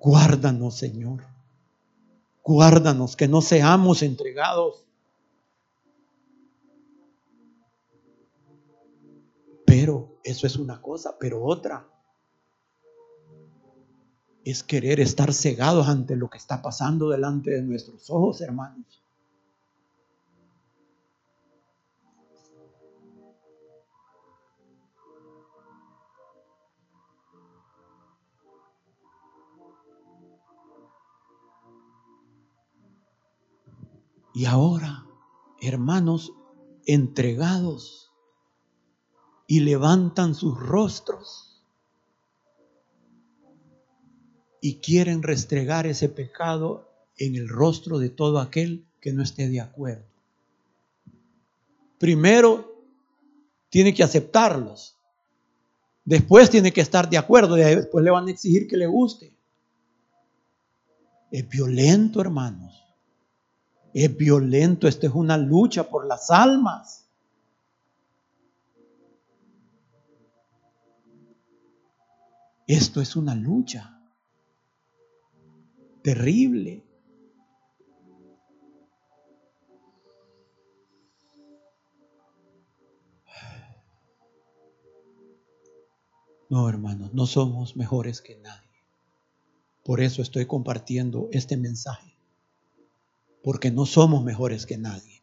Guárdanos, 0.00 0.76
Señor. 0.76 1.24
Guárdanos, 2.42 3.14
que 3.14 3.28
no 3.28 3.42
seamos 3.42 4.02
entregados. 4.02 4.84
Pero 9.64 10.18
eso 10.24 10.48
es 10.48 10.56
una 10.56 10.82
cosa, 10.82 11.16
pero 11.20 11.44
otra 11.44 11.88
es 14.44 14.64
querer 14.64 14.98
estar 14.98 15.32
cegados 15.32 15.86
ante 15.86 16.16
lo 16.16 16.28
que 16.28 16.38
está 16.38 16.60
pasando 16.60 17.08
delante 17.08 17.52
de 17.52 17.62
nuestros 17.62 18.10
ojos, 18.10 18.40
hermanos. 18.40 18.99
Y 34.32 34.46
ahora, 34.46 35.06
hermanos, 35.60 36.32
entregados 36.86 38.12
y 39.46 39.60
levantan 39.60 40.34
sus 40.34 40.58
rostros 40.58 41.64
y 44.60 44.76
quieren 44.76 45.22
restregar 45.22 45.86
ese 45.86 46.08
pecado 46.08 46.88
en 47.16 47.34
el 47.34 47.48
rostro 47.48 47.98
de 47.98 48.10
todo 48.10 48.38
aquel 48.38 48.86
que 49.00 49.12
no 49.12 49.22
esté 49.22 49.48
de 49.48 49.60
acuerdo. 49.60 50.04
Primero, 51.98 52.84
tiene 53.68 53.92
que 53.94 54.02
aceptarlos. 54.02 54.96
Después 56.04 56.50
tiene 56.50 56.72
que 56.72 56.80
estar 56.80 57.08
de 57.10 57.18
acuerdo. 57.18 57.54
Después 57.54 58.04
le 58.04 58.10
van 58.10 58.28
a 58.28 58.30
exigir 58.30 58.66
que 58.66 58.76
le 58.76 58.86
guste. 58.86 59.32
Es 61.30 61.48
violento, 61.48 62.20
hermanos. 62.20 62.89
Es 63.92 64.16
violento, 64.16 64.86
esto 64.86 65.06
es 65.06 65.14
una 65.14 65.36
lucha 65.36 65.88
por 65.88 66.06
las 66.06 66.30
almas. 66.30 67.06
Esto 72.66 73.00
es 73.00 73.16
una 73.16 73.34
lucha 73.34 74.00
terrible. 76.02 76.84
No, 86.48 86.68
hermanos, 86.68 87.12
no 87.12 87.26
somos 87.26 87.76
mejores 87.76 88.20
que 88.20 88.36
nadie. 88.36 88.68
Por 89.84 90.00
eso 90.00 90.22
estoy 90.22 90.46
compartiendo 90.46 91.28
este 91.32 91.56
mensaje 91.56 92.09
porque 93.42 93.70
no 93.70 93.86
somos 93.86 94.22
mejores 94.24 94.66
que 94.66 94.76
nadie. 94.76 95.22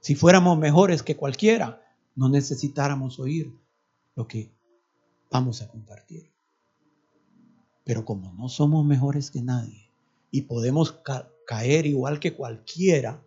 Si 0.00 0.14
fuéramos 0.14 0.58
mejores 0.58 1.02
que 1.02 1.16
cualquiera, 1.16 1.82
no 2.14 2.28
necesitáramos 2.28 3.18
oír 3.18 3.52
lo 4.14 4.26
que 4.26 4.50
vamos 5.30 5.62
a 5.62 5.68
compartir. 5.68 6.30
Pero 7.84 8.04
como 8.04 8.32
no 8.32 8.48
somos 8.48 8.84
mejores 8.84 9.30
que 9.30 9.42
nadie 9.42 9.90
y 10.30 10.42
podemos 10.42 11.00
caer 11.46 11.86
igual 11.86 12.20
que 12.20 12.34
cualquiera, 12.34 13.22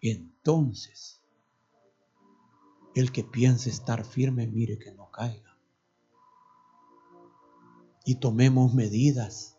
entonces 0.00 1.20
el 2.94 3.12
que 3.12 3.24
piense 3.24 3.68
estar 3.68 4.04
firme, 4.04 4.46
mire 4.46 4.78
que 4.78 4.92
no 4.92 5.10
caiga. 5.10 5.56
Y 8.04 8.16
tomemos 8.16 8.72
medidas. 8.72 9.58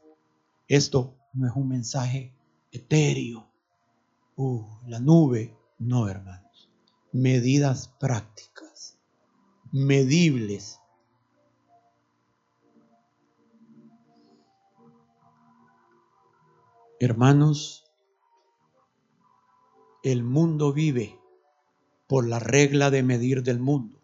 Esto 0.67 1.13
no 1.33 1.47
es 1.47 1.53
un 1.55 1.67
mensaje 1.67 2.33
etéreo 2.71 3.46
Uh, 4.39 4.63
la 4.85 4.99
nube, 4.99 5.57
no 5.79 6.07
hermanos. 6.07 6.69
Medidas 7.11 7.87
prácticas, 7.99 8.99
medibles. 9.71 10.79
Hermanos, 16.99 17.91
el 20.03 20.23
mundo 20.23 20.71
vive 20.71 21.19
por 22.05 22.27
la 22.27 22.37
regla 22.37 22.91
de 22.91 23.01
medir 23.01 23.41
del 23.41 23.59
mundo, 23.59 23.99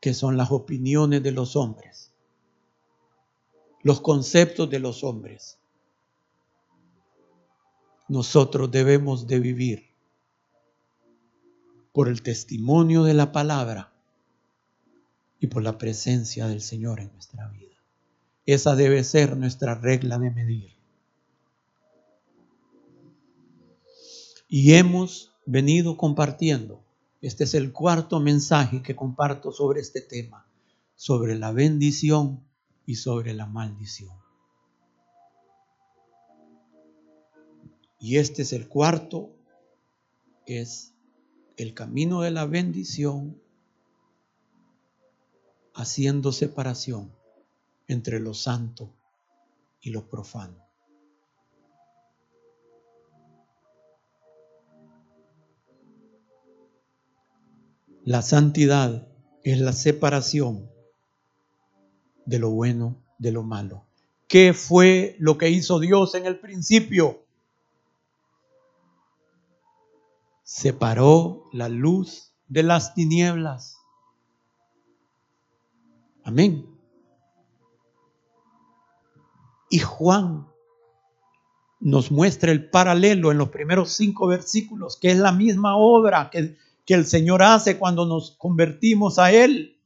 que 0.00 0.12
son 0.12 0.36
las 0.36 0.50
opiniones 0.50 1.22
de 1.22 1.32
los 1.32 1.56
hombres, 1.56 2.12
los 3.82 4.02
conceptos 4.02 4.68
de 4.68 4.80
los 4.80 5.02
hombres. 5.02 5.57
Nosotros 8.08 8.70
debemos 8.70 9.26
de 9.26 9.38
vivir 9.38 9.88
por 11.92 12.08
el 12.08 12.22
testimonio 12.22 13.04
de 13.04 13.12
la 13.12 13.32
palabra 13.32 13.92
y 15.40 15.48
por 15.48 15.62
la 15.62 15.78
presencia 15.78 16.46
del 16.46 16.60
Señor 16.60 17.00
en 17.00 17.12
nuestra 17.12 17.48
vida. 17.48 17.76
Esa 18.46 18.74
debe 18.76 19.04
ser 19.04 19.36
nuestra 19.36 19.74
regla 19.74 20.18
de 20.18 20.30
medir. 20.30 20.72
Y 24.48 24.72
hemos 24.72 25.32
venido 25.44 25.96
compartiendo. 25.96 26.82
Este 27.20 27.44
es 27.44 27.54
el 27.54 27.72
cuarto 27.72 28.20
mensaje 28.20 28.82
que 28.82 28.96
comparto 28.96 29.52
sobre 29.52 29.80
este 29.80 30.00
tema, 30.00 30.46
sobre 30.94 31.38
la 31.38 31.52
bendición 31.52 32.40
y 32.86 32.94
sobre 32.94 33.34
la 33.34 33.46
maldición. 33.46 34.27
Y 37.98 38.18
este 38.18 38.42
es 38.42 38.52
el 38.52 38.68
cuarto, 38.68 39.30
es 40.46 40.94
el 41.56 41.74
camino 41.74 42.22
de 42.22 42.30
la 42.30 42.46
bendición 42.46 43.40
haciendo 45.74 46.32
separación 46.32 47.12
entre 47.88 48.20
lo 48.20 48.34
santo 48.34 48.94
y 49.80 49.90
lo 49.90 50.08
profano. 50.08 50.64
La 58.04 58.22
santidad 58.22 59.06
es 59.42 59.60
la 59.60 59.72
separación 59.72 60.70
de 62.24 62.38
lo 62.38 62.50
bueno 62.50 62.96
de 63.18 63.32
lo 63.32 63.42
malo. 63.42 63.84
¿Qué 64.28 64.52
fue 64.52 65.16
lo 65.18 65.36
que 65.36 65.50
hizo 65.50 65.78
Dios 65.78 66.14
en 66.14 66.26
el 66.26 66.38
principio? 66.38 67.27
Separó 70.50 71.44
la 71.52 71.68
luz 71.68 72.32
de 72.46 72.62
las 72.62 72.94
tinieblas. 72.94 73.76
Amén. 76.24 76.66
Y 79.68 79.80
Juan 79.80 80.48
nos 81.80 82.10
muestra 82.10 82.50
el 82.50 82.70
paralelo 82.70 83.30
en 83.30 83.36
los 83.36 83.50
primeros 83.50 83.92
cinco 83.92 84.26
versículos, 84.26 84.96
que 84.96 85.10
es 85.10 85.18
la 85.18 85.32
misma 85.32 85.76
obra 85.76 86.30
que 86.30 86.56
que 86.88 86.94
el 86.94 87.04
Señor 87.04 87.42
hace 87.42 87.76
cuando 87.76 88.06
nos 88.06 88.30
convertimos 88.38 89.18
a 89.18 89.30
Él. 89.30 89.76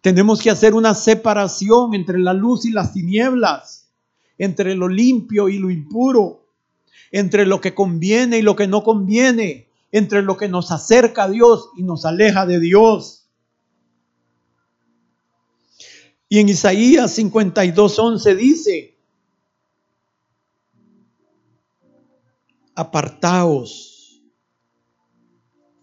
Tenemos 0.00 0.40
que 0.40 0.48
hacer 0.48 0.72
una 0.72 0.94
separación 0.94 1.92
entre 1.92 2.18
la 2.18 2.32
luz 2.32 2.64
y 2.64 2.70
las 2.70 2.94
tinieblas, 2.94 3.92
entre 4.38 4.74
lo 4.74 4.88
limpio 4.88 5.50
y 5.50 5.58
lo 5.58 5.70
impuro, 5.70 6.39
entre 7.10 7.46
lo 7.46 7.60
que 7.60 7.74
conviene 7.74 8.38
y 8.38 8.42
lo 8.42 8.56
que 8.56 8.66
no 8.66 8.82
conviene, 8.82 9.68
entre 9.92 10.22
lo 10.22 10.36
que 10.36 10.48
nos 10.48 10.70
acerca 10.70 11.24
a 11.24 11.28
Dios 11.28 11.70
y 11.76 11.82
nos 11.82 12.04
aleja 12.04 12.46
de 12.46 12.60
Dios. 12.60 13.28
Y 16.28 16.38
en 16.38 16.48
Isaías 16.48 17.18
52:11 17.18 18.36
dice, 18.36 18.96
apartaos 22.74 23.90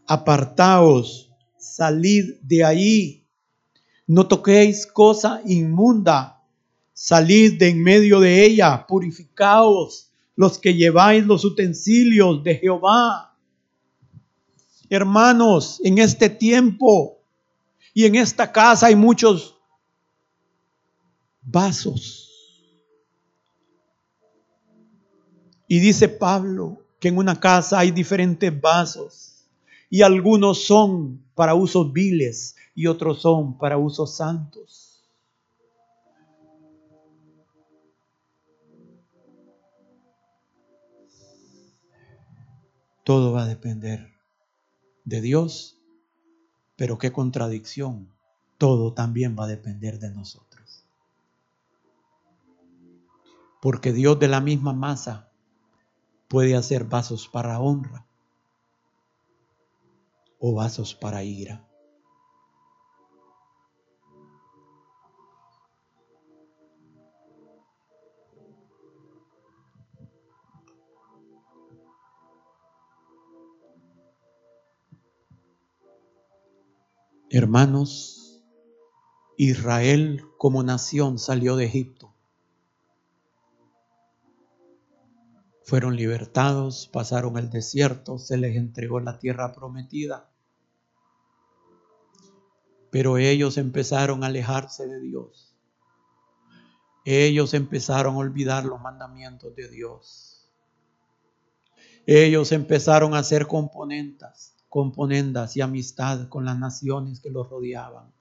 apartaos, 0.08 1.30
salid 1.58 2.36
de 2.42 2.64
ahí, 2.64 3.28
no 4.08 4.26
toquéis 4.28 4.88
cosa 4.88 5.42
inmunda, 5.46 6.42
salid 6.94 7.60
de 7.60 7.70
en 7.70 7.84
medio 7.84 8.22
de 8.22 8.46
ella, 8.46 8.88
purificaos 8.88 10.07
los 10.38 10.60
que 10.60 10.76
lleváis 10.76 11.26
los 11.26 11.44
utensilios 11.44 12.44
de 12.44 12.56
Jehová. 12.56 13.36
Hermanos, 14.88 15.82
en 15.84 15.98
este 15.98 16.30
tiempo 16.30 17.18
y 17.94 18.06
en 18.06 18.16
esta 18.16 18.52
casa 18.52 18.86
hay 18.86 18.96
muchos 18.96 19.58
vasos. 21.42 22.30
Y 25.68 25.80
dice 25.80 26.08
Pablo 26.08 26.86
que 27.00 27.10
en 27.10 27.18
una 27.18 27.40
casa 27.40 27.80
hay 27.80 27.90
diferentes 27.90 28.62
vasos 28.62 29.48
y 29.90 30.04
algunos 30.04 30.66
son 30.66 31.26
para 31.34 31.56
usos 31.56 31.92
viles 31.92 32.56
y 32.76 32.86
otros 32.86 33.22
son 33.22 33.58
para 33.58 33.80
usos 33.80 34.16
santos. 34.16 34.87
Todo 43.08 43.32
va 43.32 43.44
a 43.44 43.48
depender 43.48 44.12
de 45.06 45.22
Dios, 45.22 45.80
pero 46.76 46.98
qué 46.98 47.14
contradicción. 47.14 48.10
Todo 48.58 48.92
también 48.94 49.34
va 49.40 49.46
a 49.46 49.48
depender 49.48 49.98
de 49.98 50.12
nosotros. 50.12 50.84
Porque 53.62 53.94
Dios 53.94 54.20
de 54.20 54.28
la 54.28 54.42
misma 54.42 54.74
masa 54.74 55.32
puede 56.28 56.58
hacer 56.58 56.84
vasos 56.84 57.30
para 57.30 57.62
honra 57.62 58.06
o 60.38 60.54
vasos 60.54 60.94
para 60.94 61.24
ira. 61.24 61.66
Hermanos, 77.30 78.44
Israel 79.38 80.24
como 80.38 80.64
nación 80.64 81.20
salió 81.20 81.56
de 81.56 81.66
Egipto. 81.66 82.18
fueron 85.68 85.98
libertados, 85.98 86.88
pasaron 86.94 87.38
el 87.38 87.50
desierto, 87.50 88.20
se 88.20 88.38
les 88.38 88.56
entregó 88.56 89.02
la 89.02 89.20
tierra 89.20 89.52
prometida. 89.52 90.32
Pero 92.90 93.18
ellos 93.18 93.58
empezaron 93.58 94.24
a 94.24 94.28
alejarse 94.28 94.88
de 94.88 95.02
Dios. 95.02 95.54
Ellos 97.04 97.54
empezaron 97.54 98.16
a 98.16 98.20
olvidar 98.20 98.64
los 98.64 98.80
mandamientos 98.80 99.54
de 99.58 99.68
Dios. 99.68 100.50
Ellos 102.06 102.54
empezaron 102.54 103.14
a 103.14 103.20
hacer 103.20 103.46
componentas, 104.70 105.54
componendas 105.54 105.58
y 105.58 105.62
amistad 105.62 106.30
con 106.30 106.46
las 106.46 106.58
naciones 106.58 107.20
que 107.20 107.30
los 107.30 107.50
rodeaban. 107.50 108.12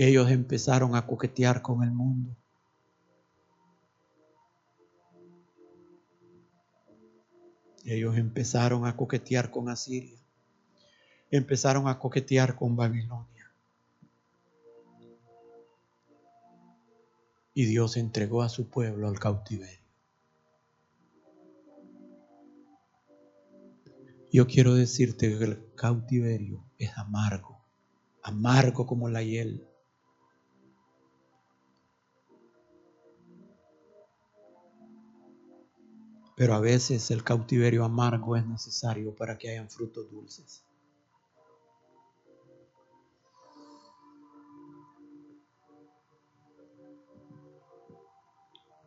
ellos 0.00 0.30
empezaron 0.30 0.94
a 0.94 1.04
coquetear 1.04 1.60
con 1.60 1.82
el 1.82 1.90
mundo. 1.90 2.30
Ellos 7.84 8.16
empezaron 8.16 8.86
a 8.86 8.96
coquetear 8.96 9.50
con 9.50 9.68
Asiria. 9.68 10.20
Empezaron 11.32 11.88
a 11.88 11.98
coquetear 11.98 12.54
con 12.54 12.76
Babilonia. 12.76 13.50
Y 17.54 17.64
Dios 17.64 17.96
entregó 17.96 18.42
a 18.42 18.48
su 18.48 18.68
pueblo 18.68 19.08
al 19.08 19.18
cautiverio. 19.18 19.87
Yo 24.30 24.46
quiero 24.46 24.74
decirte 24.74 25.38
que 25.38 25.44
el 25.44 25.74
cautiverio 25.74 26.62
es 26.76 26.96
amargo, 26.98 27.64
amargo 28.22 28.86
como 28.86 29.08
la 29.08 29.22
hiel. 29.22 29.66
Pero 36.36 36.54
a 36.54 36.60
veces 36.60 37.10
el 37.10 37.24
cautiverio 37.24 37.84
amargo 37.84 38.36
es 38.36 38.46
necesario 38.46 39.14
para 39.16 39.38
que 39.38 39.50
hayan 39.50 39.70
frutos 39.70 40.10
dulces. 40.10 40.62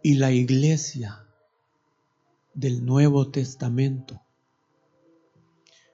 Y 0.04 0.16
la 0.16 0.32
iglesia 0.32 1.28
del 2.54 2.86
Nuevo 2.86 3.32
Testamento 3.32 4.22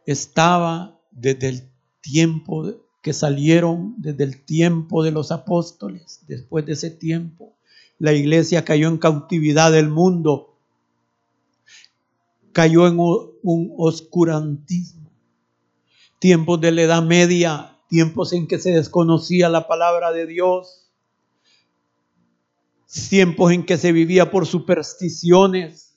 estaba 0.08 0.99
desde 1.12 1.49
el 1.49 1.70
tiempo 2.01 2.74
que 3.01 3.14
salieron 3.14 3.95
desde 3.97 4.24
el 4.24 4.43
tiempo 4.43 5.03
de 5.03 5.12
los 5.12 5.32
apóstoles. 5.32 6.22
Después 6.28 6.66
de 6.66 6.74
ese 6.74 6.89
tiempo, 6.89 7.53
la 7.99 8.14
iglesia 8.14 8.66
cayó 8.66 8.88
en 8.88 8.97
cautividad 8.97 9.72
del 9.72 9.89
mundo, 9.89 10.58
cayó 12.53 12.88
en 12.88 12.99
un 12.99 13.74
oscurantismo. 13.78 15.10
Tiempos 16.20 16.60
de 16.62 16.72
la 16.72 16.82
Edad 16.82 17.03
Media, 17.03 17.78
tiempos 17.88 18.34
en 18.34 18.47
que 18.47 18.60
se 18.60 18.72
desconocía 18.72 19.49
la 19.49 19.68
palabra 19.68 20.12
de 20.12 20.26
Dios, 20.26 20.89
tiempos 23.10 23.51
en 23.51 23.66
que 23.66 23.78
se 23.78 23.91
vivía 23.91 24.32
por 24.32 24.45
supersticiones. 24.45 25.97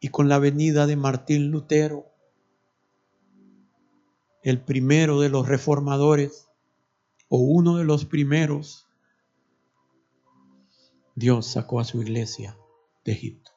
Y 0.00 0.08
con 0.08 0.28
la 0.28 0.38
venida 0.38 0.86
de 0.86 0.96
Martín 0.96 1.50
Lutero, 1.50 2.06
el 4.42 4.60
primero 4.60 5.20
de 5.20 5.28
los 5.28 5.48
reformadores, 5.48 6.48
o 7.28 7.38
uno 7.38 7.76
de 7.78 7.84
los 7.84 8.04
primeros, 8.04 8.86
Dios 11.14 11.46
sacó 11.46 11.80
a 11.80 11.84
su 11.84 12.00
iglesia 12.00 12.56
de 13.04 13.12
Egipto. 13.12 13.50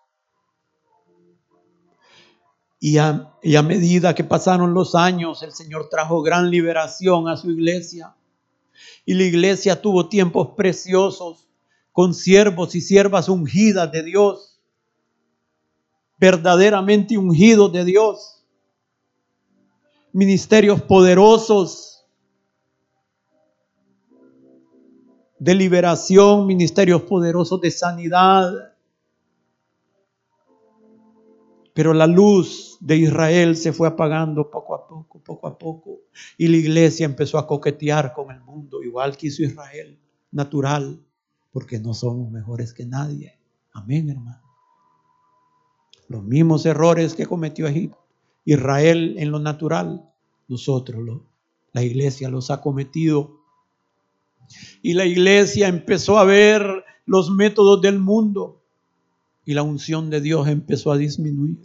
Y 2.79 2.97
a, 2.97 3.33
y 3.43 3.57
a, 3.57 3.61
medida 3.61 4.15
que 4.15 4.23
pasaron 4.23 4.73
los 4.73 4.95
años, 4.95 5.43
el 5.43 5.51
Señor 5.51 5.89
trajo 5.89 6.21
gran 6.21 6.49
liberación 6.49 7.27
a 7.27 7.35
su 7.35 7.51
iglesia. 7.51 8.15
Y 9.05 9.15
la 9.15 9.23
iglesia 9.23 9.81
tuvo 9.81 10.07
tiempos 10.07 10.51
preciosos 10.55 11.49
con 11.91 12.13
siervos 12.13 12.75
y 12.75 12.81
siervas 12.81 13.27
ungidas 13.27 13.91
de 13.91 14.03
Dios, 14.03 14.48
verdaderamente 16.19 17.17
ungidos 17.17 17.71
de 17.71 17.85
Dios, 17.85 18.43
ministerios 20.11 20.81
poderosos 20.81 21.89
de 25.39 25.55
liberación, 25.55 26.45
ministerios 26.45 27.03
poderosos 27.03 27.61
de 27.61 27.71
sanidad. 27.71 28.51
Pero 31.73 31.93
la 31.93 32.07
luz 32.07 32.77
de 32.81 32.97
Israel 32.97 33.55
se 33.55 33.71
fue 33.71 33.87
apagando 33.87 34.51
poco 34.51 34.75
a 34.75 34.85
poco, 34.85 35.23
poco 35.23 35.47
a 35.47 35.57
poco. 35.57 36.01
Y 36.37 36.47
la 36.49 36.57
iglesia 36.57 37.05
empezó 37.05 37.37
a 37.37 37.47
coquetear 37.47 38.11
con 38.11 38.31
el 38.31 38.41
mundo, 38.41 38.83
igual 38.83 39.15
que 39.15 39.27
hizo 39.27 39.43
Israel, 39.43 39.97
natural, 40.31 41.01
porque 41.51 41.79
no 41.79 41.93
somos 41.93 42.29
mejores 42.29 42.73
que 42.73 42.85
nadie. 42.85 43.39
Amén, 43.71 44.09
hermano. 44.09 44.48
Los 46.09 46.23
mismos 46.23 46.65
errores 46.65 47.13
que 47.13 47.25
cometió 47.25 47.67
Israel 48.43 49.15
en 49.17 49.31
lo 49.31 49.39
natural, 49.39 50.09
nosotros, 50.47 51.21
la 51.71 51.83
iglesia 51.83 52.29
los 52.29 52.49
ha 52.49 52.61
cometido 52.61 53.39
y 54.81 54.93
la 54.93 55.05
iglesia 55.05 55.67
empezó 55.67 56.17
a 56.17 56.23
ver 56.23 56.83
los 57.05 57.29
métodos 57.29 57.81
del 57.81 57.99
mundo 57.99 58.61
y 59.45 59.53
la 59.53 59.61
unción 59.61 60.09
de 60.09 60.21
Dios 60.21 60.47
empezó 60.47 60.91
a 60.91 60.97
disminuir. 60.97 61.61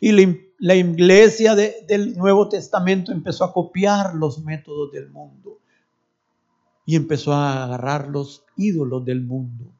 Y 0.00 0.12
la, 0.58 0.74
iglesia 0.76 1.54
del 1.54 2.16
Nuevo 2.16 2.48
Testamento 2.48 3.10
empezó 3.10 3.44
a 3.44 3.52
copiar 3.52 4.14
los 4.14 4.44
métodos 4.44 4.92
del 4.92 5.10
mundo 5.10 5.58
y 6.84 6.96
empezó 6.96 7.32
a 7.32 7.64
agarrar 7.64 8.08
los 8.08 8.44
ídolos 8.56 9.04
del 9.04 9.22
mundo. 9.22 9.72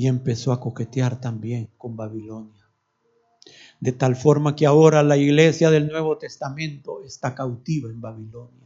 Y 0.00 0.06
empezó 0.06 0.52
a 0.52 0.60
coquetear 0.60 1.20
también 1.20 1.68
con 1.76 1.94
Babilonia. 1.94 2.66
De 3.80 3.92
tal 3.92 4.16
forma 4.16 4.56
que 4.56 4.64
ahora 4.64 5.02
la 5.02 5.18
iglesia 5.18 5.70
del 5.70 5.88
Nuevo 5.88 6.16
Testamento 6.16 7.02
está 7.02 7.34
cautiva 7.34 7.90
en 7.90 8.00
Babilonia. 8.00 8.59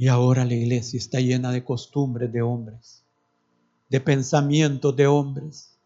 Y 0.00 0.06
ahora 0.06 0.44
la 0.44 0.54
iglesia 0.54 0.96
está 0.96 1.18
llena 1.18 1.50
de 1.50 1.64
costumbres 1.64 2.32
de 2.32 2.40
hombres, 2.40 3.02
de 3.88 4.00
pensamientos 4.00 4.94
de 4.94 5.08
hombres, 5.08 5.76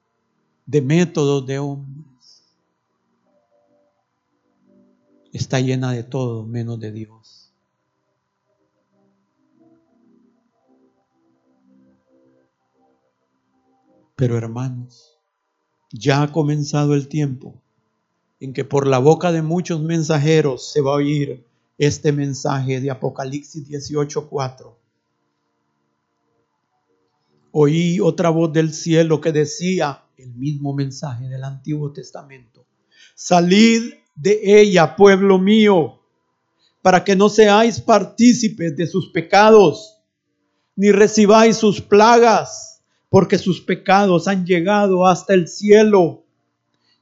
de 0.67 0.83
métodos 0.83 1.47
de 1.47 1.59
hombres. 1.59 2.45
Está 5.33 5.61
llena 5.61 5.93
de 5.93 6.03
todo 6.03 6.45
menos 6.45 6.79
de 6.79 6.93
Dios. 6.93 7.51
Pero 14.15 14.37
hermanos, 14.37 15.19
ya 15.91 16.23
ha 16.23 16.33
comenzado 16.33 16.93
el 16.93 17.09
tiempo 17.09 17.55
en 18.41 18.53
que 18.53 18.67
por 18.67 18.87
la 18.87 18.99
boca 18.99 19.33
de 19.33 19.41
muchos 19.41 19.81
mensajeros 19.81 20.71
se 20.71 20.83
va 20.83 20.91
a 20.91 20.97
oír 20.97 21.47
este 21.87 22.13
mensaje 22.13 22.81
de 22.81 22.93
Apocalipsis 22.93 23.67
18:4. 23.67 24.79
Oí 27.51 27.99
otra 27.99 28.31
voz 28.31 28.53
del 28.53 28.73
cielo 28.73 29.21
que 29.21 29.33
decía 29.33 30.05
el 30.17 30.33
mismo 30.35 30.73
mensaje 30.75 31.29
del 31.29 31.43
Antiguo 31.43 31.93
Testamento. 31.93 32.65
Salid 33.17 33.95
de 34.15 34.61
ella, 34.61 34.95
pueblo 34.95 35.41
mío, 35.41 35.99
para 36.83 37.03
que 37.03 37.17
no 37.17 37.29
seáis 37.29 37.81
partícipes 37.81 38.77
de 38.77 38.87
sus 38.87 39.11
pecados, 39.11 39.99
ni 40.77 40.93
recibáis 40.93 41.57
sus 41.57 41.81
plagas, 41.81 42.81
porque 43.09 43.39
sus 43.39 43.61
pecados 43.61 44.29
han 44.29 44.47
llegado 44.47 45.05
hasta 45.05 45.35
el 45.35 45.49
cielo, 45.49 46.23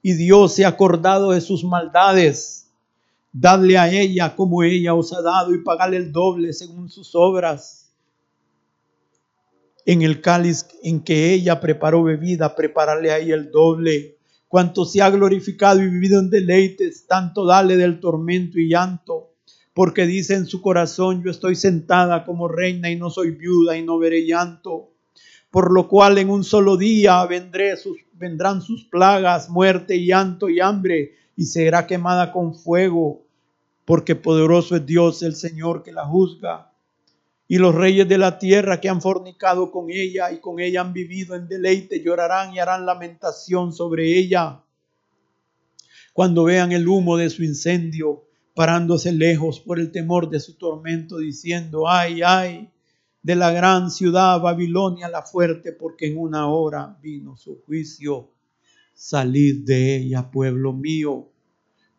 y 0.01 0.15
Dios 0.15 0.55
se 0.55 0.65
ha 0.65 0.69
acordado 0.69 1.33
de 1.33 1.43
sus 1.43 1.65
maldades 1.65 2.60
Dadle 3.33 3.79
a 3.79 3.89
ella 3.89 4.35
como 4.35 4.65
ella 4.65 4.95
os 4.95 5.13
ha 5.13 5.23
dado 5.23 5.55
y 5.55 5.63
pagarle 5.63 5.99
el 5.99 6.11
doble 6.11 6.53
según 6.53 6.89
sus 6.89 7.15
obras. 7.15 7.93
En 9.87 10.03
el 10.03 10.21
cáliz 10.21 10.67
en 10.83 11.01
que 11.03 11.33
ella 11.33 11.61
preparó 11.61 12.03
bebida, 12.03 12.55
prepararle 12.57 13.13
a 13.13 13.19
ella 13.19 13.37
el 13.37 13.51
doble. 13.51 14.19
Cuanto 14.49 14.85
se 14.85 15.01
ha 15.01 15.11
glorificado 15.11 15.81
y 15.81 15.89
vivido 15.89 16.19
en 16.19 16.29
deleites, 16.29 17.07
tanto 17.07 17.47
dale 17.47 17.77
del 17.77 18.01
tormento 18.01 18.59
y 18.59 18.69
llanto. 18.69 19.35
Porque 19.73 20.07
dice 20.07 20.35
en 20.35 20.47
su 20.47 20.61
corazón, 20.61 21.23
yo 21.25 21.31
estoy 21.31 21.55
sentada 21.55 22.25
como 22.25 22.49
reina 22.49 22.91
y 22.91 22.97
no 22.97 23.11
soy 23.11 23.31
viuda 23.31 23.77
y 23.77 23.83
no 23.83 23.99
veré 23.99 24.27
llanto. 24.27 24.91
Por 25.51 25.73
lo 25.73 25.87
cual 25.89 26.19
en 26.19 26.31
un 26.31 26.43
solo 26.43 26.77
día 26.77 27.25
vendré 27.27 27.75
vendrán 28.13 28.61
sus 28.61 28.85
plagas, 28.85 29.49
muerte, 29.49 30.05
llanto 30.05 30.49
y 30.49 30.61
hambre 30.61 31.13
y 31.41 31.47
será 31.47 31.87
quemada 31.87 32.33
con 32.33 32.55
fuego, 32.55 33.25
porque 33.87 34.15
poderoso 34.15 34.77
es 34.77 34.85
Dios 34.85 35.23
el 35.23 35.35
Señor 35.35 35.83
que 35.83 35.91
la 35.91 36.05
juzga. 36.05 36.71
Y 37.49 37.57
los 37.57 37.75
reyes 37.75 38.07
de 38.07 38.19
la 38.19 38.39
tierra 38.39 38.79
que 38.79 38.91
han 38.91 39.01
fornicado 39.01 39.73
con 39.73 39.87
ella 39.91 40.31
y 40.33 40.41
con 40.41 40.61
ella 40.61 40.83
han 40.83 40.93
vivido 40.93 41.35
en 41.35 41.49
deleite 41.49 42.03
llorarán 42.03 42.53
y 42.53 42.59
harán 42.59 42.85
lamentación 42.85 43.73
sobre 43.73 44.19
ella. 44.19 44.61
Cuando 46.13 46.45
vean 46.45 46.73
el 46.73 46.87
humo 46.87 47.17
de 47.17 47.31
su 47.31 47.43
incendio, 47.43 48.23
parándose 48.55 49.11
lejos 49.11 49.61
por 49.61 49.81
el 49.81 49.93
temor 49.93 50.29
de 50.29 50.41
su 50.41 50.59
tormento, 50.59 51.17
diciendo, 51.17 51.89
ay, 51.89 52.21
ay, 52.23 52.71
de 53.23 53.35
la 53.35 53.51
gran 53.51 53.91
ciudad 53.91 54.43
Babilonia 54.43 55.09
la 55.09 55.23
fuerte, 55.23 55.73
porque 55.73 56.09
en 56.09 56.19
una 56.19 56.49
hora 56.49 56.99
vino 57.01 57.35
su 57.39 57.63
juicio. 57.63 58.29
Salid 58.93 59.65
de 59.65 59.97
ella, 59.97 60.31
pueblo 60.31 60.75
mío, 60.75 61.30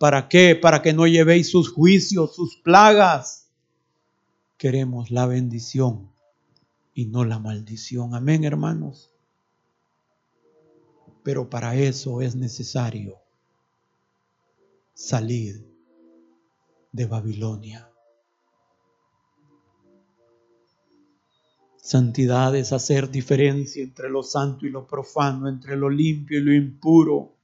¿Para 0.01 0.29
qué? 0.29 0.55
Para 0.55 0.81
que 0.81 0.93
no 0.93 1.05
llevéis 1.05 1.51
sus 1.51 1.71
juicios, 1.71 2.35
sus 2.35 2.57
plagas. 2.57 3.51
Queremos 4.57 5.11
la 5.11 5.27
bendición 5.27 6.09
y 6.95 7.05
no 7.05 7.23
la 7.23 7.37
maldición. 7.37 8.15
Amén, 8.15 8.43
hermanos. 8.43 9.11
Pero 11.21 11.51
para 11.51 11.75
eso 11.75 12.23
es 12.23 12.35
necesario 12.35 13.19
salir 14.95 15.63
de 16.91 17.05
Babilonia. 17.05 17.87
Santidad 21.77 22.55
es 22.55 22.73
hacer 22.73 23.11
diferencia 23.11 23.83
entre 23.83 24.09
lo 24.09 24.23
santo 24.23 24.65
y 24.65 24.71
lo 24.71 24.87
profano, 24.87 25.47
entre 25.47 25.77
lo 25.77 25.91
limpio 25.91 26.39
y 26.39 26.41
lo 26.41 26.55
impuro. 26.55 27.35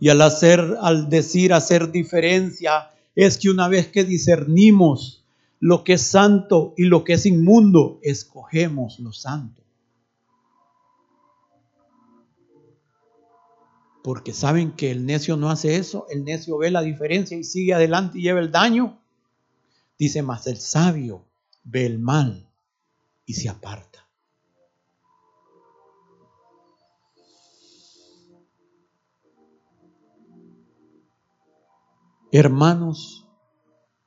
Y 0.00 0.08
al 0.08 0.22
hacer, 0.22 0.76
al 0.80 1.10
decir 1.10 1.52
hacer 1.52 1.92
diferencia, 1.92 2.90
es 3.14 3.38
que 3.38 3.50
una 3.50 3.68
vez 3.68 3.88
que 3.88 4.02
discernimos 4.02 5.24
lo 5.60 5.84
que 5.84 5.92
es 5.92 6.02
santo 6.02 6.72
y 6.76 6.84
lo 6.84 7.04
que 7.04 7.12
es 7.12 7.26
inmundo, 7.26 8.00
escogemos 8.02 8.98
lo 8.98 9.12
santo. 9.12 9.62
Porque 14.02 14.32
saben 14.32 14.72
que 14.72 14.90
el 14.90 15.04
necio 15.04 15.36
no 15.36 15.50
hace 15.50 15.76
eso, 15.76 16.06
el 16.08 16.24
necio 16.24 16.56
ve 16.56 16.70
la 16.70 16.80
diferencia 16.80 17.36
y 17.36 17.44
sigue 17.44 17.74
adelante 17.74 18.18
y 18.18 18.22
lleva 18.22 18.40
el 18.40 18.50
daño. 18.50 18.98
Dice 19.98 20.22
más, 20.22 20.46
el 20.46 20.56
sabio 20.56 21.26
ve 21.62 21.84
el 21.84 21.98
mal 21.98 22.48
y 23.26 23.34
se 23.34 23.50
aparta. 23.50 23.99
Hermanos, 32.32 33.26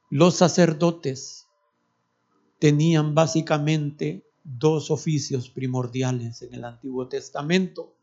los 0.10 0.36
sacerdotes 0.36 1.48
tenían 2.58 3.14
básicamente 3.14 4.26
dos 4.46 4.92
oficios 4.92 5.50
primordiales 5.50 6.42
en 6.42 6.54
el 6.54 6.64
Antiguo 6.64 7.10
Testamento. 7.10 7.94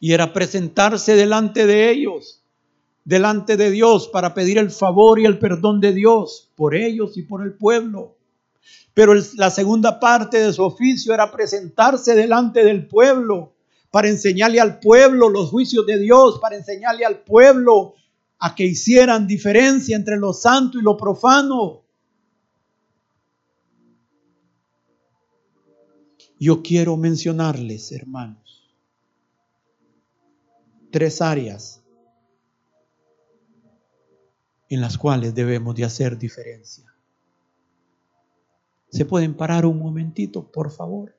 Y 0.00 0.12
era 0.12 0.32
presentarse 0.32 1.16
delante 1.16 1.66
de 1.66 1.90
ellos, 1.90 2.42
delante 3.04 3.58
de 3.58 3.70
Dios, 3.70 4.08
para 4.08 4.32
pedir 4.32 4.56
el 4.56 4.70
favor 4.70 5.18
y 5.18 5.26
el 5.26 5.38
perdón 5.38 5.80
de 5.80 5.92
Dios 5.92 6.50
por 6.56 6.74
ellos 6.74 7.18
y 7.18 7.22
por 7.22 7.42
el 7.42 7.52
pueblo. 7.52 8.16
Pero 8.94 9.12
la 9.34 9.50
segunda 9.50 10.00
parte 10.00 10.38
de 10.38 10.52
su 10.54 10.62
oficio 10.62 11.12
era 11.12 11.30
presentarse 11.30 12.14
delante 12.14 12.64
del 12.64 12.86
pueblo 12.86 13.52
para 13.90 14.08
enseñarle 14.08 14.60
al 14.60 14.80
pueblo 14.80 15.28
los 15.28 15.50
juicios 15.50 15.84
de 15.84 15.98
Dios, 15.98 16.38
para 16.40 16.56
enseñarle 16.56 17.04
al 17.04 17.18
pueblo 17.18 17.94
a 18.38 18.54
que 18.54 18.64
hicieran 18.64 19.26
diferencia 19.26 19.96
entre 19.96 20.16
lo 20.16 20.32
santo 20.32 20.78
y 20.78 20.82
lo 20.82 20.96
profano. 20.96 21.82
Yo 26.38 26.62
quiero 26.62 26.96
mencionarles, 26.96 27.92
hermanos, 27.92 28.70
tres 30.90 31.22
áreas 31.22 31.82
en 34.68 34.80
las 34.80 34.98
cuales 34.98 35.34
debemos 35.34 35.74
de 35.76 35.84
hacer 35.84 36.18
diferencia. 36.18 36.92
¿Se 38.90 39.04
pueden 39.04 39.34
parar 39.36 39.66
un 39.66 39.78
momentito, 39.78 40.50
por 40.50 40.70
favor? 40.70 41.16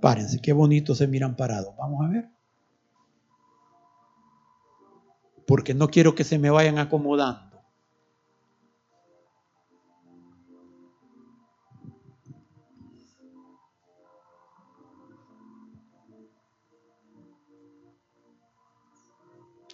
Párense, 0.00 0.40
qué 0.40 0.52
bonito 0.52 0.94
se 0.94 1.06
miran 1.06 1.36
parados. 1.36 1.74
Vamos 1.76 2.04
a 2.04 2.08
ver. 2.10 2.33
Porque 5.46 5.74
no 5.74 5.88
quiero 5.88 6.14
que 6.14 6.24
se 6.24 6.38
me 6.38 6.50
vayan 6.50 6.78
acomodando. 6.78 7.54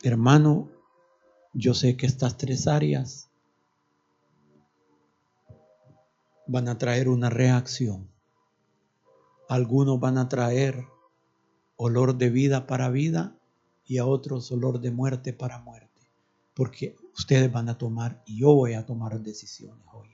Hermano, 0.03 0.71
yo 1.53 1.75
sé 1.75 1.97
que 1.97 2.07
estas 2.07 2.39
tres 2.39 2.67
áreas 2.67 3.29
van 6.47 6.69
a 6.69 6.79
traer 6.79 7.09
una 7.09 7.29
reacción. 7.29 8.09
Algunos 9.49 10.01
van 10.01 10.17
a 10.17 10.29
traer 10.29 10.87
olor 11.77 12.17
de 12.17 12.31
vida 12.31 12.67
para 12.67 12.89
vida 12.89 13.37
y 13.91 13.99
a 13.99 14.07
otros 14.07 14.53
olor 14.53 14.81
de 14.81 14.93
muerte 14.93 15.33
para 15.33 15.59
muerte. 15.59 16.09
Porque 16.55 16.95
ustedes 17.13 17.51
van 17.51 17.69
a 17.69 17.77
tomar 17.77 18.23
y 18.25 18.39
yo 18.39 18.55
voy 18.55 18.75
a 18.75 18.87
tomar 18.87 19.19
decisiones 19.21 19.85
hoy. 19.93 20.09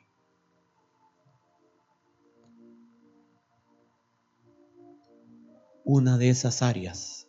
Una 5.85 6.17
de 6.17 6.31
esas 6.31 6.63
áreas, 6.63 7.29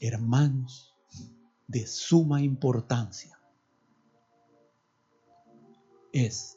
hermanos, 0.00 0.96
de 1.68 1.86
suma 1.86 2.40
importancia, 2.40 3.38
es 6.14 6.56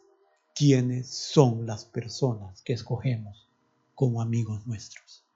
quiénes 0.55 1.09
son 1.09 1.65
las 1.65 1.84
personas 1.84 2.61
que 2.61 2.71
escogemos 2.71 3.49
como 3.93 4.21
amigos 4.21 4.65
nuestros. 4.65 5.28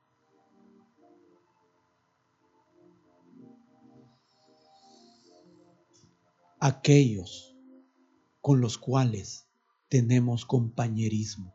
Aquellos 6.65 7.57
con 8.39 8.61
los 8.61 8.77
cuales 8.77 9.49
tenemos 9.89 10.45
compañerismo. 10.45 11.53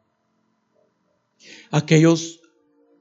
Aquellos 1.71 2.43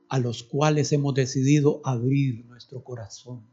a 0.07 0.17
los 0.17 0.41
cuales 0.41 0.93
hemos 0.93 1.15
decidido 1.15 1.81
abrir 1.83 2.45
nuestro 2.45 2.81
corazón. 2.81 3.45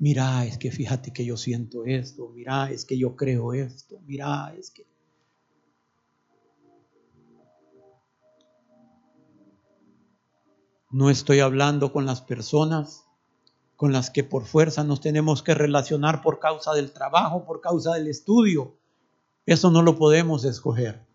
Mira, 0.00 0.44
es 0.44 0.58
que 0.58 0.72
fíjate 0.72 1.12
que 1.12 1.24
yo 1.24 1.36
siento 1.36 1.84
esto, 1.84 2.30
mira, 2.30 2.72
es 2.72 2.84
que 2.84 2.98
yo 2.98 3.14
creo 3.14 3.52
esto, 3.52 4.00
mira, 4.08 4.52
es 4.58 4.72
que... 4.72 4.88
No 10.90 11.10
estoy 11.10 11.38
hablando 11.38 11.92
con 11.92 12.06
las 12.06 12.22
personas 12.22 13.05
con 13.76 13.92
las 13.92 14.10
que 14.10 14.24
por 14.24 14.44
fuerza 14.44 14.84
nos 14.84 15.00
tenemos 15.00 15.42
que 15.42 15.54
relacionar 15.54 16.22
por 16.22 16.38
causa 16.38 16.72
del 16.72 16.92
trabajo, 16.92 17.44
por 17.44 17.60
causa 17.60 17.94
del 17.94 18.08
estudio. 18.08 18.74
Eso 19.44 19.70
no 19.70 19.82
lo 19.82 19.96
podemos 19.96 20.44
escoger. 20.44 21.06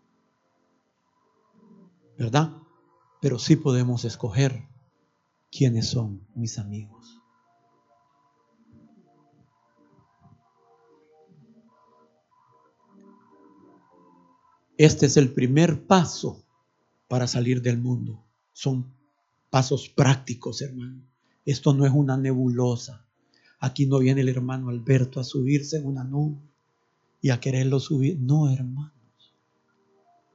¿Verdad? 2.16 2.52
Pero 3.20 3.38
sí 3.38 3.56
podemos 3.56 4.04
escoger 4.04 4.68
quiénes 5.50 5.88
son 5.88 6.26
mis 6.34 6.58
amigos. 6.58 7.18
Este 14.78 15.06
es 15.06 15.16
el 15.16 15.32
primer 15.34 15.86
paso 15.86 16.42
para 17.08 17.26
salir 17.26 17.60
del 17.60 17.78
mundo. 17.78 18.24
Son 18.52 18.92
pasos 19.50 19.88
prácticos, 19.88 20.62
hermano. 20.62 21.11
Esto 21.44 21.74
no 21.74 21.86
es 21.86 21.92
una 21.92 22.16
nebulosa. 22.16 23.04
Aquí 23.58 23.86
no 23.86 23.98
viene 23.98 24.22
el 24.22 24.28
hermano 24.28 24.70
Alberto 24.70 25.20
a 25.20 25.24
subirse 25.24 25.76
en 25.76 25.86
una 25.86 26.04
nube 26.04 26.36
y 27.20 27.30
a 27.30 27.40
quererlo 27.40 27.80
subir. 27.80 28.18
No, 28.20 28.50
hermanos. 28.50 28.92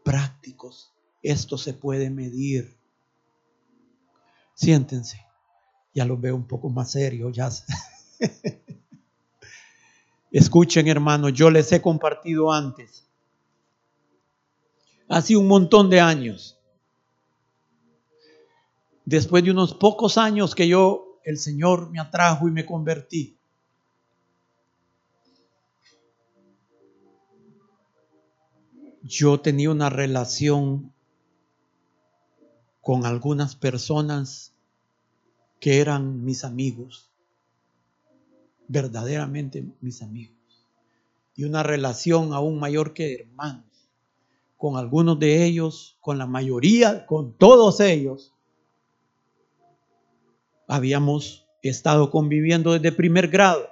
Prácticos. 0.03 0.93
Esto 1.21 1.57
se 1.57 1.73
puede 1.73 2.09
medir. 2.09 2.77
Siéntense. 4.53 5.25
Ya 5.93 6.05
los 6.05 6.19
veo 6.19 6.35
un 6.35 6.47
poco 6.47 6.69
más 6.69 6.91
serio. 6.91 7.29
Ya. 7.29 7.49
Escuchen, 10.31 10.87
hermanos, 10.87 11.33
yo 11.33 11.49
les 11.49 11.71
he 11.71 11.81
compartido 11.81 12.51
antes 12.51 13.07
hace 15.07 15.35
un 15.35 15.47
montón 15.47 15.89
de 15.89 15.99
años. 15.99 16.56
Después 19.07 19.41
de 19.41 19.51
unos 19.51 19.73
pocos 19.73 20.17
años 20.17 20.53
que 20.53 20.67
yo, 20.67 21.21
el 21.23 21.37
Señor 21.37 21.89
me 21.91 22.01
atrajo 22.01 22.49
y 22.49 22.51
me 22.51 22.65
convertí. 22.65 23.37
Yo 29.03 29.39
tenía 29.39 29.71
una 29.71 29.89
relación 29.89 30.91
con 32.81 33.05
algunas 33.05 33.55
personas 33.55 34.51
que 35.61 35.79
eran 35.79 36.25
mis 36.25 36.43
amigos, 36.43 37.09
verdaderamente 38.67 39.63
mis 39.79 40.01
amigos, 40.01 40.35
y 41.33 41.45
una 41.45 41.63
relación 41.63 42.33
aún 42.33 42.59
mayor 42.59 42.93
que 42.93 43.21
hermano 43.21 43.63
con 44.57 44.75
algunos 44.75 45.17
de 45.17 45.45
ellos, 45.45 45.95
con 46.01 46.17
la 46.17 46.25
mayoría, 46.25 47.05
con 47.05 47.31
todos 47.37 47.79
ellos, 47.79 48.33
habíamos 50.67 51.47
estado 51.61 52.11
conviviendo 52.11 52.73
desde 52.73 52.91
primer 52.91 53.29
grado 53.29 53.67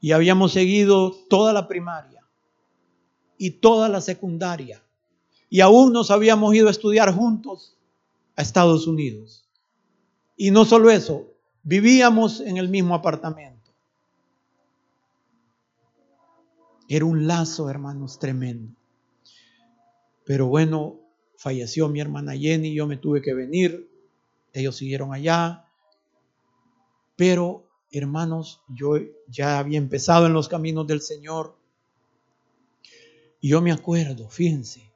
y 0.00 0.12
habíamos 0.12 0.52
seguido 0.52 1.12
toda 1.28 1.52
la 1.52 1.68
primaria 1.68 2.24
y 3.38 3.50
toda 3.50 3.88
la 3.88 4.00
secundaria 4.00 4.82
y 5.50 5.60
aún 5.60 5.92
nos 5.92 6.10
habíamos 6.10 6.54
ido 6.54 6.68
a 6.68 6.70
estudiar 6.70 7.12
juntos 7.12 7.76
a 8.36 8.42
Estados 8.42 8.86
Unidos. 8.86 9.44
Y 10.36 10.52
no 10.52 10.64
solo 10.64 10.90
eso, 10.90 11.34
vivíamos 11.64 12.40
en 12.40 12.56
el 12.56 12.68
mismo 12.68 12.94
apartamento. 12.94 13.72
Era 16.88 17.04
un 17.04 17.26
lazo, 17.26 17.68
hermanos, 17.68 18.18
tremendo. 18.18 18.74
Pero 20.24 20.46
bueno, 20.46 21.00
falleció 21.36 21.88
mi 21.88 22.00
hermana 22.00 22.36
Jenny, 22.36 22.72
yo 22.72 22.86
me 22.86 22.96
tuve 22.96 23.20
que 23.20 23.34
venir, 23.34 23.89
ellos 24.52 24.76
siguieron 24.76 25.12
allá. 25.12 25.64
Pero, 27.16 27.68
hermanos, 27.90 28.62
yo 28.68 28.94
ya 29.28 29.58
había 29.58 29.78
empezado 29.78 30.26
en 30.26 30.32
los 30.32 30.48
caminos 30.48 30.86
del 30.86 31.00
Señor. 31.00 31.56
Y 33.40 33.48
yo 33.48 33.60
me 33.60 33.72
acuerdo, 33.72 34.28
fíjense, 34.28 34.90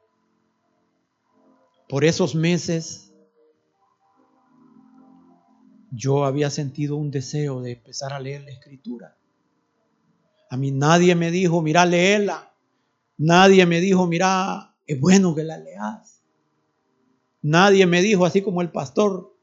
por 1.88 2.04
esos 2.04 2.34
meses 2.34 3.12
yo 5.90 6.24
había 6.24 6.50
sentido 6.50 6.96
un 6.96 7.10
deseo 7.10 7.60
de 7.62 7.72
empezar 7.72 8.12
a 8.12 8.20
leer 8.20 8.42
la 8.42 8.50
escritura. 8.50 9.16
A 10.50 10.56
mí 10.56 10.70
nadie 10.70 11.14
me 11.14 11.30
dijo, 11.30 11.62
mira, 11.62 11.86
léela. 11.86 12.52
Nadie 13.16 13.64
me 13.64 13.80
dijo, 13.80 14.06
mira, 14.06 14.76
es 14.86 15.00
bueno 15.00 15.34
que 15.34 15.44
la 15.44 15.56
leas. 15.58 16.22
Nadie 17.42 17.86
me 17.86 18.02
dijo, 18.02 18.24
así 18.24 18.42
como 18.42 18.60
el 18.60 18.70
pastor 18.70 19.33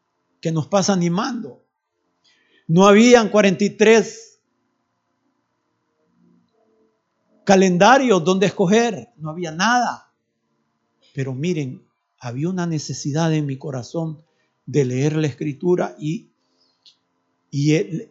que 0.42 0.52
nos 0.52 0.68
pasa 0.68 0.94
animando. 0.94 1.64
No 2.68 2.88
habían 2.88 3.30
43 3.30 4.40
calendarios 7.44 8.24
donde 8.24 8.48
escoger, 8.48 9.10
no 9.18 9.30
había 9.30 9.52
nada. 9.52 10.12
Pero 11.14 11.34
miren, 11.34 11.86
había 12.20 12.50
una 12.50 12.66
necesidad 12.66 13.34
en 13.34 13.46
mi 13.46 13.58
corazón 13.58 14.24
de 14.66 14.86
leer 14.86 15.16
la 15.16 15.28
escritura 15.28 15.96
y, 16.00 16.30
y 17.50 18.08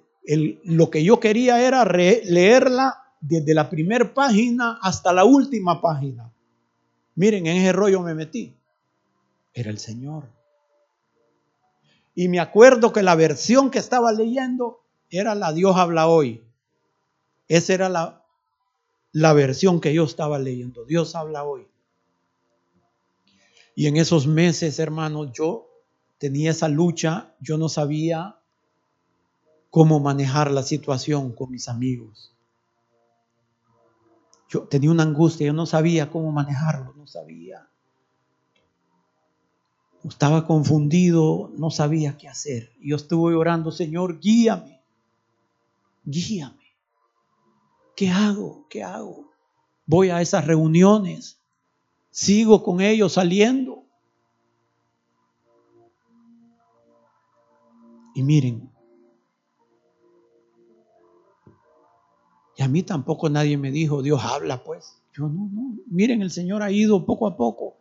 lo 0.64 0.91
que 0.91 1.03
yo 1.03 1.20
quería 1.20 1.66
era 1.66 1.85
leerla 1.85 2.97
desde 3.20 3.55
la 3.55 3.68
primera 3.68 4.12
página 4.12 4.78
hasta 4.83 5.12
la 5.12 5.24
última 5.24 5.81
página. 5.81 6.33
Miren, 7.14 7.47
en 7.47 7.57
ese 7.57 7.72
rollo 7.72 8.03
me 8.03 8.14
metí. 8.14 8.55
Era 9.53 9.70
el 9.70 9.78
Señor. 9.78 10.39
Y 12.20 12.28
me 12.28 12.38
acuerdo 12.38 12.92
que 12.92 13.02
la 13.02 13.14
versión 13.14 13.70
que 13.70 13.78
estaba 13.78 14.12
leyendo 14.12 14.84
era 15.08 15.34
la 15.34 15.54
Dios 15.54 15.74
habla 15.78 16.06
hoy. 16.06 16.44
Esa 17.48 17.72
era 17.72 17.88
la, 17.88 18.26
la 19.10 19.32
versión 19.32 19.80
que 19.80 19.94
yo 19.94 20.04
estaba 20.04 20.38
leyendo. 20.38 20.84
Dios 20.84 21.14
habla 21.14 21.44
hoy. 21.44 21.66
Y 23.74 23.86
en 23.86 23.96
esos 23.96 24.26
meses, 24.26 24.78
hermanos, 24.78 25.30
yo 25.32 25.70
tenía 26.18 26.50
esa 26.50 26.68
lucha, 26.68 27.34
yo 27.40 27.56
no 27.56 27.70
sabía 27.70 28.38
cómo 29.70 29.98
manejar 29.98 30.50
la 30.50 30.62
situación 30.62 31.32
con 31.32 31.50
mis 31.50 31.70
amigos. 31.70 32.36
Yo 34.50 34.64
tenía 34.64 34.90
una 34.90 35.04
angustia, 35.04 35.46
yo 35.46 35.54
no 35.54 35.64
sabía 35.64 36.10
cómo 36.10 36.32
manejarlo, 36.32 36.92
no 36.92 37.06
sabía. 37.06 37.70
Estaba 40.05 40.46
confundido, 40.46 41.51
no 41.57 41.70
sabía 41.70 42.16
qué 42.16 42.28
hacer. 42.28 42.72
Yo 42.80 42.96
estuve 42.96 43.34
orando, 43.34 43.70
Señor, 43.70 44.18
guíame, 44.18 44.80
guíame. 46.05 46.57
¿Qué 47.94 48.09
hago? 48.09 48.66
¿Qué 48.70 48.82
hago? 48.82 49.30
Voy 49.84 50.09
a 50.09 50.22
esas 50.22 50.46
reuniones, 50.46 51.38
sigo 52.11 52.62
con 52.62 52.80
ellos 52.80 53.12
saliendo. 53.12 53.84
Y 58.14 58.22
miren, 58.22 58.70
y 62.57 62.62
a 62.62 62.68
mí 62.68 62.82
tampoco 62.82 63.28
nadie 63.28 63.57
me 63.57 63.70
dijo, 63.70 64.03
Dios 64.03 64.22
habla 64.22 64.62
pues. 64.62 65.01
Yo 65.12 65.28
no, 65.28 65.48
no. 65.53 65.76
Miren, 65.86 66.22
el 66.22 66.30
Señor 66.30 66.62
ha 66.62 66.70
ido 66.70 67.05
poco 67.05 67.26
a 67.26 67.36
poco. 67.36 67.76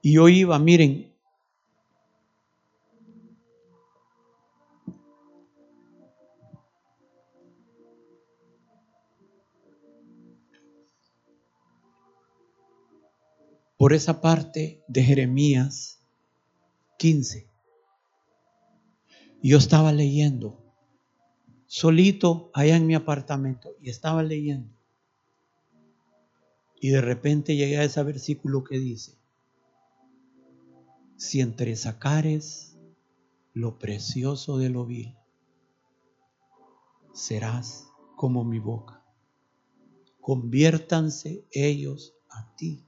Y 0.00 0.14
yo 0.14 0.28
iba, 0.28 0.58
miren, 0.58 1.11
por 13.82 13.94
esa 13.94 14.20
parte 14.20 14.84
de 14.86 15.02
Jeremías 15.02 15.98
15. 16.98 17.50
Yo 19.42 19.58
estaba 19.58 19.90
leyendo, 19.90 20.62
solito 21.66 22.52
allá 22.54 22.76
en 22.76 22.86
mi 22.86 22.94
apartamento, 22.94 23.74
y 23.80 23.90
estaba 23.90 24.22
leyendo. 24.22 24.72
Y 26.80 26.90
de 26.90 27.00
repente 27.00 27.56
llegué 27.56 27.78
a 27.78 27.82
ese 27.82 28.00
versículo 28.04 28.62
que 28.62 28.78
dice, 28.78 29.18
si 31.16 31.40
entre 31.40 31.74
sacares 31.74 32.78
lo 33.52 33.80
precioso 33.80 34.58
de 34.58 34.68
lo 34.68 34.86
vil, 34.86 35.16
serás 37.12 37.88
como 38.14 38.44
mi 38.44 38.60
boca. 38.60 39.04
Conviértanse 40.20 41.44
ellos 41.50 42.14
a 42.28 42.54
ti 42.54 42.86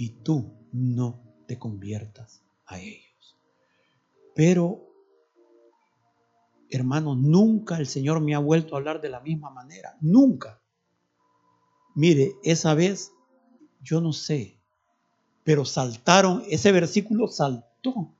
y 0.00 0.08
tú 0.22 0.50
no 0.72 1.20
te 1.46 1.58
conviertas 1.58 2.42
a 2.64 2.80
ellos. 2.80 3.36
Pero, 4.34 4.80
hermano, 6.70 7.14
nunca 7.14 7.76
el 7.76 7.86
Señor 7.86 8.22
me 8.22 8.34
ha 8.34 8.38
vuelto 8.38 8.74
a 8.74 8.78
hablar 8.78 9.02
de 9.02 9.10
la 9.10 9.20
misma 9.20 9.50
manera. 9.50 9.98
Nunca. 10.00 10.58
Mire, 11.94 12.32
esa 12.44 12.72
vez, 12.72 13.12
yo 13.82 14.00
no 14.00 14.14
sé, 14.14 14.58
pero 15.44 15.66
saltaron, 15.66 16.44
ese 16.48 16.72
versículo 16.72 17.28
saltó 17.28 18.14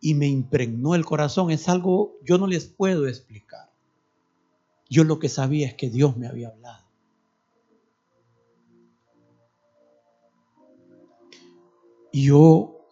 y 0.00 0.14
me 0.14 0.28
impregnó 0.28 0.94
el 0.94 1.04
corazón. 1.04 1.50
Es 1.50 1.68
algo, 1.68 2.14
yo 2.22 2.38
no 2.38 2.46
les 2.46 2.66
puedo 2.66 3.08
explicar. 3.08 3.72
Yo 4.88 5.02
lo 5.02 5.18
que 5.18 5.28
sabía 5.28 5.66
es 5.66 5.74
que 5.74 5.90
Dios 5.90 6.16
me 6.16 6.28
había 6.28 6.50
hablado. 6.50 6.81
Yo, 12.12 12.86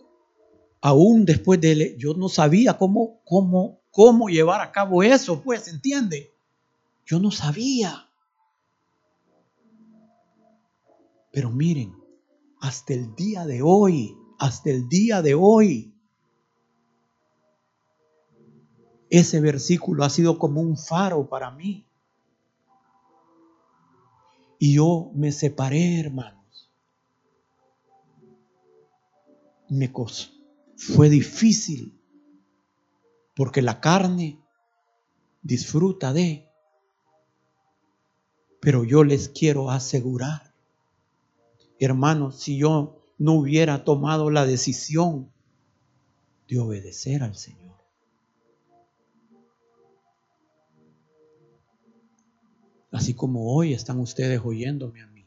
aún 0.80 1.24
después 1.24 1.60
de, 1.60 1.72
él, 1.72 1.96
yo 1.98 2.14
no 2.14 2.28
sabía 2.28 2.78
cómo, 2.78 3.20
cómo, 3.24 3.80
cómo 3.90 4.28
llevar 4.28 4.60
a 4.60 4.72
cabo 4.72 5.02
eso, 5.02 5.42
pues, 5.42 5.68
¿entiende? 5.68 6.32
Yo 7.04 7.18
no 7.18 7.30
sabía. 7.30 8.08
Pero 11.32 11.50
miren, 11.50 11.94
hasta 12.60 12.94
el 12.94 13.14
día 13.14 13.44
de 13.46 13.62
hoy, 13.62 14.16
hasta 14.38 14.70
el 14.70 14.88
día 14.88 15.22
de 15.22 15.34
hoy, 15.34 15.92
ese 19.10 19.40
versículo 19.40 20.04
ha 20.04 20.10
sido 20.10 20.38
como 20.38 20.60
un 20.60 20.76
faro 20.76 21.28
para 21.28 21.50
mí. 21.50 21.86
Y 24.58 24.74
yo 24.74 25.10
me 25.14 25.32
separé, 25.32 26.00
hermano. 26.00 26.39
Me 29.70 29.90
fue 30.76 31.08
difícil 31.08 31.96
porque 33.34 33.62
la 33.62 33.80
carne 33.80 34.38
disfruta 35.42 36.12
de. 36.12 36.46
Pero 38.60 38.84
yo 38.84 39.04
les 39.04 39.28
quiero 39.30 39.70
asegurar, 39.70 40.52
hermanos, 41.78 42.40
si 42.40 42.58
yo 42.58 43.00
no 43.16 43.34
hubiera 43.34 43.84
tomado 43.84 44.30
la 44.30 44.44
decisión 44.44 45.30
de 46.48 46.58
obedecer 46.58 47.22
al 47.22 47.36
Señor. 47.36 47.76
Así 52.90 53.14
como 53.14 53.54
hoy 53.54 53.72
están 53.72 54.00
ustedes 54.00 54.40
oyéndome 54.44 55.00
a 55.00 55.06
mí 55.06 55.24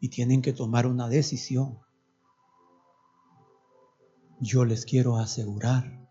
y 0.00 0.08
tienen 0.08 0.40
que 0.40 0.54
tomar 0.54 0.86
una 0.86 1.08
decisión 1.08 1.83
yo 4.44 4.66
les 4.66 4.84
quiero 4.84 5.16
asegurar 5.16 6.06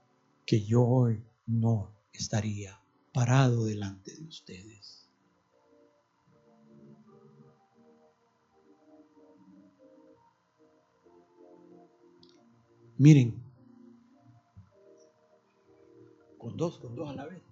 que 0.48 0.66
yo 0.66 0.84
hoy 0.84 1.24
no 1.46 1.92
estaría 2.12 2.82
parado 3.14 3.66
delante 3.66 4.16
de 4.16 4.24
ustedes. 4.24 5.08
Miren, 12.98 13.40
con 16.40 16.58
dos, 16.58 16.80
con 16.80 16.96
dos 16.96 17.10
a 17.10 17.14
la 17.14 17.26
vez. 17.26 17.44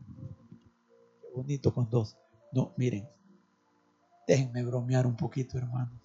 Qué 1.22 1.28
bonito 1.36 1.74
con 1.76 1.90
dos. 1.92 2.18
No, 2.54 2.74
miren, 2.78 3.08
déjenme 4.28 4.64
bromear 4.64 5.06
un 5.06 5.16
poquito, 5.16 5.60
hermanos. 5.60 6.01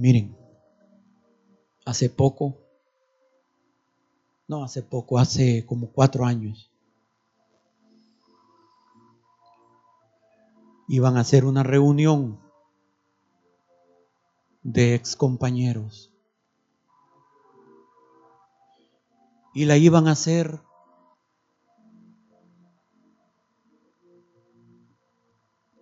Miren, 0.00 0.34
hace 1.84 2.08
poco, 2.08 2.56
no 4.48 4.64
hace 4.64 4.82
poco, 4.82 5.18
hace 5.18 5.66
como 5.66 5.92
cuatro 5.92 6.24
años, 6.24 6.70
iban 10.88 11.18
a 11.18 11.20
hacer 11.20 11.44
una 11.44 11.62
reunión 11.64 12.40
de 14.62 14.94
ex 14.94 15.16
compañeros 15.16 16.10
y 19.52 19.66
la 19.66 19.76
iban 19.76 20.08
a 20.08 20.12
hacer 20.12 20.62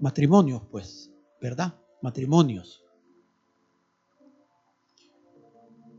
matrimonios, 0.01 0.63
pues, 0.73 1.09
¿verdad? 1.41 1.81
Matrimonios. 2.03 2.88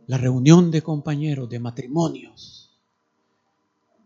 La 0.10 0.18
reunión 0.18 0.72
de 0.72 0.82
compañeros 0.82 1.48
de 1.52 1.60
matrimonios. 1.60 2.76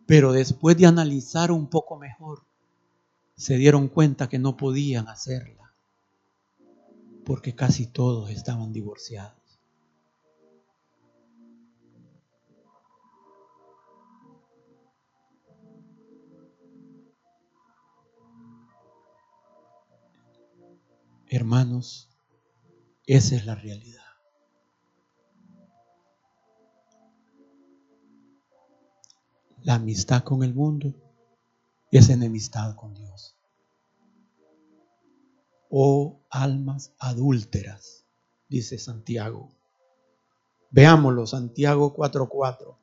Pero 0.05 0.33
después 0.33 0.75
de 0.75 0.85
analizar 0.85 1.49
un 1.49 1.69
poco 1.69 1.97
mejor, 1.97 2.43
se 3.37 3.55
dieron 3.55 3.87
cuenta 3.87 4.27
que 4.27 4.37
no 4.37 4.57
podían 4.57 5.07
hacerla, 5.07 5.71
porque 7.23 7.55
casi 7.55 7.87
todos 7.87 8.29
estaban 8.31 8.73
divorciados. 8.73 9.61
Hermanos, 21.29 22.09
esa 23.07 23.37
es 23.37 23.45
la 23.45 23.55
realidad. 23.55 24.02
La 29.63 29.75
amistad 29.75 30.23
con 30.23 30.43
el 30.43 30.53
mundo 30.53 30.93
es 31.89 32.09
enemistad 32.09 32.75
con 32.75 32.93
Dios. 32.93 33.33
Oh 35.69 36.19
almas 36.29 36.91
adúlteras, 36.99 38.03
dice 38.49 38.77
Santiago. 38.77 39.49
Veámoslo, 40.69 41.25
Santiago 41.25 41.93
4:4. 41.95 42.77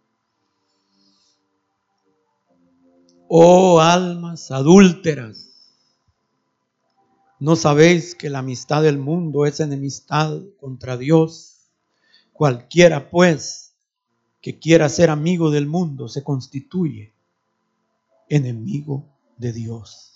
Oh 3.29 3.81
almas 3.81 4.51
adúlteras, 4.51 5.51
¿no 7.39 7.57
sabéis 7.57 8.15
que 8.15 8.31
la 8.31 8.39
amistad 8.39 8.83
del 8.83 8.99
mundo 8.99 9.45
es 9.45 9.61
enemistad 9.61 10.41
contra 10.59 10.97
Dios? 10.97 11.69
Cualquiera 12.33 13.11
pues 13.11 13.70
que 14.41 14.59
quiera 14.59 14.89
ser 14.89 15.11
amigo 15.11 15.51
del 15.51 15.67
mundo 15.67 16.09
se 16.09 16.25
constituye 16.25 17.13
enemigo 18.29 19.05
de 19.37 19.53
Dios. 19.53 20.11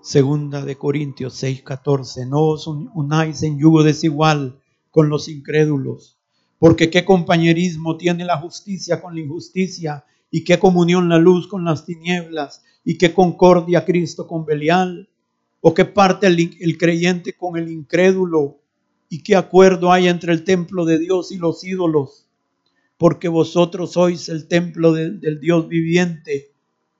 Segunda 0.00 0.64
de 0.64 0.78
Corintios 0.78 1.34
6:14, 1.42 2.26
no 2.26 2.46
os 2.46 2.66
unáis 2.66 3.42
en 3.42 3.58
yugo 3.58 3.82
desigual 3.82 4.58
con 4.90 5.10
los 5.10 5.28
incrédulos, 5.28 6.16
porque 6.58 6.88
qué 6.88 7.04
compañerismo 7.04 7.98
tiene 7.98 8.24
la 8.24 8.38
justicia 8.38 9.02
con 9.02 9.14
la 9.14 9.20
injusticia 9.20 10.06
y 10.30 10.44
qué 10.44 10.58
comunión 10.58 11.08
la 11.08 11.18
luz 11.18 11.48
con 11.48 11.64
las 11.64 11.84
tinieblas 11.84 12.62
y 12.84 12.98
qué 12.98 13.12
concordia 13.12 13.84
Cristo 13.84 14.26
con 14.26 14.44
Belial, 14.44 15.08
o 15.60 15.74
qué 15.74 15.84
parte 15.84 16.26
el, 16.26 16.78
creyente 16.78 17.34
con 17.34 17.56
el 17.56 17.70
incrédulo, 17.70 18.60
y 19.10 19.22
qué 19.22 19.36
acuerdo 19.36 19.90
hay 19.90 20.08
entre 20.08 20.32
el 20.32 20.44
templo 20.44 20.84
de 20.84 20.98
Dios 20.98 21.32
y 21.32 21.38
los 21.38 21.64
ídolos, 21.64 22.26
porque 22.96 23.28
vosotros 23.28 23.92
sois 23.92 24.28
el 24.28 24.48
templo 24.48 24.92
del 24.92 25.40
Dios 25.40 25.68
viviente. 25.68 26.52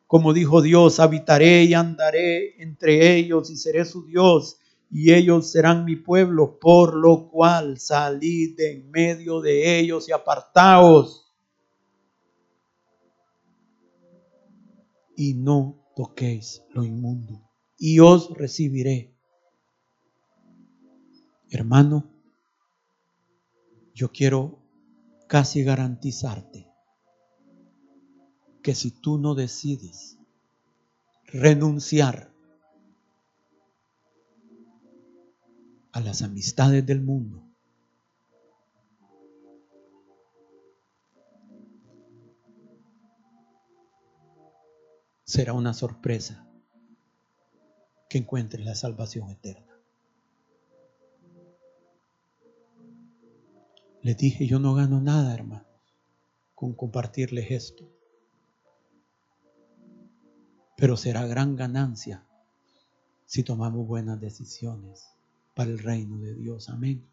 Como 0.06 0.32
dijo 0.32 0.62
Dios, 0.62 1.00
habitaré 1.00 1.64
y 1.64 1.74
andaré 1.74 2.60
entre 2.62 3.16
ellos 3.16 3.50
y 3.50 3.56
seré 3.56 3.84
su 3.84 4.04
Dios, 4.04 4.58
y 4.90 5.12
ellos 5.12 5.50
serán 5.50 5.84
mi 5.84 5.96
pueblo, 5.96 6.58
por 6.58 6.94
lo 6.94 7.28
cual 7.28 7.78
salid 7.78 8.56
de 8.56 8.72
en 8.72 8.90
medio 8.90 9.40
de 9.40 9.78
ellos 9.78 10.08
y 10.08 10.12
apartaos 10.12 11.27
y 15.18 15.34
no 15.34 15.84
toquéis 15.96 16.62
lo 16.70 16.84
inmundo, 16.84 17.42
y 17.76 17.98
os 17.98 18.32
recibiré. 18.34 19.12
Hermano, 21.50 22.08
yo 23.96 24.12
quiero 24.12 24.60
casi 25.26 25.64
garantizarte 25.64 26.70
que 28.62 28.76
si 28.76 28.92
tú 28.92 29.18
no 29.18 29.34
decides 29.34 30.18
renunciar 31.24 32.32
a 35.90 36.00
las 36.00 36.22
amistades 36.22 36.86
del 36.86 37.02
mundo, 37.02 37.47
será 45.28 45.52
una 45.52 45.74
sorpresa 45.74 46.48
que 48.08 48.16
encuentres 48.16 48.64
la 48.64 48.74
salvación 48.74 49.28
eterna. 49.28 49.78
Le 54.00 54.14
dije, 54.14 54.46
yo 54.46 54.58
no 54.58 54.72
gano 54.72 55.02
nada, 55.02 55.34
hermanos, 55.34 55.66
con 56.54 56.72
compartirles 56.72 57.50
esto. 57.50 57.92
Pero 60.78 60.96
será 60.96 61.26
gran 61.26 61.56
ganancia 61.56 62.26
si 63.26 63.42
tomamos 63.42 63.86
buenas 63.86 64.18
decisiones 64.18 65.14
para 65.54 65.70
el 65.70 65.78
reino 65.78 66.20
de 66.20 66.36
Dios. 66.36 66.70
Amén. 66.70 67.06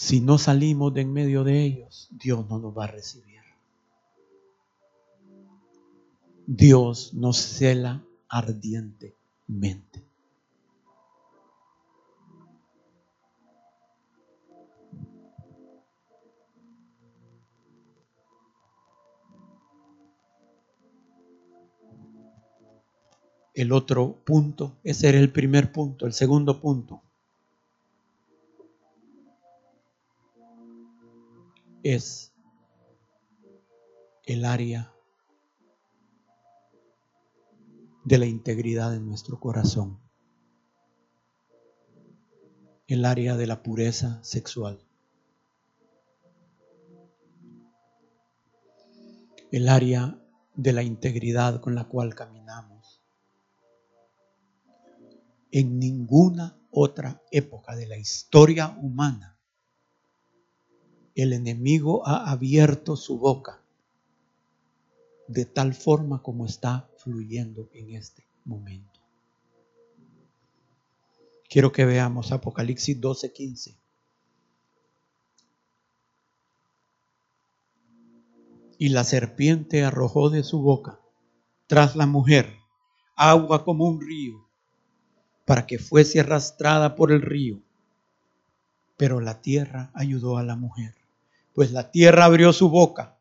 Si 0.00 0.20
no 0.20 0.38
salimos 0.38 0.94
de 0.94 1.00
en 1.00 1.12
medio 1.12 1.42
de 1.42 1.60
ellos, 1.60 2.06
Dios 2.12 2.48
no 2.48 2.60
nos 2.60 2.72
va 2.72 2.84
a 2.84 2.86
recibir. 2.86 3.40
Dios 6.46 7.14
nos 7.14 7.36
cela 7.36 8.04
ardientemente. 8.28 10.06
El 23.52 23.72
otro 23.72 24.22
punto, 24.24 24.76
ese 24.84 25.08
era 25.08 25.18
el 25.18 25.32
primer 25.32 25.72
punto, 25.72 26.06
el 26.06 26.12
segundo 26.12 26.60
punto. 26.60 27.02
Es 31.82 32.32
el 34.24 34.44
área 34.44 34.92
de 38.04 38.18
la 38.18 38.26
integridad 38.26 38.90
de 38.90 39.00
nuestro 39.00 39.38
corazón, 39.38 40.00
el 42.86 43.04
área 43.04 43.36
de 43.36 43.46
la 43.46 43.62
pureza 43.62 44.22
sexual, 44.22 44.84
el 49.50 49.68
área 49.68 50.18
de 50.54 50.72
la 50.72 50.82
integridad 50.82 51.60
con 51.60 51.74
la 51.74 51.84
cual 51.84 52.14
caminamos. 52.14 53.02
En 55.50 55.78
ninguna 55.78 56.58
otra 56.70 57.22
época 57.30 57.74
de 57.76 57.86
la 57.86 57.96
historia 57.96 58.76
humana 58.82 59.37
el 61.18 61.32
enemigo 61.32 62.06
ha 62.06 62.30
abierto 62.30 62.94
su 62.94 63.18
boca 63.18 63.60
de 65.26 65.44
tal 65.44 65.74
forma 65.74 66.22
como 66.22 66.46
está 66.46 66.88
fluyendo 66.98 67.68
en 67.74 67.96
este 67.96 68.24
momento. 68.44 69.00
Quiero 71.50 71.72
que 71.72 71.84
veamos 71.84 72.30
Apocalipsis 72.30 73.00
12:15. 73.00 73.74
Y 78.78 78.90
la 78.90 79.02
serpiente 79.02 79.82
arrojó 79.82 80.30
de 80.30 80.44
su 80.44 80.62
boca 80.62 81.00
tras 81.66 81.96
la 81.96 82.06
mujer 82.06 82.54
agua 83.16 83.64
como 83.64 83.86
un 83.86 84.00
río, 84.00 84.46
para 85.44 85.66
que 85.66 85.80
fuese 85.80 86.20
arrastrada 86.20 86.94
por 86.94 87.10
el 87.10 87.22
río. 87.22 87.60
Pero 88.96 89.20
la 89.20 89.42
tierra 89.42 89.90
ayudó 89.94 90.38
a 90.38 90.44
la 90.44 90.54
mujer 90.54 90.97
pues 91.58 91.72
la 91.72 91.90
tierra 91.90 92.26
abrió 92.26 92.52
su 92.52 92.68
boca 92.68 93.18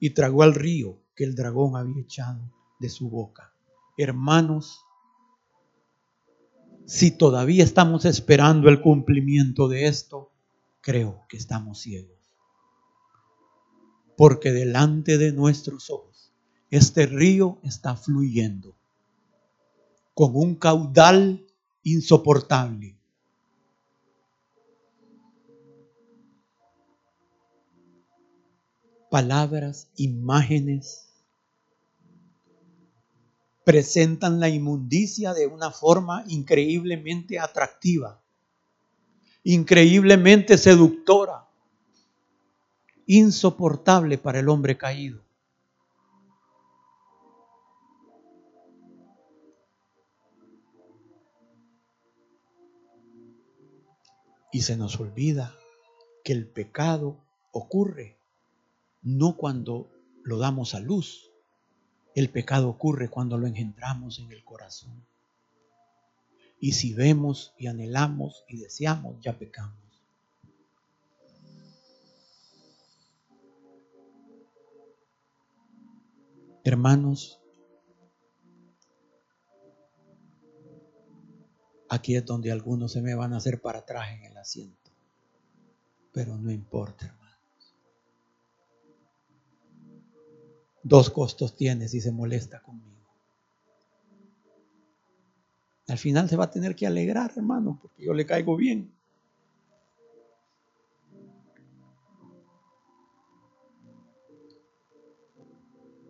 y 0.00 0.10
tragó 0.10 0.42
al 0.42 0.56
río 0.56 0.98
que 1.14 1.22
el 1.22 1.36
dragón 1.36 1.76
había 1.76 2.02
echado 2.02 2.52
de 2.80 2.88
su 2.88 3.08
boca. 3.08 3.54
Hermanos, 3.96 4.80
si 6.84 7.12
todavía 7.12 7.62
estamos 7.62 8.06
esperando 8.06 8.70
el 8.70 8.80
cumplimiento 8.80 9.68
de 9.68 9.86
esto, 9.86 10.32
creo 10.80 11.24
que 11.28 11.36
estamos 11.36 11.78
ciegos. 11.78 12.18
Porque 14.16 14.50
delante 14.50 15.16
de 15.16 15.30
nuestros 15.30 15.90
ojos 15.90 16.32
este 16.70 17.06
río 17.06 17.60
está 17.62 17.94
fluyendo 17.94 18.74
con 20.12 20.34
un 20.34 20.56
caudal 20.56 21.46
insoportable 21.84 22.99
palabras, 29.10 29.90
imágenes, 29.96 31.08
presentan 33.64 34.40
la 34.40 34.48
inmundicia 34.48 35.34
de 35.34 35.46
una 35.48 35.70
forma 35.70 36.24
increíblemente 36.28 37.38
atractiva, 37.38 38.22
increíblemente 39.42 40.56
seductora, 40.56 41.48
insoportable 43.06 44.16
para 44.16 44.38
el 44.38 44.48
hombre 44.48 44.78
caído. 44.78 45.20
Y 54.52 54.62
se 54.62 54.76
nos 54.76 54.98
olvida 54.98 55.54
que 56.24 56.32
el 56.32 56.46
pecado 56.46 57.18
ocurre 57.52 58.19
no 59.02 59.36
cuando 59.36 59.90
lo 60.22 60.38
damos 60.38 60.74
a 60.74 60.80
luz. 60.80 61.30
El 62.14 62.30
pecado 62.30 62.68
ocurre 62.68 63.08
cuando 63.08 63.38
lo 63.38 63.46
engendramos 63.46 64.18
en 64.18 64.30
el 64.32 64.44
corazón. 64.44 65.04
Y 66.58 66.72
si 66.72 66.92
vemos 66.92 67.54
y 67.56 67.68
anhelamos 67.68 68.44
y 68.48 68.58
deseamos, 68.58 69.20
ya 69.20 69.38
pecamos. 69.38 69.78
Hermanos, 76.62 77.40
aquí 81.88 82.14
es 82.14 82.24
donde 82.26 82.52
algunos 82.52 82.92
se 82.92 83.00
me 83.00 83.14
van 83.14 83.32
a 83.32 83.38
hacer 83.38 83.62
para 83.62 83.78
atrás 83.78 84.10
en 84.10 84.24
el 84.24 84.36
asiento. 84.36 84.90
Pero 86.12 86.36
no 86.36 86.50
importa, 86.50 87.16
Dos 90.82 91.10
costos 91.10 91.56
tiene 91.56 91.88
si 91.88 92.00
se 92.00 92.10
molesta 92.10 92.60
conmigo. 92.60 92.90
Al 95.88 95.98
final 95.98 96.28
se 96.28 96.36
va 96.36 96.44
a 96.44 96.50
tener 96.50 96.76
que 96.76 96.86
alegrar, 96.86 97.32
hermano, 97.36 97.78
porque 97.82 98.04
yo 98.04 98.14
le 98.14 98.24
caigo 98.24 98.56
bien. 98.56 98.92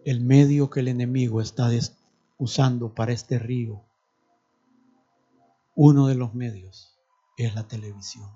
El 0.05 0.21
medio 0.21 0.69
que 0.69 0.81
el 0.81 0.89
enemigo 0.89 1.41
está 1.41 1.71
usando 2.39 2.95
para 2.95 3.13
este 3.13 3.39
río, 3.39 3.83
uno 5.75 6.09
de 6.09 6.15
los 6.15 6.35
medios 6.35 6.95
es 7.39 7.55
la 7.55 7.67
televisión. 7.67 8.29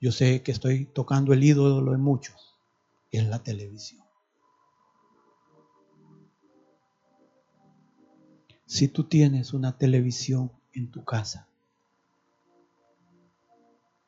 Yo 0.00 0.10
sé 0.10 0.42
que 0.42 0.52
estoy 0.52 0.86
tocando 0.86 1.34
el 1.34 1.44
ídolo 1.44 1.92
de 1.92 1.98
muchos, 1.98 2.54
es 3.10 3.26
la 3.26 3.42
televisión. 3.42 4.05
Si 8.66 8.88
tú 8.88 9.04
tienes 9.04 9.52
una 9.52 9.78
televisión 9.78 10.50
en 10.72 10.90
tu 10.90 11.04
casa, 11.04 11.46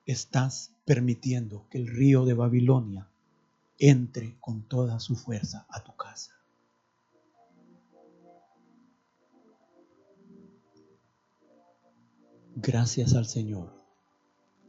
estás 0.04 0.72
permitiendo 0.84 1.66
que 1.70 1.78
el 1.78 1.86
río 1.86 2.24
de 2.24 2.34
Babilonia 2.34 3.06
entre 3.78 4.36
con 4.40 4.62
toda 4.62 4.98
su 4.98 5.14
fuerza 5.14 5.66
a 5.68 5.84
tu 5.84 5.94
casa. 5.94 6.32
Gracias 12.56 13.14
al 13.14 13.26
Señor, 13.26 13.72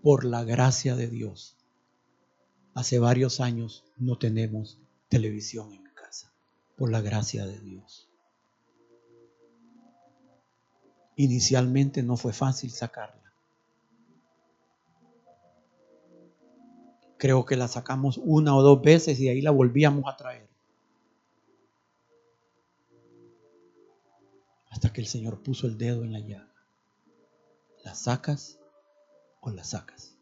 por 0.03 0.23
la 0.23 0.43
gracia 0.43 0.95
de 0.95 1.07
Dios. 1.07 1.55
Hace 2.75 2.99
varios 2.99 3.39
años 3.39 3.83
no 3.97 4.19
tenemos 4.19 4.77
televisión 5.07 5.73
en 5.73 5.83
casa, 5.95 6.31
por 6.77 6.91
la 6.91 7.01
gracia 7.01 7.47
de 7.47 7.59
Dios. 7.59 8.08
Inicialmente 11.19 12.01
no 12.01 12.15
fue 12.15 12.31
fácil 12.31 12.71
sacarla. 12.71 13.33
Creo 17.17 17.43
que 17.43 17.57
la 17.57 17.67
sacamos 17.67 18.17
una 18.23 18.55
o 18.55 18.61
dos 18.61 18.81
veces 18.81 19.19
y 19.19 19.27
ahí 19.27 19.41
la 19.41 19.51
volvíamos 19.51 20.05
a 20.07 20.15
traer. 20.15 20.47
Hasta 24.69 24.93
que 24.93 25.01
el 25.01 25.07
Señor 25.07 25.43
puso 25.43 25.67
el 25.67 25.77
dedo 25.77 26.05
en 26.05 26.13
la 26.13 26.19
llaga. 26.19 26.53
¿La 27.83 27.95
sacas 27.95 28.57
o 29.41 29.49
la 29.49 29.65
sacas? 29.65 30.18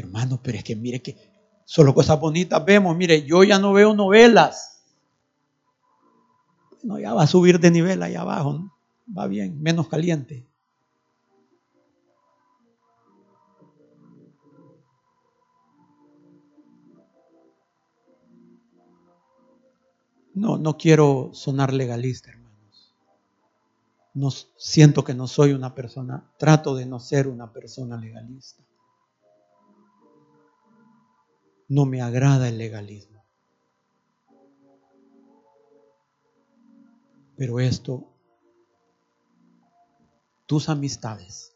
Hermano, 0.00 0.40
pero 0.42 0.58
es 0.58 0.64
que 0.64 0.74
mire 0.76 1.00
que 1.02 1.16
solo 1.64 1.94
cosas 1.94 2.18
bonitas 2.18 2.64
vemos. 2.64 2.96
Mire, 2.96 3.24
yo 3.24 3.44
ya 3.44 3.58
no 3.58 3.72
veo 3.72 3.94
novelas. 3.94 4.82
No, 6.82 6.98
ya 6.98 7.12
va 7.12 7.24
a 7.24 7.26
subir 7.26 7.60
de 7.60 7.70
nivel 7.70 8.02
ahí 8.02 8.14
abajo. 8.14 8.72
Va 9.16 9.26
bien, 9.26 9.60
menos 9.60 9.88
caliente. 9.88 10.46
No, 20.32 20.56
no 20.56 20.78
quiero 20.78 21.30
sonar 21.34 21.74
legalista, 21.74 22.30
hermanos. 22.30 22.94
No, 24.14 24.30
siento 24.30 25.04
que 25.04 25.12
no 25.12 25.26
soy 25.26 25.52
una 25.52 25.74
persona, 25.74 26.32
trato 26.38 26.74
de 26.74 26.86
no 26.86 26.98
ser 26.98 27.28
una 27.28 27.52
persona 27.52 27.96
legalista. 27.98 28.62
No 31.70 31.86
me 31.86 32.02
agrada 32.02 32.48
el 32.48 32.58
legalismo. 32.58 33.22
Pero 37.36 37.60
esto, 37.60 38.08
tus 40.46 40.68
amistades 40.68 41.54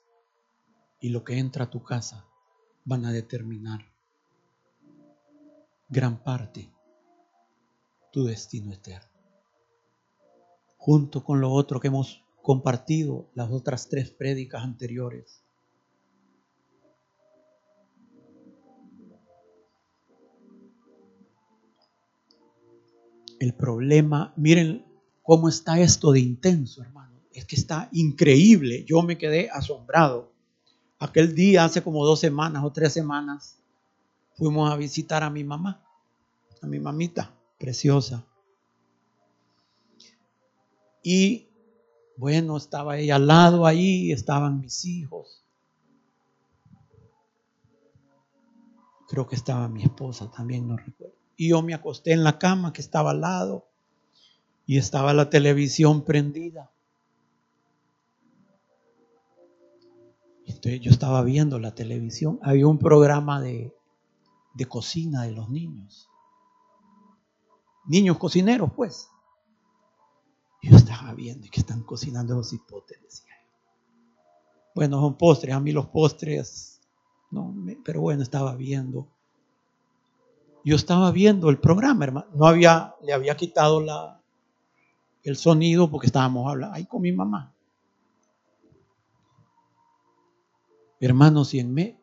y 1.01 1.09
lo 1.09 1.25
que 1.25 1.39
entra 1.39 1.65
a 1.65 1.71
tu 1.71 1.83
casa 1.83 2.25
van 2.85 3.05
a 3.07 3.11
determinar 3.11 3.81
gran 5.89 6.23
parte 6.23 6.73
tu 8.13 8.25
destino 8.25 8.73
eterno. 8.73 9.11
Junto 10.77 11.25
con 11.25 11.41
lo 11.41 11.51
otro 11.51 11.81
que 11.81 11.89
hemos 11.89 12.23
compartido 12.41 13.27
las 13.35 13.51
otras 13.51 13.89
tres 13.89 14.11
prédicas 14.11 14.63
anteriores 14.63 15.44
El 23.45 23.53
problema, 23.53 24.33
miren 24.37 24.87
cómo 25.23 25.51
está 25.51 25.79
esto 25.79 26.13
de 26.13 26.21
intenso, 26.21 26.81
hermano. 26.81 27.21
Es 27.31 27.45
que 27.45 27.57
está 27.57 27.91
increíble. 27.93 28.87
Yo 28.89 29.03
me 29.03 29.19
quedé 29.19 29.51
asombrado. 29.51 30.33
Aquel 30.99 31.35
día, 31.35 31.67
hace 31.67 31.83
como 31.83 32.07
dos 32.07 32.21
semanas 32.21 32.65
o 32.65 32.73
tres 32.73 32.95
semanas, 32.95 33.59
fuimos 34.33 34.73
a 34.73 34.77
visitar 34.77 35.23
a 35.23 35.29
mi 35.29 35.45
mamá, 35.45 35.85
a 36.63 36.67
mi 36.67 36.81
mamita 36.81 37.35
preciosa. 37.59 38.25
Y 41.03 41.47
bueno, 42.17 42.57
estaba 42.57 42.97
ella 42.97 43.17
al 43.17 43.27
lado 43.27 43.67
ahí, 43.67 44.11
estaban 44.11 44.63
mis 44.63 44.87
hijos. 44.87 45.45
Creo 49.07 49.27
que 49.27 49.37
estaba 49.37 49.69
mi 49.69 49.83
esposa 49.83 50.31
también, 50.31 50.67
no 50.67 50.79
recuerdo. 50.79 51.24
Y 51.37 51.49
yo 51.49 51.63
me 51.63 51.75
acosté 51.75 52.13
en 52.13 52.25
la 52.25 52.39
cama 52.39 52.73
que 52.73 52.81
estaba 52.81 53.11
al 53.11 53.21
lado 53.21 53.67
y 54.67 54.79
estaba 54.79 55.13
la 55.13 55.31
televisión 55.31 56.05
prendida. 56.05 56.71
Entonces 60.47 60.81
yo 60.81 60.91
estaba 60.91 61.23
viendo 61.23 61.59
la 61.59 61.75
televisión. 61.75 62.39
Había 62.43 62.67
un 62.67 62.79
programa 62.79 63.41
de, 63.41 63.75
de 64.55 64.67
cocina 64.67 65.23
de 65.23 65.33
los 65.33 65.51
niños. 65.51 66.09
Niños 67.87 68.19
cocineros, 68.19 68.71
pues. 68.75 69.09
Yo 70.63 70.77
estaba 70.77 71.13
viendo 71.13 71.47
que 71.51 71.61
están 71.61 71.83
cocinando 71.83 72.35
los 72.35 72.53
hipotes, 72.55 72.99
decía 73.03 73.35
Bueno, 74.75 75.01
son 75.01 75.19
postres. 75.19 75.55
A 75.55 75.61
mí 75.61 75.73
los 75.73 75.89
postres, 75.89 76.81
no, 77.31 77.55
pero 77.85 78.01
bueno, 78.01 78.23
estaba 78.23 78.55
viendo 78.55 79.14
yo 80.65 80.77
estaba 80.77 81.11
viendo 81.11 81.51
el 81.51 81.59
programa, 81.59 82.05
hermano. 82.05 82.27
No 82.35 82.47
había, 82.47 82.95
le 83.03 83.13
había 83.13 83.37
quitado 83.37 83.83
la, 83.83 84.21
el 85.23 85.37
sonido 85.37 85.91
porque 85.91 86.07
estábamos 86.07 86.49
hablando 86.51 86.75
ahí 86.75 86.87
con 86.87 87.03
mi 87.03 87.13
mamá. 87.13 87.55
Hermanos, 91.01 91.53
y 91.53 91.61
en 91.61 91.75
me, 91.75 91.99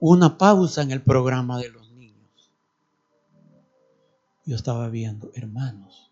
una 0.00 0.36
pausa 0.36 0.82
en 0.82 0.90
el 0.90 1.00
programa 1.00 1.58
de 1.58 1.70
los 1.70 1.90
niños. 1.92 2.50
Yo 4.44 4.56
estaba 4.56 4.88
viendo, 4.88 5.30
hermanos, 5.34 6.10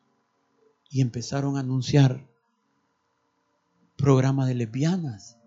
y 0.90 1.00
empezaron 1.00 1.56
a 1.56 1.60
anunciar 1.60 2.24
programa 3.96 4.46
de 4.46 4.54
lesbianas. 4.54 5.38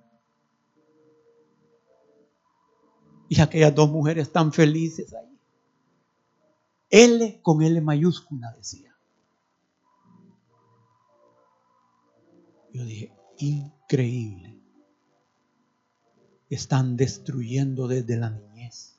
Y 3.29 3.39
aquellas 3.39 3.73
dos 3.75 3.89
mujeres 3.89 4.31
tan 4.31 4.51
felices 4.51 5.13
ahí. 5.13 5.28
L 6.89 7.39
con 7.41 7.61
L 7.61 7.81
mayúscula 7.81 8.51
decía. 8.53 8.95
Yo 12.73 12.83
dije, 12.83 13.13
increíble. 13.37 14.59
Están 16.49 16.97
destruyendo 16.97 17.87
desde 17.87 18.17
la 18.17 18.29
niñez. 18.31 18.95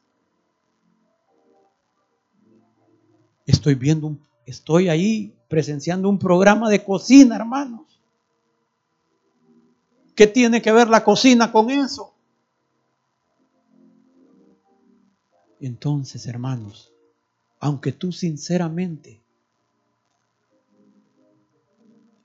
Estoy 3.46 3.74
viendo, 3.74 4.16
estoy 4.46 4.88
ahí 4.88 5.34
presenciando 5.48 6.08
un 6.08 6.18
programa 6.18 6.70
de 6.70 6.84
cocina, 6.84 7.36
hermanos. 7.36 8.00
¿Qué 10.14 10.26
tiene 10.26 10.62
que 10.62 10.70
ver 10.70 10.88
la 10.88 11.02
cocina 11.02 11.50
con 11.50 11.70
eso? 11.70 12.14
Entonces, 15.60 16.26
hermanos, 16.26 16.92
aunque 17.60 17.92
tú 17.92 18.10
sinceramente 18.10 19.20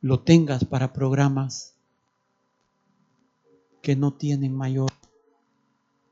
lo 0.01 0.21
tengas 0.21 0.63
para 0.63 0.93
programas 0.93 1.75
que 3.81 3.95
no 3.95 4.13
tienen 4.13 4.55
mayor, 4.55 4.91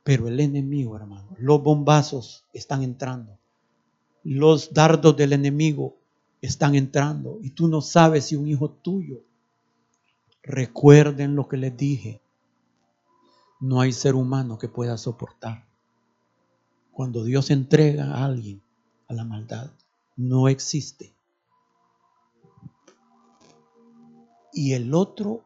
pero 0.03 0.27
el 0.27 0.39
enemigo, 0.39 0.95
hermano, 0.97 1.29
los 1.37 1.63
bombazos 1.63 2.43
están 2.51 2.83
entrando, 2.83 3.37
los 4.23 4.73
dardos 4.73 5.15
del 5.15 5.33
enemigo 5.33 5.95
están 6.41 6.75
entrando 6.75 7.39
y 7.41 7.51
tú 7.51 7.67
no 7.69 7.81
sabes 7.81 8.25
si 8.25 8.35
un 8.35 8.47
hijo 8.47 8.69
tuyo, 8.69 9.21
recuerden 10.41 11.35
lo 11.35 11.47
que 11.47 11.57
les 11.57 11.75
dije, 11.77 12.21
no 13.61 13.79
hay 13.79 13.93
ser 13.93 14.15
humano 14.15 14.57
que 14.57 14.67
pueda 14.67 14.97
soportar. 14.97 15.65
Cuando 16.91 17.23
Dios 17.23 17.49
entrega 17.49 18.13
a 18.15 18.25
alguien 18.25 18.62
la 19.14 19.23
maldad, 19.23 19.72
no 20.15 20.48
existe. 20.48 21.14
Y 24.52 24.73
el 24.73 24.94
otro 24.94 25.44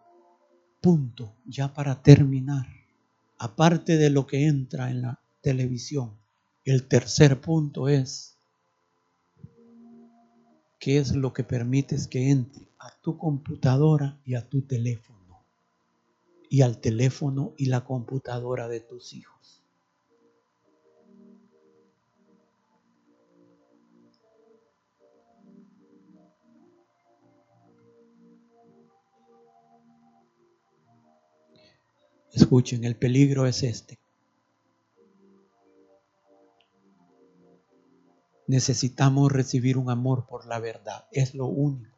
punto, 0.81 1.33
ya 1.45 1.73
para 1.73 2.01
terminar, 2.01 2.67
aparte 3.37 3.97
de 3.97 4.09
lo 4.09 4.27
que 4.27 4.47
entra 4.47 4.89
en 4.89 5.01
la 5.01 5.19
televisión, 5.41 6.11
el 6.65 6.87
tercer 6.87 7.39
punto 7.39 7.87
es 7.87 8.35
qué 10.79 10.97
es 10.97 11.15
lo 11.15 11.33
que 11.33 11.43
permites 11.43 12.07
que 12.07 12.29
entre 12.29 12.67
a 12.79 12.91
tu 13.01 13.17
computadora 13.17 14.17
y 14.25 14.35
a 14.35 14.47
tu 14.47 14.61
teléfono 14.61 15.17
y 16.49 16.61
al 16.61 16.79
teléfono 16.79 17.53
y 17.57 17.65
la 17.65 17.83
computadora 17.83 18.67
de 18.67 18.79
tus 18.79 19.13
hijos. 19.13 19.56
Escuchen, 32.37 32.83
el 32.83 32.95
peligro 32.95 33.45
es 33.45 33.63
este. 33.63 33.99
necesitamos 38.47 39.31
recibir 39.31 39.77
un 39.77 39.89
amor 39.89 40.25
por 40.25 40.47
la 40.47 40.59
verdad. 40.59 41.05
Es 41.11 41.35
lo 41.35 41.45
único 41.45 41.95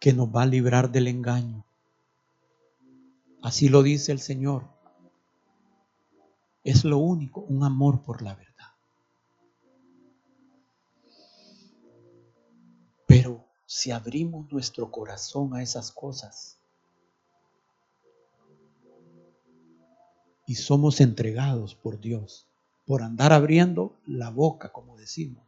que 0.00 0.12
nos 0.12 0.28
va 0.28 0.42
a 0.42 0.46
librar 0.46 0.90
del 0.90 1.06
engaño. 1.06 1.64
Así 3.40 3.68
lo 3.68 3.82
dice 3.82 4.12
el 4.12 4.20
Señor. 4.20 4.68
Es 6.64 6.84
lo 6.84 6.98
único, 6.98 7.40
un 7.40 7.64
amor 7.64 8.02
por 8.02 8.22
la 8.22 8.34
verdad. 8.34 8.52
Pero 13.06 13.44
si 13.66 13.90
abrimos 13.90 14.50
nuestro 14.50 14.90
corazón 14.90 15.54
a 15.54 15.62
esas 15.62 15.92
cosas 15.92 16.58
y 20.52 20.56
somos 20.56 21.00
entregados 21.00 21.74
por 21.74 21.98
Dios, 21.98 22.46
por 22.84 23.02
andar 23.02 23.32
abriendo 23.32 23.98
la 24.04 24.28
boca, 24.28 24.70
como 24.70 24.98
decimos. 24.98 25.46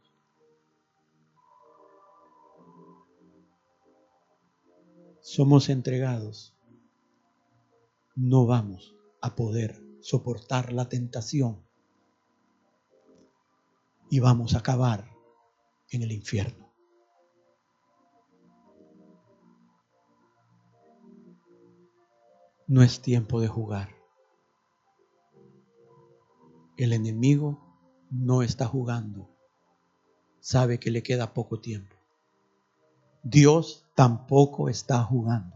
Somos 5.21 5.69
entregados. 5.69 6.55
No 8.15 8.47
vamos 8.47 8.95
a 9.21 9.35
poder 9.35 9.79
soportar 10.01 10.73
la 10.73 10.89
tentación 10.89 11.63
y 14.09 14.19
vamos 14.21 14.55
a 14.55 14.57
acabar 14.57 15.07
en 15.91 16.01
el 16.01 16.11
infierno. 16.11 16.73
No 22.65 22.81
es 22.81 23.03
tiempo 23.03 23.39
de 23.39 23.47
jugar. 23.47 24.04
El 26.77 26.93
enemigo 26.93 27.59
no 28.09 28.43
está 28.43 28.65
jugando. 28.65 29.29
Sabe 30.39 30.79
que 30.79 30.91
le 30.91 31.03
queda 31.03 31.33
poco 31.33 31.59
tiempo. 31.59 31.95
Dios 33.23 33.85
tampoco 33.95 34.69
está 34.69 35.03
jugando. 35.03 35.55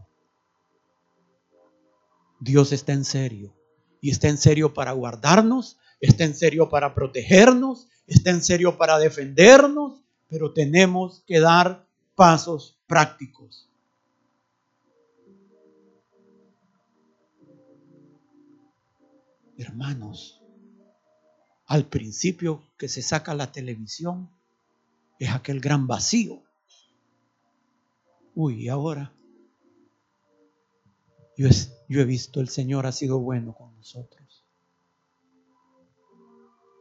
Dios 2.40 2.72
está 2.72 2.92
en 2.92 3.04
serio. 3.04 3.54
Y 4.00 4.10
está 4.10 4.28
en 4.28 4.38
serio 4.38 4.72
para 4.72 4.92
guardarnos, 4.92 5.78
está 6.00 6.24
en 6.24 6.34
serio 6.34 6.70
para 6.70 6.94
protegernos, 6.94 7.88
está 8.06 8.30
en 8.30 8.42
serio 8.42 8.78
para 8.78 8.98
defendernos, 8.98 10.02
pero 10.26 10.52
tenemos 10.54 11.22
que 11.26 11.38
dar 11.38 11.86
pasos 12.14 12.80
prácticos. 12.86 13.68
Hermanos, 19.58 20.40
al 21.70 21.86
principio 21.86 22.64
que 22.76 22.88
se 22.88 23.00
saca 23.00 23.32
la 23.32 23.52
televisión, 23.52 24.28
es 25.20 25.30
aquel 25.30 25.60
gran 25.60 25.86
vacío. 25.86 26.42
Uy, 28.34 28.64
y 28.64 28.68
ahora 28.68 29.14
yo, 31.36 31.48
yo 31.88 32.00
he 32.00 32.04
visto 32.04 32.40
el 32.40 32.48
Señor 32.48 32.86
ha 32.86 32.92
sido 32.92 33.20
bueno 33.20 33.54
con 33.54 33.72
nosotros. 33.76 34.44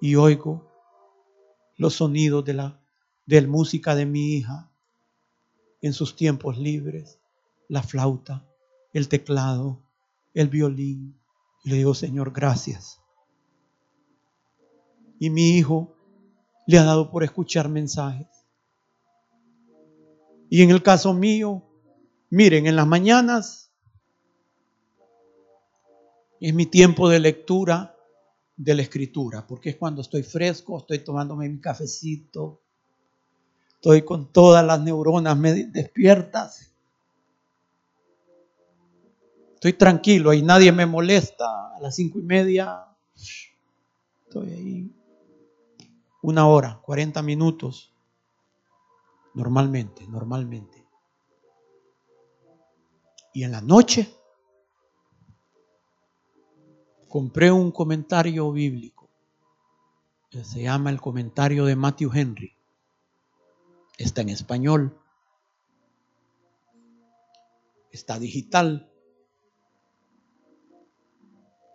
Y 0.02 0.16
oigo 0.16 0.68
los 1.78 1.94
sonidos 1.94 2.44
de 2.44 2.53
la 2.56 2.82
música 3.48 3.94
de 3.94 4.07
mi 4.07 4.38
hija 4.38 4.72
en 5.84 5.94
sus 5.94 6.16
tiempos 6.16 6.57
libres, 6.57 7.20
la 7.68 7.84
flauta, 7.84 8.44
el 8.94 9.07
teclado, 9.07 9.84
el 10.34 10.49
violín. 10.49 11.16
Y 11.64 11.70
le 11.70 11.76
digo, 11.76 11.94
Señor, 11.94 12.32
gracias 12.34 12.99
y 15.20 15.30
mi 15.30 15.58
hijo 15.58 15.94
le 16.66 16.78
ha 16.80 16.84
dado 16.84 17.12
por 17.12 17.24
escuchar 17.24 17.68
mensajes. 17.68 18.28
Y 20.50 20.64
en 20.64 20.72
el 20.72 20.82
caso 20.82 21.14
mío, 21.14 21.64
miren, 22.30 22.66
en 22.66 22.76
las 22.76 22.88
mañanas 22.88 23.72
es 26.40 26.54
mi 26.54 26.66
tiempo 26.66 27.10
de 27.10 27.20
lectura 27.20 27.96
de 28.56 28.74
la 28.74 28.82
escritura, 28.82 29.46
porque 29.46 29.70
es 29.70 29.76
cuando 29.76 30.02
estoy 30.02 30.24
fresco, 30.24 30.80
estoy 30.80 31.00
tomándome 31.00 31.50
mi 31.50 31.60
cafecito, 31.60 32.62
estoy 33.76 34.04
con 34.04 34.32
todas 34.32 34.66
las 34.66 34.82
neuronas 34.82 35.38
despiertas. 35.72 36.66
Estoy 39.56 39.74
tranquilo, 39.74 40.34
y 40.34 40.41
nadie 40.41 40.72
me 40.72 40.86
molesta. 40.86 41.76
A 41.76 41.80
las 41.82 41.96
cinco 41.96 42.20
y 42.20 42.24
media 42.24 42.86
estoy 44.26 44.52
ahí 44.52 44.98
una 46.22 46.48
hora, 46.48 46.82
40 46.84 47.22
minutos, 47.22 47.94
normalmente, 49.34 50.08
normalmente. 50.08 50.86
Y 53.34 53.44
en 53.44 53.52
la 53.52 53.62
noche 53.62 54.14
compré 57.08 57.52
un 57.52 57.72
comentario 57.72 58.52
bíblico 58.52 59.10
que 60.30 60.44
se 60.44 60.62
llama 60.62 60.90
el 60.90 61.02
comentario 61.02 61.66
de 61.66 61.76
Matthew 61.76 62.12
Henry. 62.14 62.56
Está 63.98 64.22
en 64.22 64.30
español, 64.30 64.98
está 67.91 68.20
digital 68.20 68.90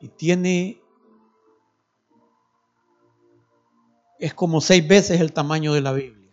y 0.00 0.08
tiene, 0.08 0.80
es 4.18 4.34
como 4.34 4.60
seis 4.60 4.86
veces 4.86 5.20
el 5.20 5.32
tamaño 5.32 5.72
de 5.72 5.80
la 5.80 5.92
Biblia. 5.92 6.32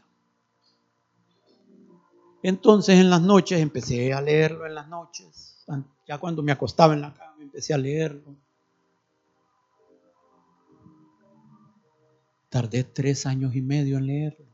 Entonces 2.44 3.00
en 3.00 3.10
las 3.10 3.22
noches 3.22 3.60
empecé 3.60 4.14
a 4.14 4.22
leerlo 4.22 4.66
en 4.66 4.76
las 4.76 4.88
noches, 4.88 5.64
ya 6.08 6.18
cuando 6.18 6.42
me 6.42 6.52
acostaba 6.52 6.94
en 6.94 7.02
la 7.02 7.14
cama 7.14 7.32
empecé 7.40 7.74
a 7.74 7.78
leerlo. 7.78 8.36
Tardé 12.50 12.84
tres 12.84 13.26
años 13.26 13.56
y 13.56 13.62
medio 13.62 13.98
en 13.98 14.08
leerlo. 14.08 14.46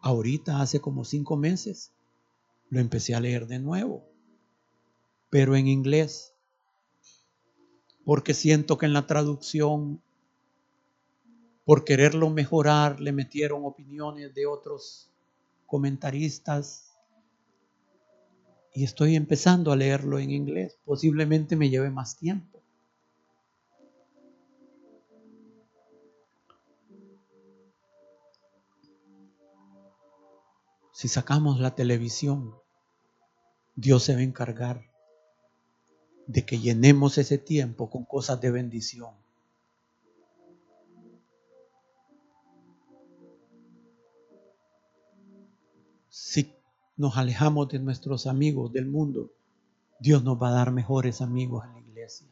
Ahorita, 0.00 0.60
hace 0.60 0.80
como 0.80 1.04
cinco 1.04 1.36
meses, 1.36 1.92
lo 2.70 2.80
empecé 2.80 3.14
a 3.14 3.20
leer 3.20 3.46
de 3.46 3.58
nuevo, 3.58 4.08
pero 5.30 5.56
en 5.56 5.66
inglés, 5.66 6.34
porque 8.08 8.32
siento 8.32 8.78
que 8.78 8.86
en 8.86 8.94
la 8.94 9.06
traducción, 9.06 10.00
por 11.66 11.84
quererlo 11.84 12.30
mejorar, 12.30 13.00
le 13.00 13.12
metieron 13.12 13.66
opiniones 13.66 14.32
de 14.32 14.46
otros 14.46 15.10
comentaristas 15.66 16.96
y 18.72 18.84
estoy 18.84 19.14
empezando 19.14 19.72
a 19.72 19.76
leerlo 19.76 20.18
en 20.18 20.30
inglés. 20.30 20.78
Posiblemente 20.86 21.54
me 21.54 21.68
lleve 21.68 21.90
más 21.90 22.16
tiempo. 22.16 22.62
Si 30.92 31.08
sacamos 31.08 31.60
la 31.60 31.74
televisión, 31.74 32.54
Dios 33.76 34.02
se 34.02 34.14
va 34.14 34.20
a 34.20 34.22
encargar 34.22 34.87
de 36.28 36.44
que 36.44 36.58
llenemos 36.58 37.16
ese 37.16 37.38
tiempo 37.38 37.88
con 37.88 38.04
cosas 38.04 38.38
de 38.42 38.50
bendición. 38.50 39.14
Si 46.10 46.54
nos 46.98 47.16
alejamos 47.16 47.70
de 47.70 47.78
nuestros 47.78 48.26
amigos 48.26 48.72
del 48.74 48.86
mundo, 48.86 49.32
Dios 50.00 50.22
nos 50.22 50.40
va 50.40 50.50
a 50.50 50.52
dar 50.52 50.70
mejores 50.70 51.22
amigos 51.22 51.64
en 51.64 51.72
la 51.72 51.80
iglesia. 51.80 52.28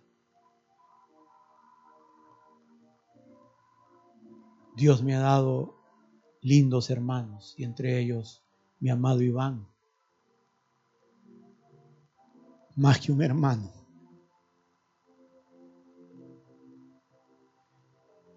Dios 4.77 5.03
me 5.03 5.15
ha 5.15 5.21
dado 5.21 5.75
lindos 6.43 6.91
hermanos 6.91 7.55
y 7.57 7.65
entre 7.65 7.99
ellos 7.99 8.43
mi 8.79 8.91
amado 8.91 9.23
Iván, 9.23 9.67
más 12.75 13.01
que 13.01 13.11
un 13.11 13.23
hermano. 13.23 13.86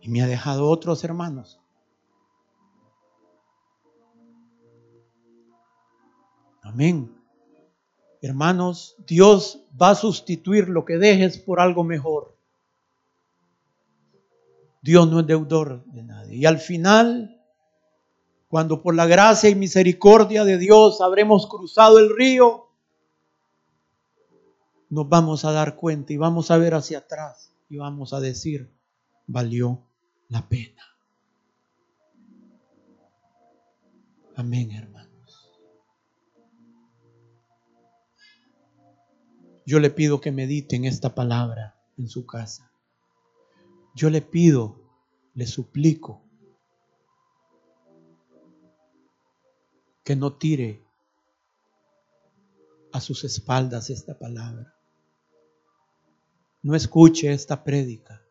Y 0.01 0.09
me 0.09 0.21
ha 0.21 0.27
dejado 0.27 0.69
otros 0.69 1.03
hermanos. 1.03 1.59
Amén. 6.61 7.15
Hermanos, 8.21 8.95
Dios 9.07 9.63
va 9.81 9.91
a 9.91 9.95
sustituir 9.95 10.69
lo 10.69 10.85
que 10.85 10.97
dejes 10.97 11.37
por 11.37 11.59
algo 11.59 11.83
mejor. 11.83 12.35
Dios 14.81 15.09
no 15.09 15.21
es 15.21 15.27
deudor 15.27 15.83
de 15.85 16.03
nadie. 16.03 16.35
Y 16.37 16.45
al 16.45 16.59
final 16.59 17.39
cuando 18.49 18.81
por 18.81 18.95
la 18.95 19.05
gracia 19.05 19.49
y 19.49 19.55
misericordia 19.55 20.43
de 20.43 20.57
Dios 20.57 21.01
habremos 21.01 21.47
cruzado 21.47 21.99
el 21.99 22.09
río, 22.09 22.65
nos 24.89 25.07
vamos 25.07 25.45
a 25.45 25.51
dar 25.51 25.75
cuenta 25.75 26.13
y 26.13 26.17
vamos 26.17 26.49
a 26.49 26.57
ver 26.57 26.73
hacia 26.73 26.97
atrás 26.97 27.53
y 27.69 27.77
vamos 27.77 28.11
a 28.11 28.19
decir, 28.19 28.73
valió 29.27 29.83
la 30.29 30.47
pena. 30.47 30.83
Amén, 34.35 34.71
hermanos. 34.71 35.51
Yo 39.65 39.79
le 39.79 39.89
pido 39.89 40.21
que 40.21 40.31
mediten 40.31 40.85
esta 40.85 41.13
palabra 41.13 41.75
en 41.97 42.07
su 42.07 42.25
casa. 42.25 42.71
Yo 43.93 44.09
le 44.09 44.21
pido, 44.21 44.81
le 45.33 45.45
suplico 45.45 46.23
que 50.03 50.15
no 50.15 50.37
tire 50.37 50.83
a 52.93 53.01
sus 53.01 53.23
espaldas 53.23 53.89
esta 53.89 54.17
palabra. 54.17 54.75
No 56.61 56.75
escuche 56.75 57.31
esta 57.31 57.63
prédica 57.63 58.28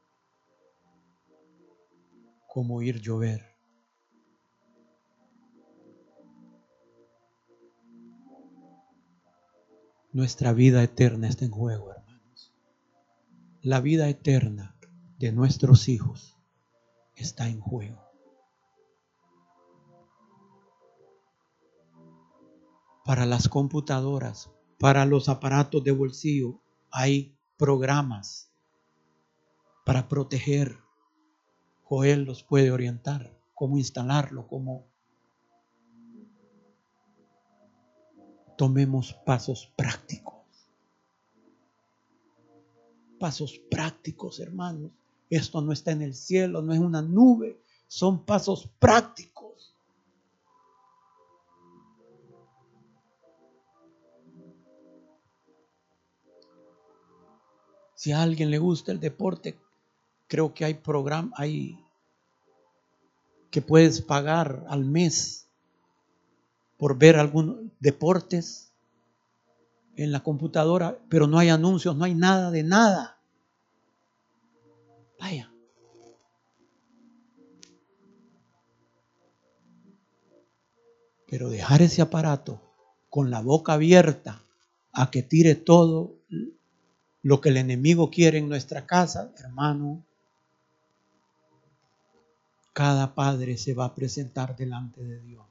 como 2.59 2.83
ir 2.83 3.01
llover. 3.01 3.57
Nuestra 10.13 10.53
vida 10.53 10.83
eterna 10.83 11.29
está 11.29 11.45
en 11.45 11.53
juego, 11.53 11.93
hermanos. 11.93 12.53
La 13.63 13.81
vida 13.81 14.09
eterna 14.09 14.77
de 15.21 15.31
nuestros 15.31 15.89
hijos 15.89 16.37
está 17.15 17.47
en 17.49 17.61
juego. 17.61 18.03
para 23.05 23.25
las 23.25 23.49
computadoras, 23.49 24.51
para 24.81 25.07
los 25.07 25.29
aparatos 25.29 25.85
de 25.85 25.93
bolsillo, 25.93 26.61
hay 26.91 27.39
programas 27.57 28.53
para 29.87 30.09
proteger. 30.09 30.88
Joel 31.89 32.25
los 32.25 32.43
puede 32.43 32.71
orientar, 32.71 33.35
cómo 33.55 33.79
instalarlo, 33.79 34.47
cómo... 34.47 34.85
Tomemos 38.59 39.15
pasos 39.25 39.73
prácticos. 39.75 40.35
Pasos 43.19 43.59
prácticos, 43.71 44.39
hermanos. 44.39 44.91
Esto 45.31 45.63
no 45.63 45.73
está 45.73 45.93
en 45.93 46.03
el 46.03 46.15
cielo, 46.15 46.61
no 46.61 46.75
es 46.75 46.81
una 46.81 47.01
nube, 47.01 47.59
son 47.87 48.25
pasos 48.25 48.69
prácticos. 48.79 49.75
Si 57.95 58.13
a 58.13 58.23
alguien 58.23 58.51
le 58.51 58.59
gusta 58.59 58.93
el 58.93 59.01
deporte, 59.01 59.59
creo 60.29 60.55
que 60.55 60.65
hay 60.65 60.75
programas, 60.75 61.33
hay 61.39 61.85
que 63.51 63.63
puedes 63.63 64.03
pagar 64.03 64.65
al 64.69 64.85
mes 64.85 65.49
por 66.77 66.99
ver 66.99 67.17
algunos 67.17 67.57
deportes 67.81 68.73
en 69.97 70.13
la 70.13 70.21
computadora, 70.21 70.97
pero 71.09 71.27
no 71.27 71.39
hay 71.39 71.49
anuncios, 71.49 71.97
no 71.97 72.05
hay 72.05 72.15
nada 72.15 72.51
de 72.53 72.63
nada. 72.63 73.19
Vaya. 75.19 75.51
Pero 81.27 81.51
dejar 81.51 81.83
ese 81.83 82.01
aparato 82.01 82.63
con 83.11 83.31
la 83.31 83.41
boca 83.41 83.73
abierta 83.73 84.41
a 84.93 85.11
que 85.11 85.23
tire 85.23 85.57
todo 85.57 86.15
lo 87.23 87.41
que 87.41 87.49
el 87.49 87.57
enemigo 87.57 88.11
quiere 88.11 88.39
en 88.39 88.49
nuestra 88.49 88.87
casa, 88.87 89.33
hermano, 89.39 90.05
cada 92.79 93.13
padre 93.17 93.57
se 93.59 93.75
va 93.75 93.87
a 93.87 93.95
presentar 93.97 94.55
delante 94.55 95.03
de 95.03 95.21
Dios 95.23 95.49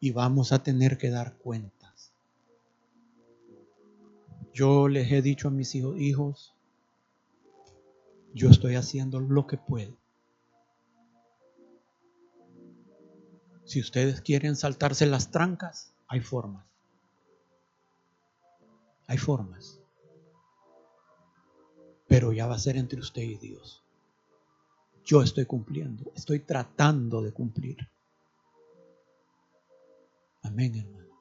y 0.00 0.12
vamos 0.12 0.50
a 0.50 0.62
tener 0.62 0.96
que 0.96 1.10
dar 1.10 1.36
cuentas. 1.36 2.14
Yo 4.54 4.88
les 4.88 5.12
he 5.12 5.20
dicho 5.20 5.48
a 5.48 5.50
mis 5.50 5.74
hijos, 5.74 5.98
hijos, 5.98 6.54
yo 8.32 8.48
estoy 8.48 8.76
haciendo 8.76 9.20
lo 9.20 9.46
que 9.46 9.58
puedo. 9.58 9.94
Si 13.66 13.78
ustedes 13.78 14.22
quieren 14.22 14.56
saltarse 14.56 15.04
las 15.04 15.30
trancas, 15.30 15.92
hay 16.08 16.20
formas. 16.20 16.64
Hay 19.06 19.18
formas 19.18 19.80
pero 22.10 22.32
ya 22.32 22.48
va 22.48 22.56
a 22.56 22.58
ser 22.58 22.76
entre 22.76 22.98
usted 22.98 23.22
y 23.22 23.36
Dios. 23.36 23.79
Yo 25.10 25.22
estoy 25.22 25.44
cumpliendo, 25.44 26.12
estoy 26.14 26.38
tratando 26.38 27.20
de 27.20 27.32
cumplir. 27.32 27.78
Amén, 30.42 30.76
hermanos. 30.76 31.18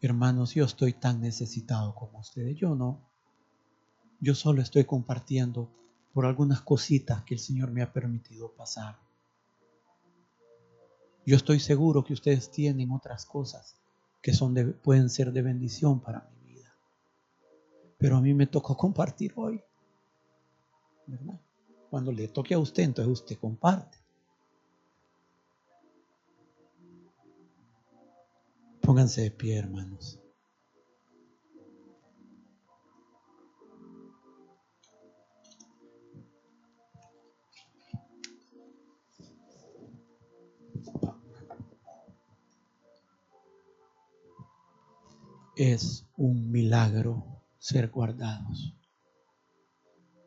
Hermanos, 0.00 0.54
yo 0.54 0.64
estoy 0.64 0.94
tan 0.94 1.20
necesitado 1.20 1.94
como 1.94 2.20
ustedes. 2.20 2.56
Yo 2.56 2.74
no. 2.74 3.02
Yo 4.18 4.34
solo 4.34 4.62
estoy 4.62 4.86
compartiendo 4.86 5.68
por 6.14 6.24
algunas 6.24 6.62
cositas 6.62 7.22
que 7.24 7.34
el 7.34 7.40
Señor 7.40 7.70
me 7.70 7.82
ha 7.82 7.92
permitido 7.92 8.50
pasar. 8.52 8.98
Yo 11.26 11.36
estoy 11.36 11.60
seguro 11.60 12.02
que 12.02 12.14
ustedes 12.14 12.50
tienen 12.50 12.92
otras 12.92 13.26
cosas 13.26 13.76
que 14.22 14.32
son 14.32 14.54
de, 14.54 14.64
pueden 14.64 15.10
ser 15.10 15.34
de 15.34 15.42
bendición 15.42 16.00
para 16.00 16.20
vida. 16.20 16.33
Pero 17.98 18.16
a 18.16 18.20
mí 18.20 18.34
me 18.34 18.46
tocó 18.46 18.76
compartir 18.76 19.32
hoy. 19.36 19.62
¿verdad? 21.06 21.40
Cuando 21.90 22.12
le 22.12 22.28
toque 22.28 22.54
a 22.54 22.58
usted, 22.58 22.82
entonces 22.82 23.12
usted 23.12 23.38
comparte. 23.38 23.98
Pónganse 28.80 29.22
de 29.22 29.30
pie, 29.30 29.58
hermanos. 29.58 30.20
Es 45.56 46.04
un 46.16 46.50
milagro 46.50 47.33
ser 47.64 47.88
guardados. 47.88 48.74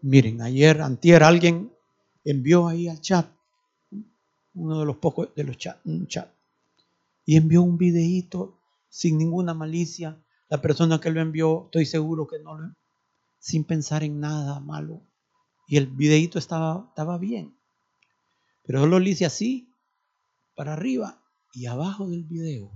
Miren, 0.02 0.42
ayer, 0.42 0.82
antier, 0.82 1.22
alguien 1.22 1.72
envió 2.24 2.68
ahí 2.68 2.88
al 2.88 3.00
chat, 3.00 3.28
uno 4.56 4.80
de 4.80 4.86
los 4.88 4.98
pocos 4.98 5.36
de 5.36 5.44
los 5.44 5.56
chats, 5.56 5.80
un 5.86 6.08
chat, 6.08 6.34
y 7.28 7.38
envió 7.38 7.62
un 7.62 7.78
videíto 7.78 8.60
sin 8.90 9.20
ninguna 9.20 9.54
malicia. 9.54 10.20
La 10.50 10.64
persona 10.64 11.00
que 11.00 11.12
lo 11.12 11.22
envió, 11.22 11.66
estoy 11.66 11.86
seguro 11.86 12.26
que 12.26 12.40
no 12.40 12.58
lo, 12.58 12.74
sin 13.38 13.66
pensar 13.66 14.04
en 14.04 14.20
nada 14.20 14.60
malo. 14.60 15.04
Y 15.68 15.78
el 15.78 15.86
videíto 15.86 16.40
estaba, 16.40 16.88
estaba 16.90 17.20
bien. 17.20 17.56
Pero 18.66 18.80
solo 18.80 19.00
lo 19.00 19.08
hice 19.08 19.28
así, 19.28 19.72
para 20.56 20.74
arriba 20.74 21.22
y 21.54 21.68
abajo 21.68 22.08
del 22.08 22.24
video. 22.24 22.72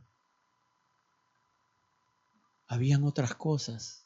Habían 2.68 3.04
otras 3.06 3.34
cosas 3.34 4.01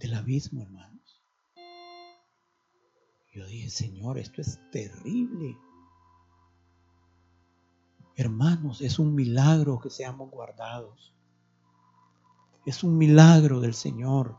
del 0.00 0.14
abismo, 0.14 0.62
hermanos. 0.62 1.22
Yo 3.32 3.46
dije, 3.46 3.68
Señor, 3.68 4.18
esto 4.18 4.40
es 4.40 4.58
terrible. 4.70 5.56
Hermanos, 8.16 8.80
es 8.80 8.98
un 8.98 9.14
milagro 9.14 9.78
que 9.78 9.90
seamos 9.90 10.30
guardados. 10.30 11.14
Es 12.66 12.82
un 12.82 12.96
milagro 12.98 13.60
del 13.60 13.74
Señor. 13.74 14.36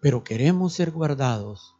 Pero 0.00 0.22
queremos 0.22 0.74
ser 0.74 0.92
guardados. 0.92 1.74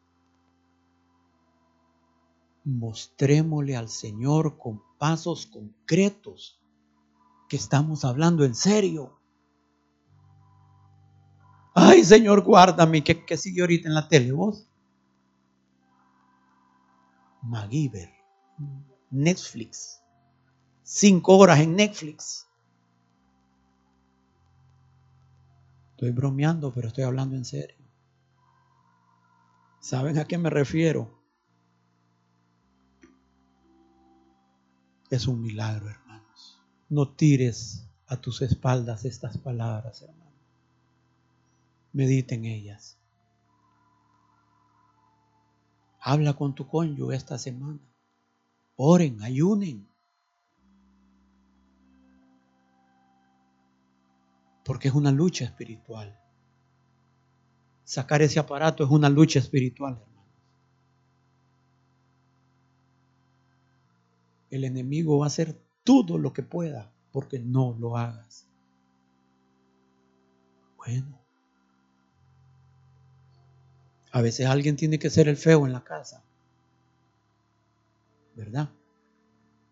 Mostrémosle 2.65 3.77
al 3.77 3.89
Señor 3.89 4.59
con 4.59 4.83
pasos 4.99 5.47
concretos 5.47 6.61
que 7.49 7.57
estamos 7.57 8.05
hablando 8.05 8.45
en 8.45 8.55
serio. 8.55 9.20
Señor, 12.05 12.43
guárdame. 12.43 13.03
¿Qué, 13.03 13.25
qué 13.25 13.37
sigue 13.37 13.61
ahorita 13.61 13.89
en 13.89 13.95
la 13.95 14.09
tele 14.09 14.33
vos? 14.33 14.67
MacGyver. 17.43 18.11
Netflix. 19.11 20.03
Cinco 20.83 21.37
horas 21.37 21.61
en 21.61 21.77
Netflix. 21.77 22.47
Estoy 25.93 26.11
bromeando, 26.13 26.73
pero 26.73 26.89
estoy 26.89 27.05
hablando 27.05 27.37
en 27.37 27.45
serio. 27.45 27.77
¿Saben 29.81 30.19
a 30.19 30.25
qué 30.27 30.39
me 30.39 30.51
refiero? 30.51 31.11
Es 35.11 35.27
un 35.27 35.43
milagro, 35.43 35.89
hermanos. 35.89 36.61
No 36.89 37.09
tires 37.09 37.87
a 38.07 38.17
tus 38.17 38.43
espaldas 38.43 39.05
estas 39.05 39.39
palabras, 39.39 40.03
hermanos. 40.03 40.20
Mediten 41.93 42.45
ellas. 42.45 42.99
Habla 46.01 46.35
con 46.35 46.55
tu 46.55 46.67
cónyuge 46.67 47.17
esta 47.17 47.37
semana. 47.37 47.81
Oren, 48.77 49.23
ayunen. 49.23 49.87
Porque 54.65 54.89
es 54.89 54.95
una 54.95 55.11
lucha 55.11 55.45
espiritual. 55.45 56.19
Sacar 57.85 58.23
ese 58.23 58.39
aparato 58.39 58.85
es 58.85 58.91
una 58.91 59.09
lucha 59.09 59.41
espiritual, 59.41 59.95
hermanos. 59.95 60.11
El 64.49 64.65
enemigo 64.65 65.19
va 65.19 65.27
a 65.27 65.29
hacer 65.29 65.61
todo 65.85 66.19
lo 66.19 66.33
que 66.33 66.43
pueda 66.43 66.93
porque 67.13 67.39
no 67.39 67.77
lo 67.79 67.97
hagas. 67.97 68.47
Bueno. 70.77 71.20
A 74.13 74.21
veces 74.21 74.47
alguien 74.47 74.77
tiene 74.77 74.99
que 74.99 75.11
ser 75.11 75.29
el 75.29 75.37
feo 75.37 75.67
en 75.67 75.73
la 75.73 75.85
casa. 75.85 76.25
¿verdad? 78.41 78.71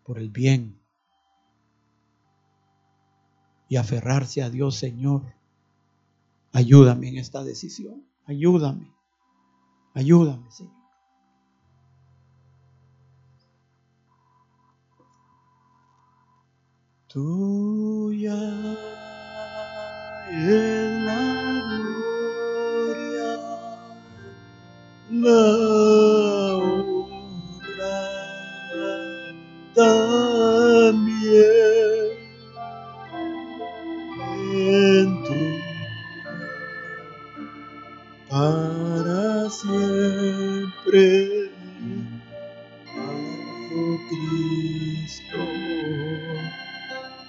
Por 0.03 0.19
el 0.19 0.29
bien. 0.29 0.79
Y 3.67 3.77
aferrarse 3.77 4.41
a 4.43 4.49
Dios, 4.49 4.75
Señor. 4.75 5.23
Ayúdame 6.53 7.09
en 7.09 7.17
esta 7.17 7.43
decisión. 7.43 8.05
Ayúdame. 8.25 8.93
Ayúdame, 9.93 10.51
Señor. 10.51 10.79
Tuya 17.07 18.39
Laura 25.11 26.69
también 29.73 31.39
entró 34.55 35.35
para 38.29 39.49
siempre 39.49 40.99
Cristo. 44.09 45.37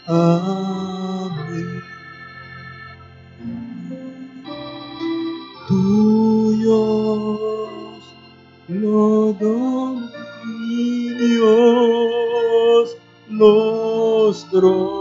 Ah, 0.08 0.69
gloria, 13.40 14.99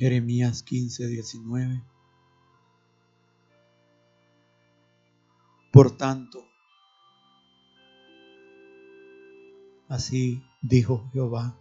Jeremías 0.00 0.62
15, 0.62 1.06
19. 1.06 1.84
Por 5.70 5.96
tanto, 5.96 6.50
Así 9.90 10.40
dijo 10.62 11.10
Jehová. 11.12 11.58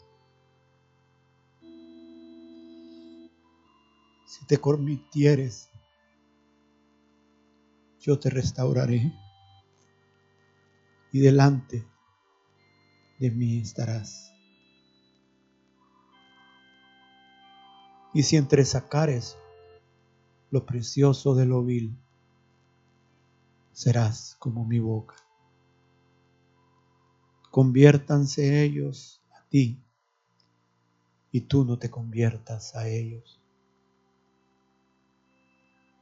Si 4.28 4.46
te 4.46 4.60
convirtieres, 4.60 5.72
yo 8.00 8.20
te 8.20 8.30
restauraré 8.30 9.12
y 11.12 11.20
delante 11.20 11.88
de 13.18 13.32
mí 13.32 13.62
estarás. 13.62 14.39
Y 18.14 18.24
si 18.24 18.38
entresacares 18.38 19.38
lo 20.52 20.66
precioso 20.66 21.36
de 21.36 21.46
lo 21.46 21.64
vil, 21.64 21.96
serás 23.72 24.36
como 24.40 24.66
mi 24.66 24.80
boca. 24.80 25.16
Conviértanse 27.52 28.64
ellos 28.64 29.22
a 29.32 29.44
ti 29.50 29.82
y 31.32 31.42
tú 31.42 31.66
no 31.66 31.78
te 31.78 31.90
conviertas 31.90 32.76
a 32.76 32.88
ellos. 32.88 33.40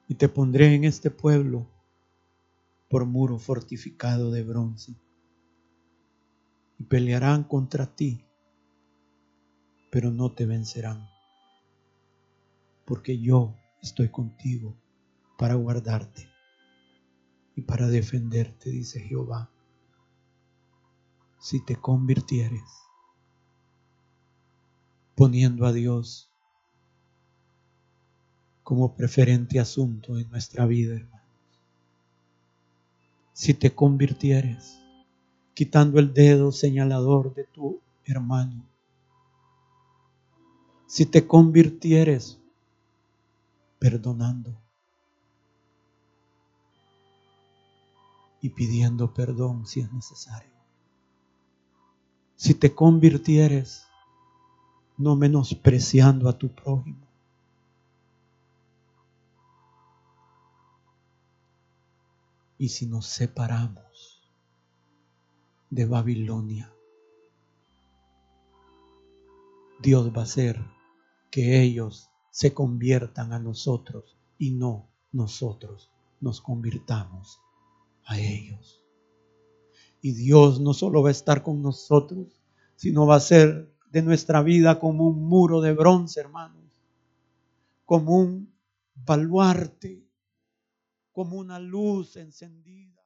Y 0.08 0.16
te 0.16 0.30
pondré 0.30 0.74
en 0.74 0.86
este 0.86 1.12
pueblo 1.12 1.68
por 2.90 3.06
muro 3.06 3.38
fortificado 3.38 4.32
de 4.32 4.44
bronce. 4.44 4.96
Y 6.80 6.84
pelearán 6.84 7.44
contra 7.44 7.86
ti, 7.96 8.24
pero 9.92 10.12
no 10.12 10.32
te 10.32 10.46
vencerán, 10.46 11.10
porque 12.88 13.20
yo 13.20 13.54
estoy 13.82 14.08
contigo 14.08 14.74
para 15.38 15.56
guardarte 15.56 16.30
y 17.54 17.62
para 17.62 17.88
defenderte, 17.88 18.70
dice 18.70 19.02
Jehová, 19.02 19.52
si 21.38 21.64
te 21.64 21.76
convirtieres 21.76 22.64
poniendo 25.16 25.66
a 25.66 25.74
Dios 25.74 26.32
como 28.64 28.96
preferente 28.96 29.60
asunto 29.60 30.18
en 30.18 30.30
nuestra 30.30 30.66
vida, 30.66 30.96
hermanos. 30.96 31.28
Si 33.34 33.54
te 33.54 33.76
convirtieres 33.76 34.80
quitando 35.54 36.00
el 36.00 36.14
dedo 36.14 36.52
señalador 36.52 37.34
de 37.34 37.44
tu 37.44 37.82
hermano. 38.06 38.64
Si 40.86 41.06
te 41.06 41.28
convirtieres 41.28 42.40
perdonando 43.80 44.62
y 48.42 48.50
pidiendo 48.50 49.14
perdón 49.14 49.66
si 49.66 49.82
es 49.82 49.92
necesario. 49.92 50.52
Si 52.36 52.54
te 52.54 52.74
convirtieres 52.74 53.88
no 54.98 55.16
menospreciando 55.16 56.28
a 56.28 56.38
tu 56.38 56.50
prójimo. 56.50 57.06
Y 62.58 62.70
si 62.70 62.88
nos 62.88 63.06
separamos 63.06 64.24
de 65.70 65.86
Babilonia, 65.86 66.74
Dios 69.80 70.12
va 70.12 70.22
a 70.22 70.24
hacer 70.24 70.60
que 71.30 71.62
ellos 71.62 72.10
se 72.38 72.54
conviertan 72.54 73.34
a 73.34 73.40
nosotros 73.40 74.16
y 74.38 74.52
no 74.52 74.92
nosotros 75.12 75.92
nos 76.22 76.40
convirtamos 76.40 77.42
a 78.06 78.20
ellos. 78.20 78.86
Y 80.02 80.12
Dios 80.12 80.62
no 80.62 80.76
solo 80.76 81.02
va 81.02 81.10
a 81.10 81.14
estar 81.14 81.42
con 81.42 81.64
nosotros, 81.64 82.40
sino 82.76 83.08
va 83.08 83.16
a 83.16 83.22
ser 83.22 83.74
de 83.90 84.04
nuestra 84.04 84.44
vida 84.44 84.80
como 84.80 85.08
un 85.08 85.28
muro 85.28 85.62
de 85.62 85.74
bronce, 85.74 86.20
hermanos, 86.20 86.64
como 87.86 88.20
un 88.20 88.54
baluarte, 88.94 90.06
como 91.12 91.38
una 91.38 91.58
luz 91.58 92.18
encendida. 92.18 93.02